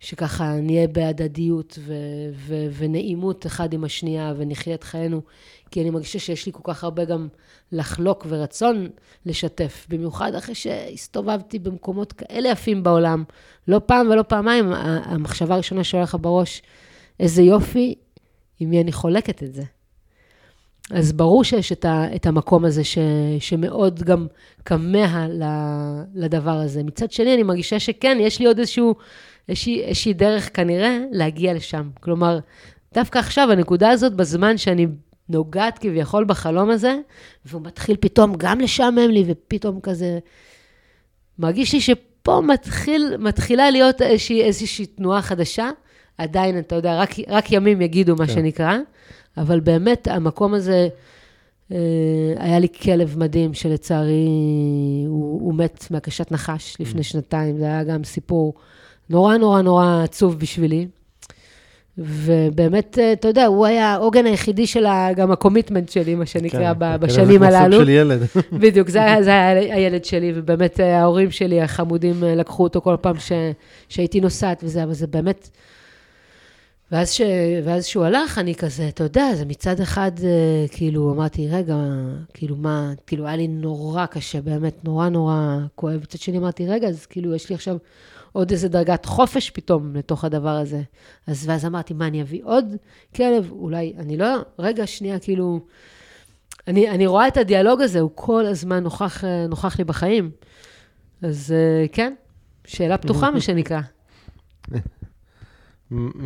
[0.00, 1.94] שככה נהיה בהדדיות ו-
[2.34, 5.20] ו- ונעימות אחד עם השנייה ונחיה את חיינו,
[5.70, 7.28] כי אני מרגישה שיש לי כל כך הרבה גם
[7.72, 8.88] לחלוק ורצון
[9.26, 13.24] לשתף, במיוחד אחרי שהסתובבתי במקומות כאלה יפים בעולם.
[13.68, 16.62] לא פעם ולא פעמיים, המחשבה הראשונה שעולה לך בראש,
[17.20, 17.94] איזה יופי,
[18.60, 19.62] עם מי אני חולקת את זה.
[20.90, 22.98] אז ברור שיש את, ה, את המקום הזה ש,
[23.38, 24.26] שמאוד גם
[24.64, 25.26] כמה
[26.14, 26.82] לדבר הזה.
[26.82, 28.94] מצד שני, אני מרגישה שכן, יש לי עוד איזשהו,
[29.50, 31.90] איזושהי, דרך כנראה להגיע לשם.
[32.00, 32.38] כלומר,
[32.94, 34.86] דווקא עכשיו, הנקודה הזאת, בזמן שאני
[35.28, 36.96] נוגעת כביכול בחלום הזה,
[37.44, 40.18] והוא מתחיל פתאום גם לשעמם לי, ופתאום כזה...
[41.38, 45.70] מרגיש לי שפה מתחיל, מתחילה להיות איזושהי, איזושהי תנועה חדשה.
[46.18, 48.32] עדיין, אתה יודע, רק, רק ימים יגידו מה כן.
[48.32, 48.76] שנקרא,
[49.36, 50.88] אבל באמת, המקום הזה,
[51.72, 51.76] אה,
[52.36, 54.28] היה לי כלב מדהים, שלצערי
[55.06, 58.54] הוא, הוא מת מהקשת נחש לפני שנתיים, זה היה גם סיפור
[59.10, 60.86] נורא נורא נורא עצוב בשבילי.
[61.98, 66.74] ובאמת, אה, אתה יודע, הוא היה העוגן היחידי של ה- גם הקומיטמנט שלי, מה שנקרא,
[66.74, 67.76] כן, כן, בשנים זה כמו הללו.
[67.76, 68.20] סוג של ילד.
[68.62, 72.80] בדיוק, זה היה, זה היה הילד שלי, ובאמת אה, ההורים שלי החמודים אה, לקחו אותו
[72.80, 73.32] כל פעם ש,
[73.88, 75.48] שהייתי נוסעת וזה, אבל זה באמת...
[76.92, 77.20] ואז, ש,
[77.64, 80.10] ואז שהוא הלך, אני כזה, אתה יודע, זה מצד אחד,
[80.72, 81.76] כאילו, אמרתי, רגע,
[82.34, 85.34] כאילו, מה, כאילו, היה לי נורא קשה, באמת, נורא נורא
[85.74, 86.00] כואב.
[86.02, 87.76] מצד שני, אמרתי, רגע, אז כאילו, יש לי עכשיו
[88.32, 90.82] עוד איזה דרגת חופש פתאום לתוך הדבר הזה.
[91.26, 92.64] אז ואז אמרתי, מה, אני אביא עוד
[93.16, 93.50] כלב?
[93.50, 95.60] אולי, אני לא, רגע, שנייה, כאילו,
[96.66, 100.30] אני, אני רואה את הדיאלוג הזה, הוא כל הזמן נוכח, נוכח לי בחיים.
[101.22, 102.14] אז אה, כן,
[102.64, 103.80] שאלה פתוחה, מה שנקרא.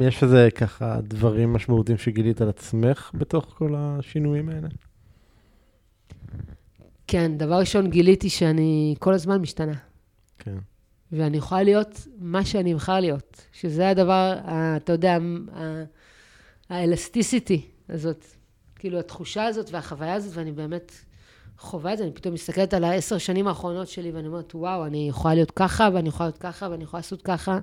[0.00, 4.68] יש איזה ככה דברים משמעותיים שגילית על עצמך בתוך כל השינויים האלה?
[7.06, 9.74] כן, דבר ראשון, גיליתי שאני כל הזמן משתנה.
[10.38, 10.56] כן.
[11.12, 14.34] ואני יכולה להיות מה שאני אבחר להיות, שזה הדבר,
[14.76, 15.18] אתה יודע,
[16.68, 18.24] האלסטיסיטי הזאת.
[18.76, 20.92] כאילו, התחושה הזאת והחוויה הזאת, ואני באמת
[21.58, 25.08] חווה את זה, אני פתאום מסתכלת על העשר שנים האחרונות שלי, ואני אומרת, וואו, אני
[25.08, 27.58] יכולה להיות ככה, ואני יכולה להיות ככה, ואני יכולה לעשות ככה.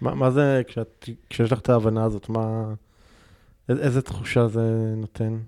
[0.00, 2.74] מה, מה זה, כשאת, כשיש לך את ההבנה הזאת, מה,
[3.68, 5.38] איזה, איזה תחושה זה נותן?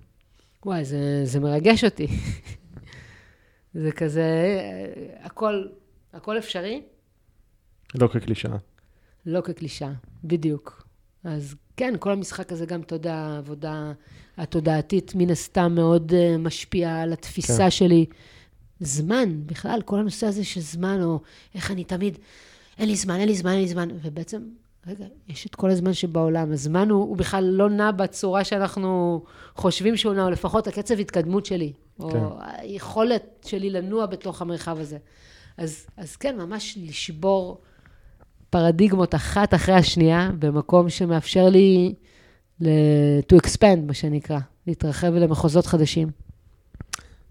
[0.65, 2.07] וואי, זה, זה מרגש אותי.
[3.83, 5.63] זה כזה, אה, הכל,
[6.13, 6.81] הכל אפשרי,
[8.01, 8.57] לא כקלישאה.
[9.25, 9.91] לא כקלישאה,
[10.23, 10.87] בדיוק.
[11.23, 13.91] אז כן, כל המשחק הזה גם, אתה יודע, העבודה
[14.37, 17.63] התודעתית, מן הסתם מאוד uh, משפיעה על התפיסה כן.
[17.63, 17.69] כן.
[17.69, 18.05] שלי.
[18.79, 21.19] זמן, בכלל, כל הנושא הזה של זמן, או
[21.55, 22.17] איך אני תמיד,
[22.77, 24.41] אין לי זמן, אין לי זמן, אין לי זמן, ובעצם,
[24.87, 26.51] רגע, יש את כל הזמן שבעולם.
[26.51, 29.23] הזמן הוא, הוא בכלל לא נע בצורה שאנחנו
[29.55, 32.19] חושבים שהוא נע, או לפחות הקצב התקדמות שלי, או כן.
[32.39, 34.97] היכולת שלי לנוע בתוך המרחב הזה.
[35.57, 37.61] אז, אז כן, ממש לשבור
[38.55, 41.93] פרדיגמות אחת אחרי השנייה, במקום שמאפשר לי
[42.61, 46.07] ל- to expand, מה שנקרא, להתרחב למחוזות חדשים.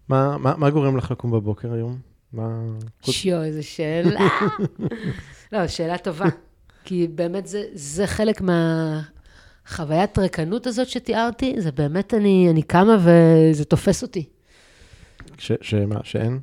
[0.09, 1.99] מה, מה, מה גורם לך לקום בבוקר היום?
[2.33, 2.63] מה...
[3.03, 4.21] שיו, איזו שאלה.
[5.53, 6.27] לא, שאלה טובה.
[6.85, 13.65] כי באמת זה, זה חלק מהחוויית ריקנות הזאת שתיארתי, זה באמת, אני, אני קמה וזה
[13.65, 14.29] תופס אותי.
[15.39, 16.39] ש, שמה, שאין?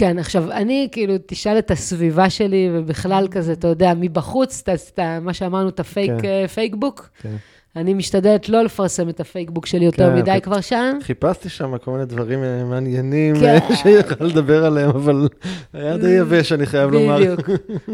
[0.00, 5.32] כן, עכשיו, אני, כאילו, תשאל את הסביבה שלי, ובכלל כזה, אתה יודע, מבחוץ, את מה
[5.32, 6.28] שאמרנו, את הפייק, כן.
[6.28, 7.36] אה, פייקבוק, כן.
[7.76, 10.98] אני משתדלת לא לפרסם את הפייקבוק שלי יותר כן, מדי כבר שם.
[11.02, 13.58] חיפשתי שם כל מיני דברים אה, מעניינים כן.
[13.70, 15.28] אה, שיכול לדבר עליהם, אבל
[15.72, 17.16] היה די יבש, אני חייב לומר.
[17.20, 17.50] בדיוק.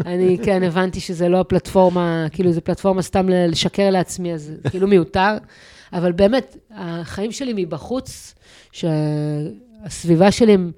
[0.07, 5.37] אני כן הבנתי שזה לא הפלטפורמה, כאילו, זו פלטפורמה סתם לשקר לעצמי, אז כאילו מיותר.
[5.93, 8.35] אבל באמת, החיים שלי מבחוץ,
[8.73, 10.71] שהסביבה שלי, הם-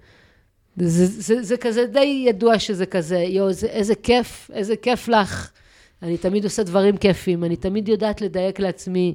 [0.80, 5.50] זה, זה, זה כזה די ידוע שזה כזה, יואו, זה, איזה כיף, איזה כיף לך.
[6.02, 9.14] אני תמיד עושה דברים כיפים, אני תמיד יודעת לדייק לעצמי,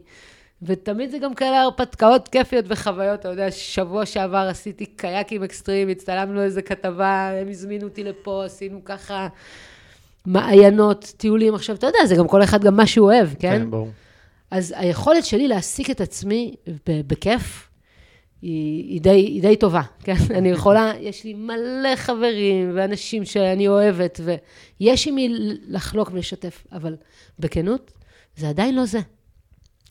[0.61, 3.19] ותמיד זה גם כאלה הרפתקאות כיפיות וחוויות.
[3.19, 8.81] אתה יודע, שבוע שעבר עשיתי קייקים אקסטרים, הצטלמנו איזה כתבה, הם הזמינו אותי לפה, עשינו
[8.85, 9.27] ככה
[10.25, 11.55] מעיינות, טיולים.
[11.55, 13.59] עכשיו, אתה יודע, זה גם כל אחד גם מה שהוא אוהב, כן?
[13.59, 13.89] כן, ברור.
[14.51, 16.55] אז היכולת שלי להעסיק את עצמי
[16.87, 17.69] בכיף,
[18.43, 20.15] היא, היא, די, היא די טובה, כן?
[20.37, 25.29] אני יכולה, יש לי מלא חברים ואנשים שאני אוהבת, ויש עם מי
[25.67, 26.95] לחלוק ולשתף, אבל
[27.39, 27.91] בכנות,
[28.35, 28.99] זה עדיין לא זה.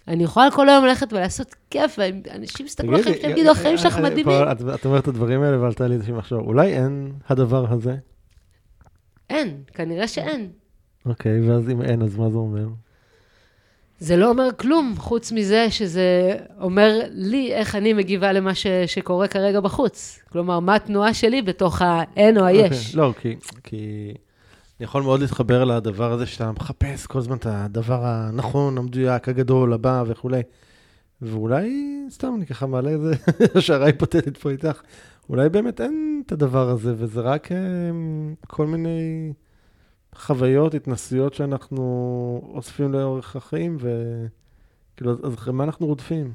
[0.08, 4.10] אני יכולה כל היום ללכת ולעשות כיף, ואנשים יסתכלו לכם, שיגידו, החיים שלך אה, אה,
[4.10, 4.42] מדהימים.
[4.74, 6.38] את אומרת את הדברים האלה, ועלתה לי איזושהי מחשבה.
[6.38, 7.96] אולי אין הדבר הזה?
[9.30, 10.50] אין, כנראה שאין.
[11.06, 12.66] אוקיי, ואז אם אין, אז מה זה אומר?
[14.02, 19.28] זה לא אומר כלום, חוץ מזה שזה אומר לי איך אני מגיבה למה ש, שקורה
[19.28, 20.18] כרגע בחוץ.
[20.32, 22.96] כלומר, מה התנועה שלי בתוך האין או היש.
[22.96, 24.14] אוקיי, לא, כי, כי
[24.80, 29.72] אני יכול מאוד להתחבר לדבר הזה שאתה מחפש כל הזמן את הדבר הנכון, המדויק, הגדול,
[29.72, 30.42] הבא וכולי.
[31.22, 31.70] ואולי,
[32.10, 33.14] סתם, אני ככה מעלה איזה
[33.58, 34.80] השערה היפותטית פה איתך,
[35.28, 37.58] אולי באמת אין את הדבר הזה, וזה רק אה,
[38.46, 39.32] כל מיני
[40.14, 41.82] חוויות, התנסויות שאנחנו
[42.54, 46.32] אוספים לאורך החיים, וכאילו, אז- אחרי מה אנחנו רודפים?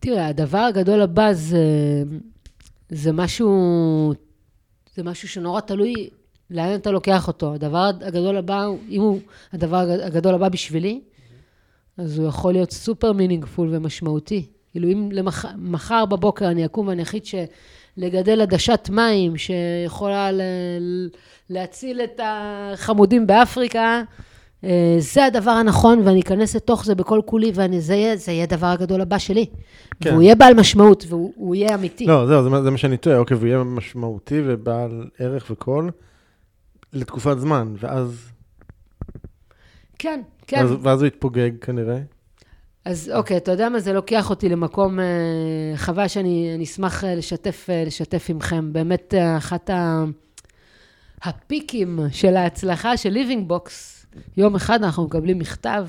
[0.00, 1.58] תראה, הדבר הגדול הבא זה,
[2.88, 4.12] זה משהו,
[4.94, 5.94] זה משהו שנורא תלוי
[6.50, 7.54] לאן אתה לוקח אותו.
[7.54, 9.20] הדבר הגדול הבא, אם הוא
[9.52, 11.00] הדבר הגדול הבא בשבילי,
[11.98, 14.46] אז הוא יכול להיות סופר מינינגפול ומשמעותי.
[14.70, 15.10] כאילו, אם
[15.56, 20.40] מחר בבוקר אני אקום ואני אחליט שלגדל עדשת מים שיכולה ל,
[21.50, 24.02] להציל את החמודים באפריקה,
[24.64, 28.66] אה, זה הדבר הנכון, ואני אכנס לתוך זה בכל כולי, וזה יהיה, זה יהיה הדבר
[28.66, 29.46] הגדול הבא שלי.
[30.00, 30.10] כן.
[30.10, 32.06] והוא יהיה בעל משמעות, והוא הוא יהיה אמיתי.
[32.06, 35.88] לא, זהו, זה, זה מה שאני טועה, אוקיי, והוא יהיה משמעותי ובעל ערך וכל,
[36.92, 38.30] לתקופת זמן, ואז,
[39.98, 40.60] כן, כן.
[40.60, 41.98] ואז, ואז הוא יתפוגג כנראה.
[42.84, 43.80] אז אוקיי, אתה יודע מה?
[43.80, 45.04] זה לוקח אותי למקום, אה,
[45.76, 48.72] חוויה שאני אני אשמח אה, לשתף, אה, לשתף עמכם.
[48.72, 50.04] באמת, אה, אחת ה,
[51.24, 54.06] ה peakים של ההצלחה של Living Books,
[54.36, 55.86] יום אחד אנחנו מקבלים מכתב,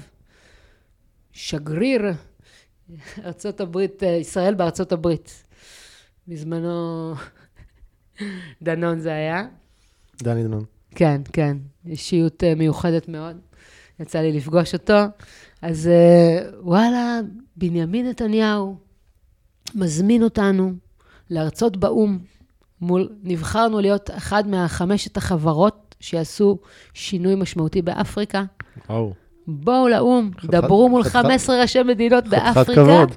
[1.32, 2.02] שגריר
[3.26, 5.44] ארצות הברית, אה, ישראל בארצות הברית.
[6.28, 7.14] בזמנו
[8.62, 9.44] דנון זה היה.
[10.24, 10.64] דני דנון.
[10.95, 13.38] כן, כן, אישיות אה, מיוחדת מאוד.
[13.99, 14.98] יצא לי לפגוש אותו.
[15.62, 17.20] אז אה, וואלה,
[17.56, 18.78] בנימין נתניהו
[19.76, 20.74] מזמין אותנו
[21.30, 22.20] להרצות באו"ם.
[22.86, 26.57] מול, נבחרנו להיות אחת מהחמשת החברות שיעשו
[26.94, 28.44] שינוי משמעותי באפריקה.
[28.90, 29.14] וואו.
[29.48, 32.82] בואו לאו"ם, חתיכת- דברו מול חתיכת- 15 ראשי מדינות חתיכת באפריקה.
[32.84, 33.12] כבוד.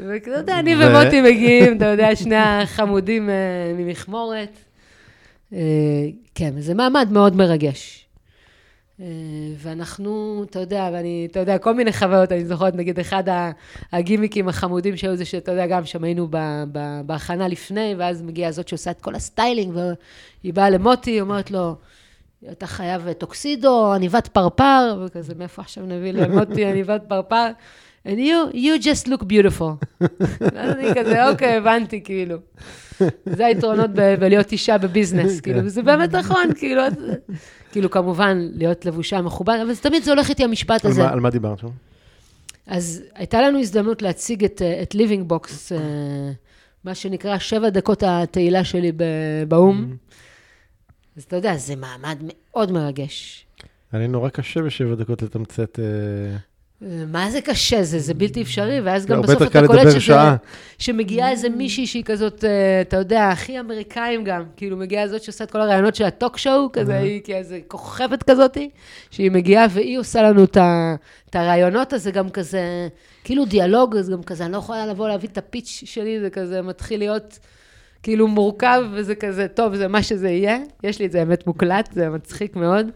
[0.00, 3.34] ואתה יודע, אני ו- ומוטי מגיעים, אתה יודע, שני החמודים אה,
[3.78, 4.58] ממכמורת.
[5.52, 5.58] אה,
[6.34, 8.05] כן, וזה מעמד מאוד מרגש.
[9.00, 9.06] אה,
[9.58, 13.24] ואנחנו, אתה יודע, ואני, אתה יודע, כל מיני חוויות, אני זוכרת, נגיד, אחד
[13.92, 16.28] הגימיקים החמודים שהיו זה שאתה יודע, גם שם היינו
[17.06, 21.76] בהכנה לפני, ואז מגיעה זאת שעושה את כל הסטיילינג, והיא באה למוטי, אומרת לו,
[22.52, 27.46] אתה חייב טוקסידו, עניבת פרפר, וכזה, מאיפה עכשיו נביא למוטי עניבת פרפר?
[28.06, 30.00] And you, you just look beautiful.
[30.40, 32.36] ואז אני כזה, אוקיי, הבנתי, כאילו.
[33.26, 36.82] זה היתרונות בלהיות אישה ב business, כאילו, זה באמת נכון, כאילו,
[37.76, 41.02] כאילו, כמובן, להיות לבושה מכובד, אבל תמיד זה הולך איתי המשפט על הזה.
[41.02, 41.66] מה- על מה דיברת שם?
[42.66, 45.78] אז הייתה לנו הזדמנות להציג את, אה, את Living Books, אה,
[46.84, 48.92] מה שנקרא שבע דקות התהילה שלי
[49.48, 49.96] באו"ם.
[51.16, 53.46] אז אתה יודע, זה מעמד מאוד מרגש.
[53.92, 55.78] היה לי נורא קשה בשבע דקות לתמצת...
[56.80, 57.82] מה זה קשה?
[57.82, 60.00] זה, זה בלתי אפשרי, ואז גם בסוף אתה קולט שזה...
[60.00, 60.36] שעה.
[60.78, 65.44] שמגיעה איזה מישהי שהיא כזאת, אה, אתה יודע, הכי אמריקאים גם, כאילו מגיעה זאת שעושה
[65.44, 68.70] את כל הרעיונות של ה talk show, כזה, היא כאיזה כוכבת כזאתי,
[69.10, 70.94] שהיא מגיעה והיא עושה לנו את ה-
[71.30, 72.88] את הרעיונות, אז זה גם כזה,
[73.24, 76.62] כאילו דיאלוג, אז גם כזה, אני לא יכולה לבוא להביא את הפיץ' שלי, זה כזה
[76.62, 77.38] מתחיל להיות
[78.02, 80.58] כאילו מורכב, וזה כזה, טוב, זה מה שזה יהיה.
[80.82, 82.86] יש לי את זה באמת מוקלט, זה מצחיק מאוד.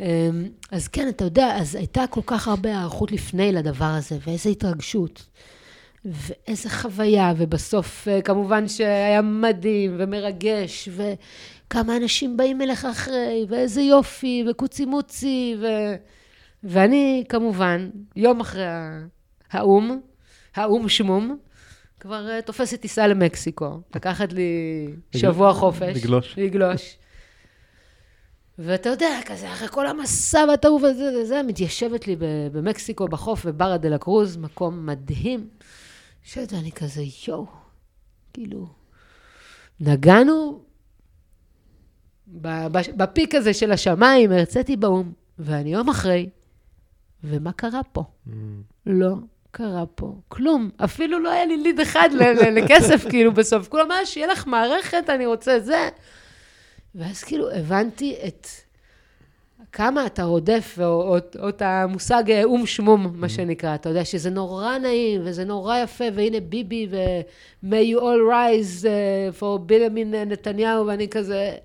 [0.00, 4.50] אמ, אז כן, אתה יודע, אז הייתה כל כך הרבה היערכות לפני לדבר הזה, ואיזו
[4.50, 5.26] התרגשות.
[6.04, 14.44] ואיזה חוויה, ובסוף אה, כמובן שהיה מדהים ומרגש, וכמה אנשים באים אליך אחרי, ואיזה יופי,
[14.50, 15.66] וקוצי מוצי, ו...
[16.62, 18.64] ואני כמובן, יום אחרי
[19.50, 20.00] האו"ם,
[20.54, 21.38] האו"ם שמום,
[22.00, 24.86] כבר uh, תופסת טיסה למקסיקו, לקחת לי
[25.16, 25.96] שבוע חופש.
[25.96, 26.34] לגלוש.
[26.38, 26.96] לגלוש.
[28.62, 32.16] ואתה יודע, כזה, אחרי כל המסע והטעוב הזה, זה, זה, מתיישבת לי
[32.52, 35.48] במקסיקו, בחוף, בברה דה לה קרוז, מקום מדהים.
[36.24, 37.46] יושבת ואני כזה, יואו,
[38.32, 38.66] כאילו,
[39.80, 40.62] נגענו
[42.96, 46.28] בפיק הזה של השמיים, הרציתי באו"ם, ואני יום אחרי,
[47.24, 48.02] ומה קרה פה?
[48.26, 48.30] Mm.
[48.86, 49.14] לא
[49.50, 50.70] קרה פה כלום.
[50.84, 52.08] אפילו לא היה לי ליד אחד
[52.52, 53.68] לכסף, כאילו, בסוף.
[53.68, 55.88] כולם, מה, שיהיה לך מערכת, אני רוצה זה.
[56.94, 58.46] ואז כאילו הבנתי את
[59.72, 63.30] כמה אתה רודף, או, או, או את המושג אה, או"ם שמום, מה mm.
[63.30, 63.74] שנקרא.
[63.74, 69.40] אתה יודע שזה נורא נעים, וזה נורא יפה, והנה ביבי, ו-may you all rise uh,
[69.40, 71.56] for בנימין נתניהו, ואני כזה...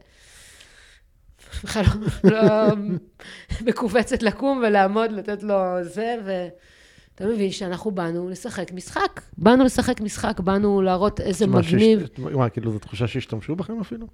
[1.64, 1.84] בכלל
[2.24, 2.76] לא, לא
[3.62, 9.22] מכווצת לקום ולעמוד, לתת לו זה, ואתה מבין שאנחנו באנו לשחק משחק.
[9.38, 12.08] באנו לשחק משחק, באנו להראות איזה מגניב.
[12.18, 14.08] מה, כאילו, זו תחושה שהשתמשו בכם אפילו?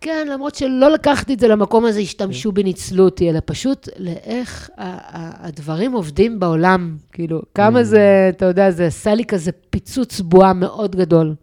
[0.00, 4.70] כן, למרות שלא לקחתי את זה למקום הזה, השתמשו בי, ניצלו אותי, אלא פשוט לאיך
[4.76, 6.96] הדברים עובדים בעולם.
[7.12, 7.84] כאילו, כמה mm.
[7.84, 11.34] זה, אתה יודע, זה עשה לי כזה פיצוץ בועה מאוד גדול.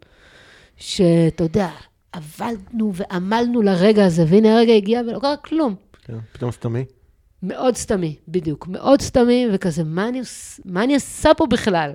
[0.77, 1.69] שאתה יודע,
[2.11, 5.75] עבדנו ועמלנו לרגע הזה, והנה הרגע הגיע ולא קרה כלום.
[6.05, 6.85] כן, פתאום סתמי.
[7.43, 8.67] מאוד סתמי, בדיוק.
[8.67, 10.21] מאוד סתמי, וכזה, מה אני,
[10.65, 11.91] מה אני עושה פה בכלל?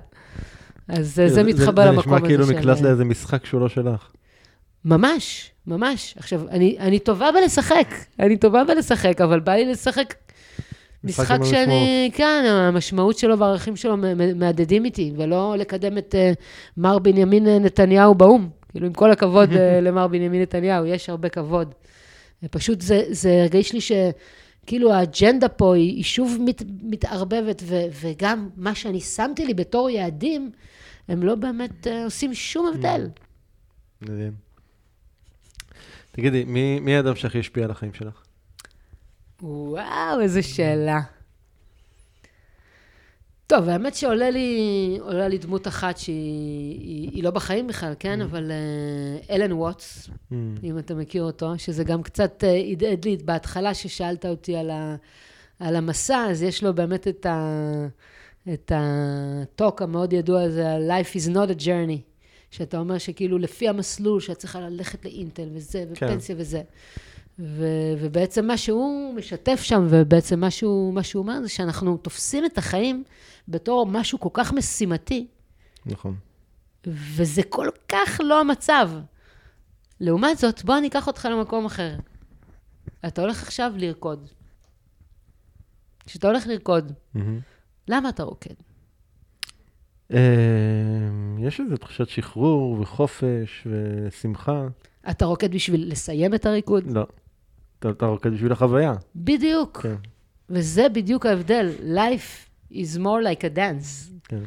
[0.87, 2.37] אז זה, זה מתחבר למקום הזה של...
[2.37, 4.11] זה נשמע כאילו נקלט לאיזה משחק שהוא לא שלך.
[4.85, 6.13] ממש, ממש.
[6.17, 7.87] עכשיו, אני, אני טובה בלשחק,
[8.19, 10.13] אני טובה בלשחק, אבל בא לי לשחק
[11.03, 13.97] משחק שאני, כן, המשמעות שלו והערכים שלו
[14.35, 16.39] מהדהדים איתי, ולא לקדם את uh,
[16.77, 18.49] מר בנימין נתניהו באו"ם.
[18.69, 21.73] כאילו, עם כל הכבוד uh, למר בנימין נתניהו, יש הרבה כבוד.
[22.51, 28.49] פשוט זה, זה הרגיש לי שכאילו האג'נדה פה היא, היא שוב מת, מתערבבת, ו, וגם
[28.57, 30.51] מה שאני שמתי לי בתור יעדים,
[31.07, 33.09] הם לא באמת uh, עושים שום הבדל.
[34.01, 34.42] מדהים.
[36.15, 38.23] תגידי, מי, מי האדם שהכי השפיע על החיים שלך?
[39.41, 41.01] וואו, איזו שאלה.
[43.47, 48.21] טוב, האמת שעולה לי, עולה לי דמות אחת שהיא היא, היא לא בחיים בכלל, כן?
[48.21, 48.23] Mm.
[48.23, 50.35] אבל uh, אלן ווטס, mm.
[50.63, 54.95] אם אתה מכיר אותו, שזה גם קצת uh, הדהד לי בהתחלה ששאלת אותי על, ה,
[55.59, 57.59] על המסע, אז יש לו באמת את, ה,
[58.53, 62.12] את הטוק המאוד ידוע הזה, Life is not a journey.
[62.53, 66.05] שאתה אומר שכאילו לפי המסלול שאת צריכה ללכת לאינטל וזה, כן.
[66.05, 66.41] ופנסיה כן.
[66.41, 66.61] וזה.
[67.39, 72.45] ו- ובעצם מה שהוא משתף שם, ובעצם מה שהוא, מה שהוא אומר, זה שאנחנו תופסים
[72.45, 73.03] את החיים
[73.47, 75.27] בתור משהו כל כך משימתי.
[75.85, 76.15] נכון.
[76.87, 78.91] וזה כל כך לא המצב.
[79.99, 81.95] לעומת זאת, בוא אני אקח אותך למקום אחר.
[83.07, 84.29] אתה הולך עכשיו לרקוד.
[86.05, 87.19] כשאתה הולך לרקוד, mm-hmm.
[87.87, 88.53] למה אתה רוקד?
[90.11, 90.17] אמ,
[91.39, 94.67] יש איזו תחושת שחרור וחופש ושמחה.
[95.09, 96.91] אתה רוקד בשביל לסיים את הריקוד?
[96.91, 97.05] לא.
[97.79, 98.93] אתה, אתה רוקד בשביל החוויה.
[99.15, 99.81] בדיוק.
[99.81, 99.95] כן.
[100.49, 101.71] וזה בדיוק ההבדל.
[101.79, 104.11] Life is more like a dance.
[104.23, 104.43] כן.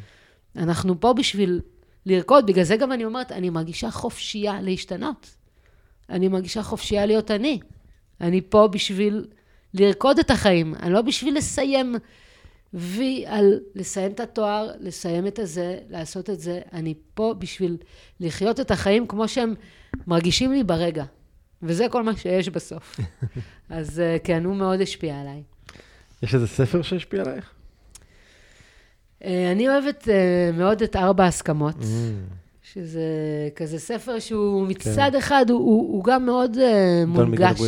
[0.56, 1.60] אנחנו פה בשביל
[2.06, 5.36] לרקוד, בגלל זה גם אני אומרת, אני מרגישה חופשייה להשתנות.
[6.10, 7.60] אני מרגישה חופשייה להיות אני.
[8.20, 9.26] אני פה בשביל
[9.74, 11.94] לרקוד את החיים, אני לא בשביל לסיים
[12.74, 16.60] וי על לסיים את התואר, לסיים את הזה, לעשות את זה.
[16.72, 17.76] אני פה בשביל
[18.20, 19.54] לחיות את החיים כמו שהם
[20.06, 21.04] מרגישים לי ברגע.
[21.62, 23.00] וזה כל מה שיש בסוף.
[23.68, 25.42] אז אה, כן, הוא מאוד השפיע עליי.
[26.22, 27.50] יש איזה ספר שהשפיע עלייך?
[29.24, 31.84] אה, אני אוהבת אה, מאוד את ארבע הסכמות, mm.
[32.62, 33.00] שזה
[33.56, 35.18] כזה ספר שהוא מצד כן.
[35.18, 36.56] אחד, הוא, הוא, הוא גם מאוד
[37.06, 37.60] מונגש.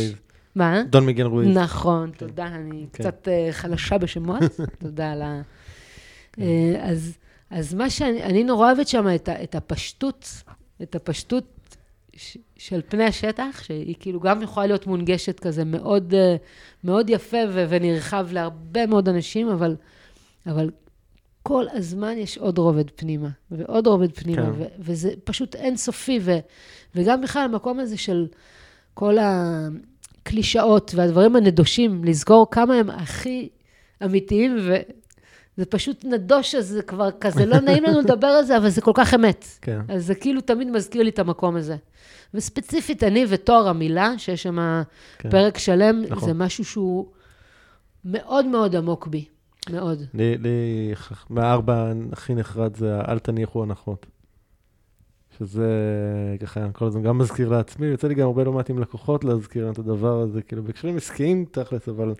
[0.55, 0.83] מה?
[0.89, 1.57] דון מיגן רואיז.
[1.57, 2.27] נכון, כן.
[2.27, 3.03] תודה, אני כן.
[3.03, 4.41] קצת uh, חלשה בשמות,
[4.83, 5.41] תודה על ה...
[6.33, 6.41] כן.
[6.41, 6.45] Uh,
[6.81, 7.17] אז,
[7.49, 10.43] אז מה שאני נורא אוהבת שם, את, את הפשטות,
[10.81, 11.77] את הפשטות
[12.15, 16.37] ש, של פני השטח, שהיא כאילו גם יכולה להיות מונגשת כזה מאוד, uh,
[16.83, 19.75] מאוד יפה ו, ונרחב להרבה מאוד אנשים, אבל,
[20.47, 20.69] אבל
[21.43, 24.51] כל הזמן יש עוד רובד פנימה, ועוד רובד פנימה, כן.
[24.57, 26.37] ו, וזה פשוט אינסופי, ו,
[26.95, 28.27] וגם בכלל המקום הזה של
[28.93, 29.67] כל ה...
[30.21, 33.49] הקלישאות והדברים הנדושים, לזכור כמה הם הכי
[34.05, 38.69] אמיתיים, וזה פשוט נדוש, אז זה כבר כזה, לא נעים לנו לדבר על זה, אבל
[38.69, 39.45] זה כל כך אמת.
[39.61, 39.81] כן.
[39.89, 41.75] אז זה כאילו תמיד מזכיר לי את המקום הזה.
[42.33, 44.81] וספציפית, אני ותואר המילה, שיש שם
[45.17, 45.29] כן.
[45.29, 46.27] פרק שלם, נכון.
[46.27, 47.05] זה משהו שהוא
[48.05, 49.25] מאוד מאוד עמוק בי.
[49.69, 50.03] מאוד.
[50.13, 50.93] לי, לי,
[51.29, 54.05] מהארבע הכי נחרד זה אל תניחו הנחות.
[55.39, 55.67] שזה
[56.39, 59.63] ככה, כל הזמן גם מזכיר לעצמי, יוצא לי גם הרבה לא מעט עם לקוחות להזכיר
[59.63, 62.13] להם את הדבר הזה, כאילו בהקשרים עסקיים תכלס, אבל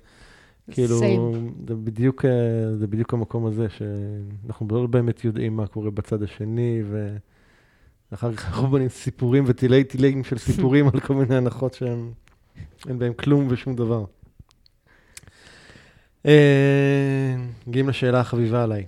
[0.71, 1.67] כאילו, Same.
[1.67, 6.81] זה בדיוק, אה, זה בדיוק המקום הזה, שאנחנו לא באמת יודעים מה קורה בצד השני,
[8.11, 12.11] ואחר כך אנחנו בונים סיפורים וטילי טילאים של סיפורים על כל מיני הנחות שהם,
[12.87, 14.05] אין בהם כלום ושום דבר.
[16.25, 17.35] אה,
[17.67, 18.85] מגיעים לשאלה החביבה עליי.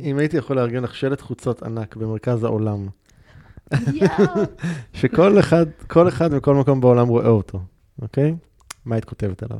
[0.00, 2.88] אם הייתי יכול לארגן לך שלט חוצות ענק במרכז העולם.
[4.92, 7.60] שכל אחד, כל אחד מכל מקום בעולם רואה אותו,
[8.02, 8.34] אוקיי?
[8.84, 9.58] מה היית כותבת עליו?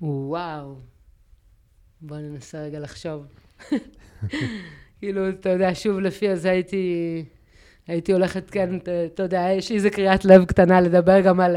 [0.00, 0.76] וואו.
[2.00, 3.26] בוא ננסה רגע לחשוב.
[4.98, 7.24] כאילו, אתה יודע, שוב, לפי הזה הייתי,
[7.86, 11.56] הייתי הולכת, כן, אתה- יודע, יש איזה קריאת לב קטנה לדבר גם על...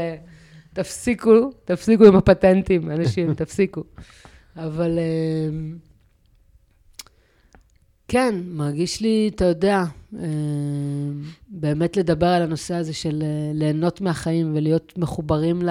[0.72, 3.84] תפסיקו, תפסיקו עם הפטנטים, אנשים, תפסיקו.
[4.56, 5.48] אבל אה,
[8.12, 9.84] כן, מרגיש לי, אתה יודע,
[10.18, 10.28] אה,
[11.48, 15.70] באמת לדבר על הנושא הזה של אה, ליהנות מהחיים ולהיות מחוברים ל...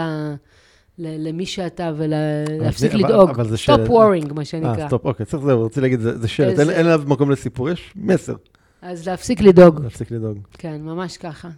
[0.97, 3.29] למי שאתה ולהפסיק לדאוג.
[3.29, 3.89] אבל זה סטופ שלט.
[3.89, 4.87] Worrying, מה אה, שנקרא.
[4.87, 8.35] Stop, אוקיי, צריך זהו, רציתי להגיד, זה שלט, אין- עליו מקום לסיפור, יש מסר,
[8.81, 9.83] אז להפסיק לדאוג.
[9.83, 10.37] להפסיק לדאוג.
[10.51, 11.49] כן, ממש ככה.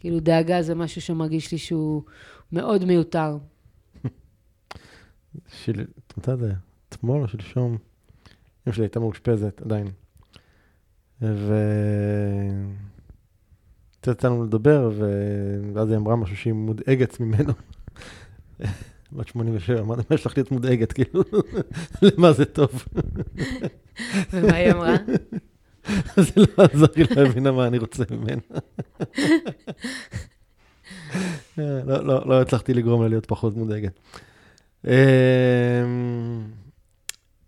[0.00, 2.02] כאילו, דאגה זה משהו שמרגיש לי שהוא
[2.52, 3.36] מאוד מיותר.
[5.64, 5.84] של...
[6.26, 6.54] זה היה?
[6.88, 7.76] אתמול או שלשום?
[8.66, 9.86] אמא שלי הייתה מאושפזת עדיין.
[11.36, 11.54] ו...
[14.12, 14.90] יצא לנו לדבר,
[15.74, 17.52] ואז היא אמרה משהו שהיא מודאגת ממנו.
[19.12, 20.92] בת 87, אמרתי, מה יש לך להיות מודאגת?
[20.92, 21.22] כאילו,
[22.02, 22.84] למה זה טוב?
[24.32, 24.94] ומה היא אמרה?
[26.16, 28.40] זה לא עזר לי להבינה מה אני רוצה ממנה.
[31.86, 34.00] לא, לא, לא הצלחתי לגרום לה להיות פחות מודאגת.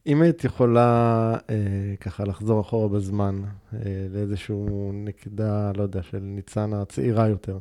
[0.07, 3.43] אם היית יכולה אה, ככה לחזור אחורה בזמן
[3.73, 7.59] אה, לאיזשהו נקודה, לא יודע, של ניצנה צעירה יותר,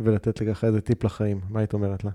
[0.00, 2.10] ולתת לי ככה איזה טיפ לחיים, מה היית אומרת לה?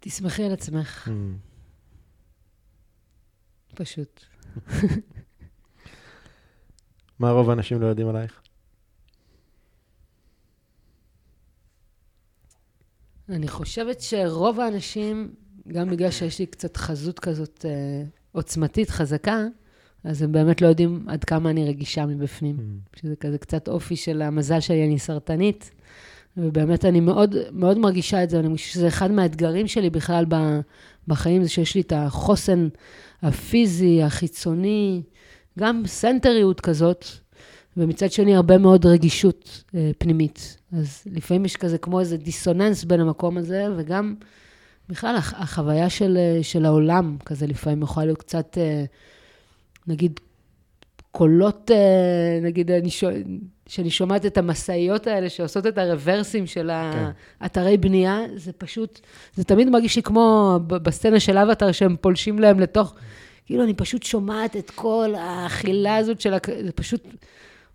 [0.00, 1.36] תסמכי על עצמך, אמ,
[3.74, 4.24] פשוט.
[7.20, 8.43] מה רוב האנשים לא יודעים עלייך?
[13.28, 15.34] אני חושבת שרוב האנשים,
[15.68, 18.02] גם בגלל שיש לי קצת חזות כזאת אה,
[18.32, 19.46] עוצמתית, חזקה,
[20.04, 22.56] אז הם באמת לא יודעים עד כמה אני רגישה מבפנים.
[22.58, 25.70] אמ, שזה כזה קצת אופי של המזל שלי, אני סרטנית.
[26.36, 30.24] ובאמת, אני מאוד, מאוד מרגישה את זה, אני חושבת שזה אחד מהאתגרים שלי בכלל
[31.08, 32.68] בחיים, זה שיש לי את החוסן
[33.22, 35.02] הפיזי, החיצוני,
[35.58, 37.04] גם סנטריות כזאת,
[37.76, 40.56] ומצד שני, הרבה מאוד רגישות אה, פנימית.
[40.78, 44.14] אז לפעמים יש כזה כמו איזה דיסוננס בין המקום הזה, וגם
[44.88, 48.84] בכלל הח- החוויה של, אה, של העולם, כזה לפעמים יכולה להיות קצת, אה,
[49.86, 50.20] נגיד,
[51.12, 53.06] קולות, אה, נגיד, אני שו...
[53.66, 57.10] שאני שומעת את המשאיות האלה שעושות את הרוורסים של כן.
[57.40, 59.00] האתרי בנייה, זה פשוט,
[59.34, 62.94] זה תמיד מרגיש לי כמו בסצנה של אבטר, שהם פולשים להם לתוך,
[63.46, 66.34] כאילו, אני פשוט שומעת את כל האכילה הזאת של.
[66.64, 67.06] זה פשוט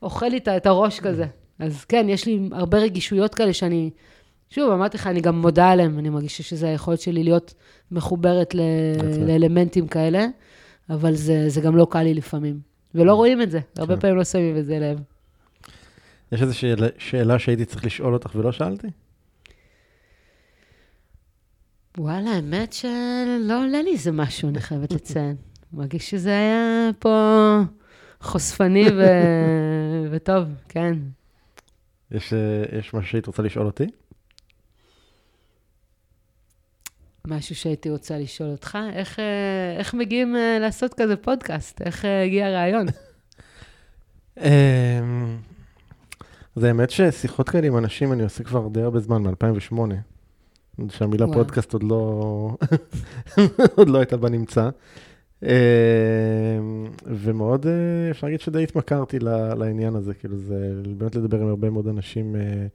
[0.02, 1.26] אוכל לי את הראש כזה.
[1.60, 3.90] אז כן, יש לי הרבה רגישויות כאלה שאני,
[4.50, 7.54] שוב, אמרתי לך, אני גם מודה עליהן, אני מרגישה שזה היכולת שלי להיות
[7.92, 8.62] מחוברת ל...
[8.98, 9.18] בטח.
[9.28, 10.26] לאלמנטים כאלה,
[10.90, 12.60] אבל זה, זה גם לא קל לי לפעמים.
[12.96, 14.02] ולא רואים את זה, הרבה כן.
[14.02, 15.00] פעמים לא שמים את זה לב.
[16.32, 18.88] יש איזו שאלה, שאלה שהייתי צריך לשאול אותך ולא שאלתי?
[21.98, 25.36] וואלה, האמת שלא עולה לי איזה משהו, אני חייבת לציין.
[25.74, 27.60] מרגיש שזה היה פה
[28.22, 29.04] חושפני ו...
[30.12, 30.94] וטוב, כן.
[32.12, 33.86] יש, אה, יש משהו שהיית רוצה לשאול אותי?
[37.28, 41.82] משהו שהייתי רוצה לשאול אותך, איך, אה, איך מגיעים אה, לעשות כזה פודקאסט?
[41.82, 42.86] איך הגיע הרעיון?
[44.38, 45.38] אמ,
[46.56, 49.80] אז האמת ששיחות כאלה עם אנשים אני עושה כבר די הרבה זמן, מ-2008.
[50.90, 51.38] שהמילה וואו.
[51.38, 52.58] פודקאסט עוד לא,
[53.78, 54.70] עוד לא הייתה בנמצא.
[55.44, 55.50] אמ,
[57.06, 59.20] ומאוד, אה, אפשר להגיד שדי התמכרתי
[59.58, 62.68] לעניין הזה, כאילו זה באמת לדבר עם הרבה מאוד אנשים אה,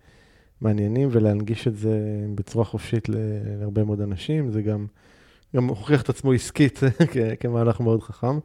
[0.60, 1.98] מעניינים ולהנגיש את זה
[2.34, 4.50] בצורה חופשית להרבה מאוד אנשים.
[4.50, 4.86] זה גם,
[5.56, 6.80] גם הוכיח את עצמו עסקית
[7.40, 8.38] כמהלך מאוד חכם.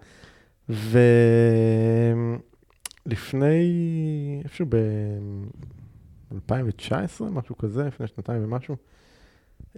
[3.06, 8.76] ולפני, איפשהו ב-2019, משהו כזה, לפני שנתיים ומשהו,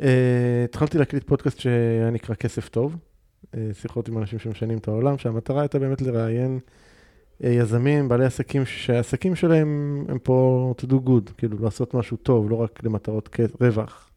[0.01, 2.95] אה, התחלתי להקליט פודקאסט שהיה נקרא כסף טוב,
[3.73, 6.59] שיחות עם אנשים שמשנים את העולם, שהמטרה הייתה באמת לראיין
[7.43, 12.51] אה, יזמים, בעלי עסקים, שהעסקים שלהם הם פה to do good, כאילו לעשות משהו טוב,
[12.51, 14.09] לא רק למטרות רווח.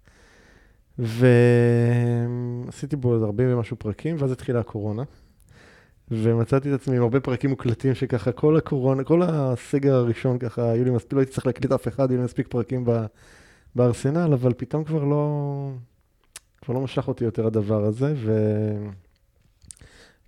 [0.99, 5.03] ועשיתי בו איזה 40 ומשהו פרקים, ואז התחילה הקורונה.
[6.11, 10.85] ומצאתי את עצמי עם הרבה פרקים מוקלטים שככה כל הקורונה, כל הסגר הראשון ככה, היו
[10.85, 13.07] לי מספיק, לא הייתי צריך להקליט אף אחד, היו לי מספיק פרקים ב,
[13.75, 15.71] בארסנל, אבל פתאום כבר לא,
[16.63, 18.33] כבר לא משך אותי יותר הדבר הזה, ו...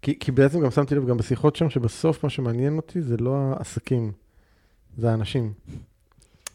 [0.02, 3.36] כי, כי בעצם גם שמתי לב גם בשיחות שם, שבסוף מה שמעניין אותי זה לא
[3.36, 4.12] העסקים,
[4.98, 5.52] זה האנשים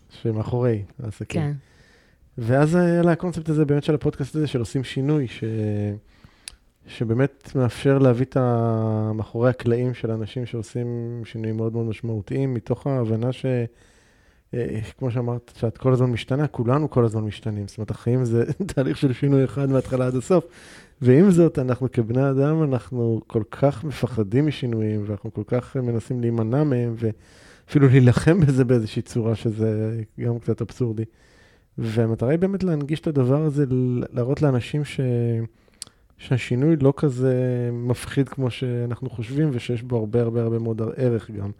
[0.09, 1.41] שמאחורי העסקים.
[1.41, 1.53] כן.
[2.37, 5.43] ואז היה לה הקונספט הזה באמת של הפודקאסט הזה, של עושים שינוי, ש...
[6.87, 13.31] שבאמת מאפשר להביא את המאחורי הקלעים של אנשים שעושים שינויים מאוד מאוד משמעותיים, מתוך ההבנה
[13.31, 13.45] ש...
[14.53, 17.67] אה, כמו שאמרת, שאת כל הזמן משתנה, כולנו כל הזמן משתנים.
[17.67, 18.43] זאת אומרת, החיים זה
[18.73, 20.45] תהליך של שינוי אחד מההתחלה עד הסוף.
[21.01, 26.63] ועם זאת, אנחנו כבני אדם, אנחנו כל כך מפחדים משינויים, ואנחנו כל כך מנסים להימנע
[26.63, 31.03] מהם, ואפילו להילחם בזה באיזושהי צורה, שזה גם קצת אבסורדי.
[31.77, 33.65] והמטרה היא באמת להנגיש את הדבר הזה,
[34.13, 34.99] להראות לאנשים ש...
[36.17, 37.35] שהשינוי לא כזה
[37.73, 41.51] מפחיד כמו שאנחנו חושבים, ושיש בו הרבה הרבה הרבה מאוד ערך גם.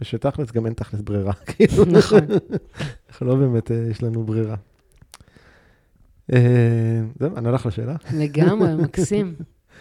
[0.00, 1.32] ושתכלס גם אין תכלס ברירה.
[1.56, 1.84] כאילו.
[1.84, 2.20] נכון.
[3.08, 4.56] אנחנו לא באמת, אה, יש לנו ברירה.
[6.32, 6.38] אה,
[7.18, 7.96] זהו, ענה לך לשאלה?
[8.18, 9.34] לגמרי, מקסים.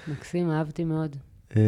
[0.07, 1.15] מקסים, אהבתי מאוד.
[1.57, 1.61] אה,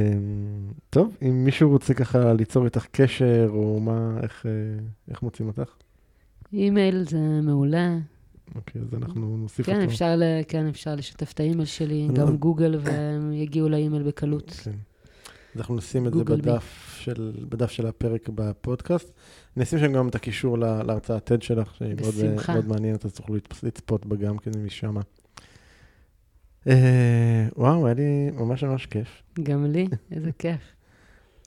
[0.90, 4.46] טוב, אם מישהו רוצה ככה ליצור איתך קשר, או מה, איך,
[5.10, 5.72] איך מוצאים אותך?
[6.54, 7.98] אימייל זה מעולה.
[8.56, 9.86] אוקיי, אז אנחנו נוסיף כן, אותו.
[9.86, 14.52] אפשר, כן, אפשר לשתף את האימייל שלי, אני גם לא- גוגל, והם יגיעו לאימייל בקלות.
[14.64, 14.72] כן.
[15.56, 16.24] אז אנחנו נשים את זה.
[16.24, 19.12] בדף של, בדף של הפרק בפודקאסט.
[19.58, 22.14] נשים שם גם את הקישור לה- להרצאת TED שלך, שהיא מאוד.
[22.54, 24.96] מאוד מעניינת, אז תוכלו לצפ- לצפות בה גם כן משם.
[26.68, 29.24] אה, וואו, היה לי ממש ממש כיף.
[29.44, 30.62] גם לי, איזה כיף.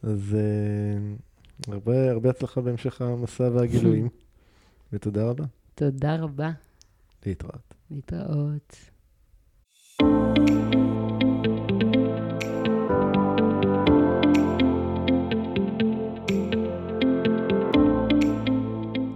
[0.02, 4.08] אז אה, הרבה, הרבה הצלחה בהמשך המסע והגילויים,
[4.92, 5.44] ותודה רבה.
[5.74, 6.50] תודה רבה.
[7.26, 7.74] להתראות.
[7.90, 8.76] להתראות.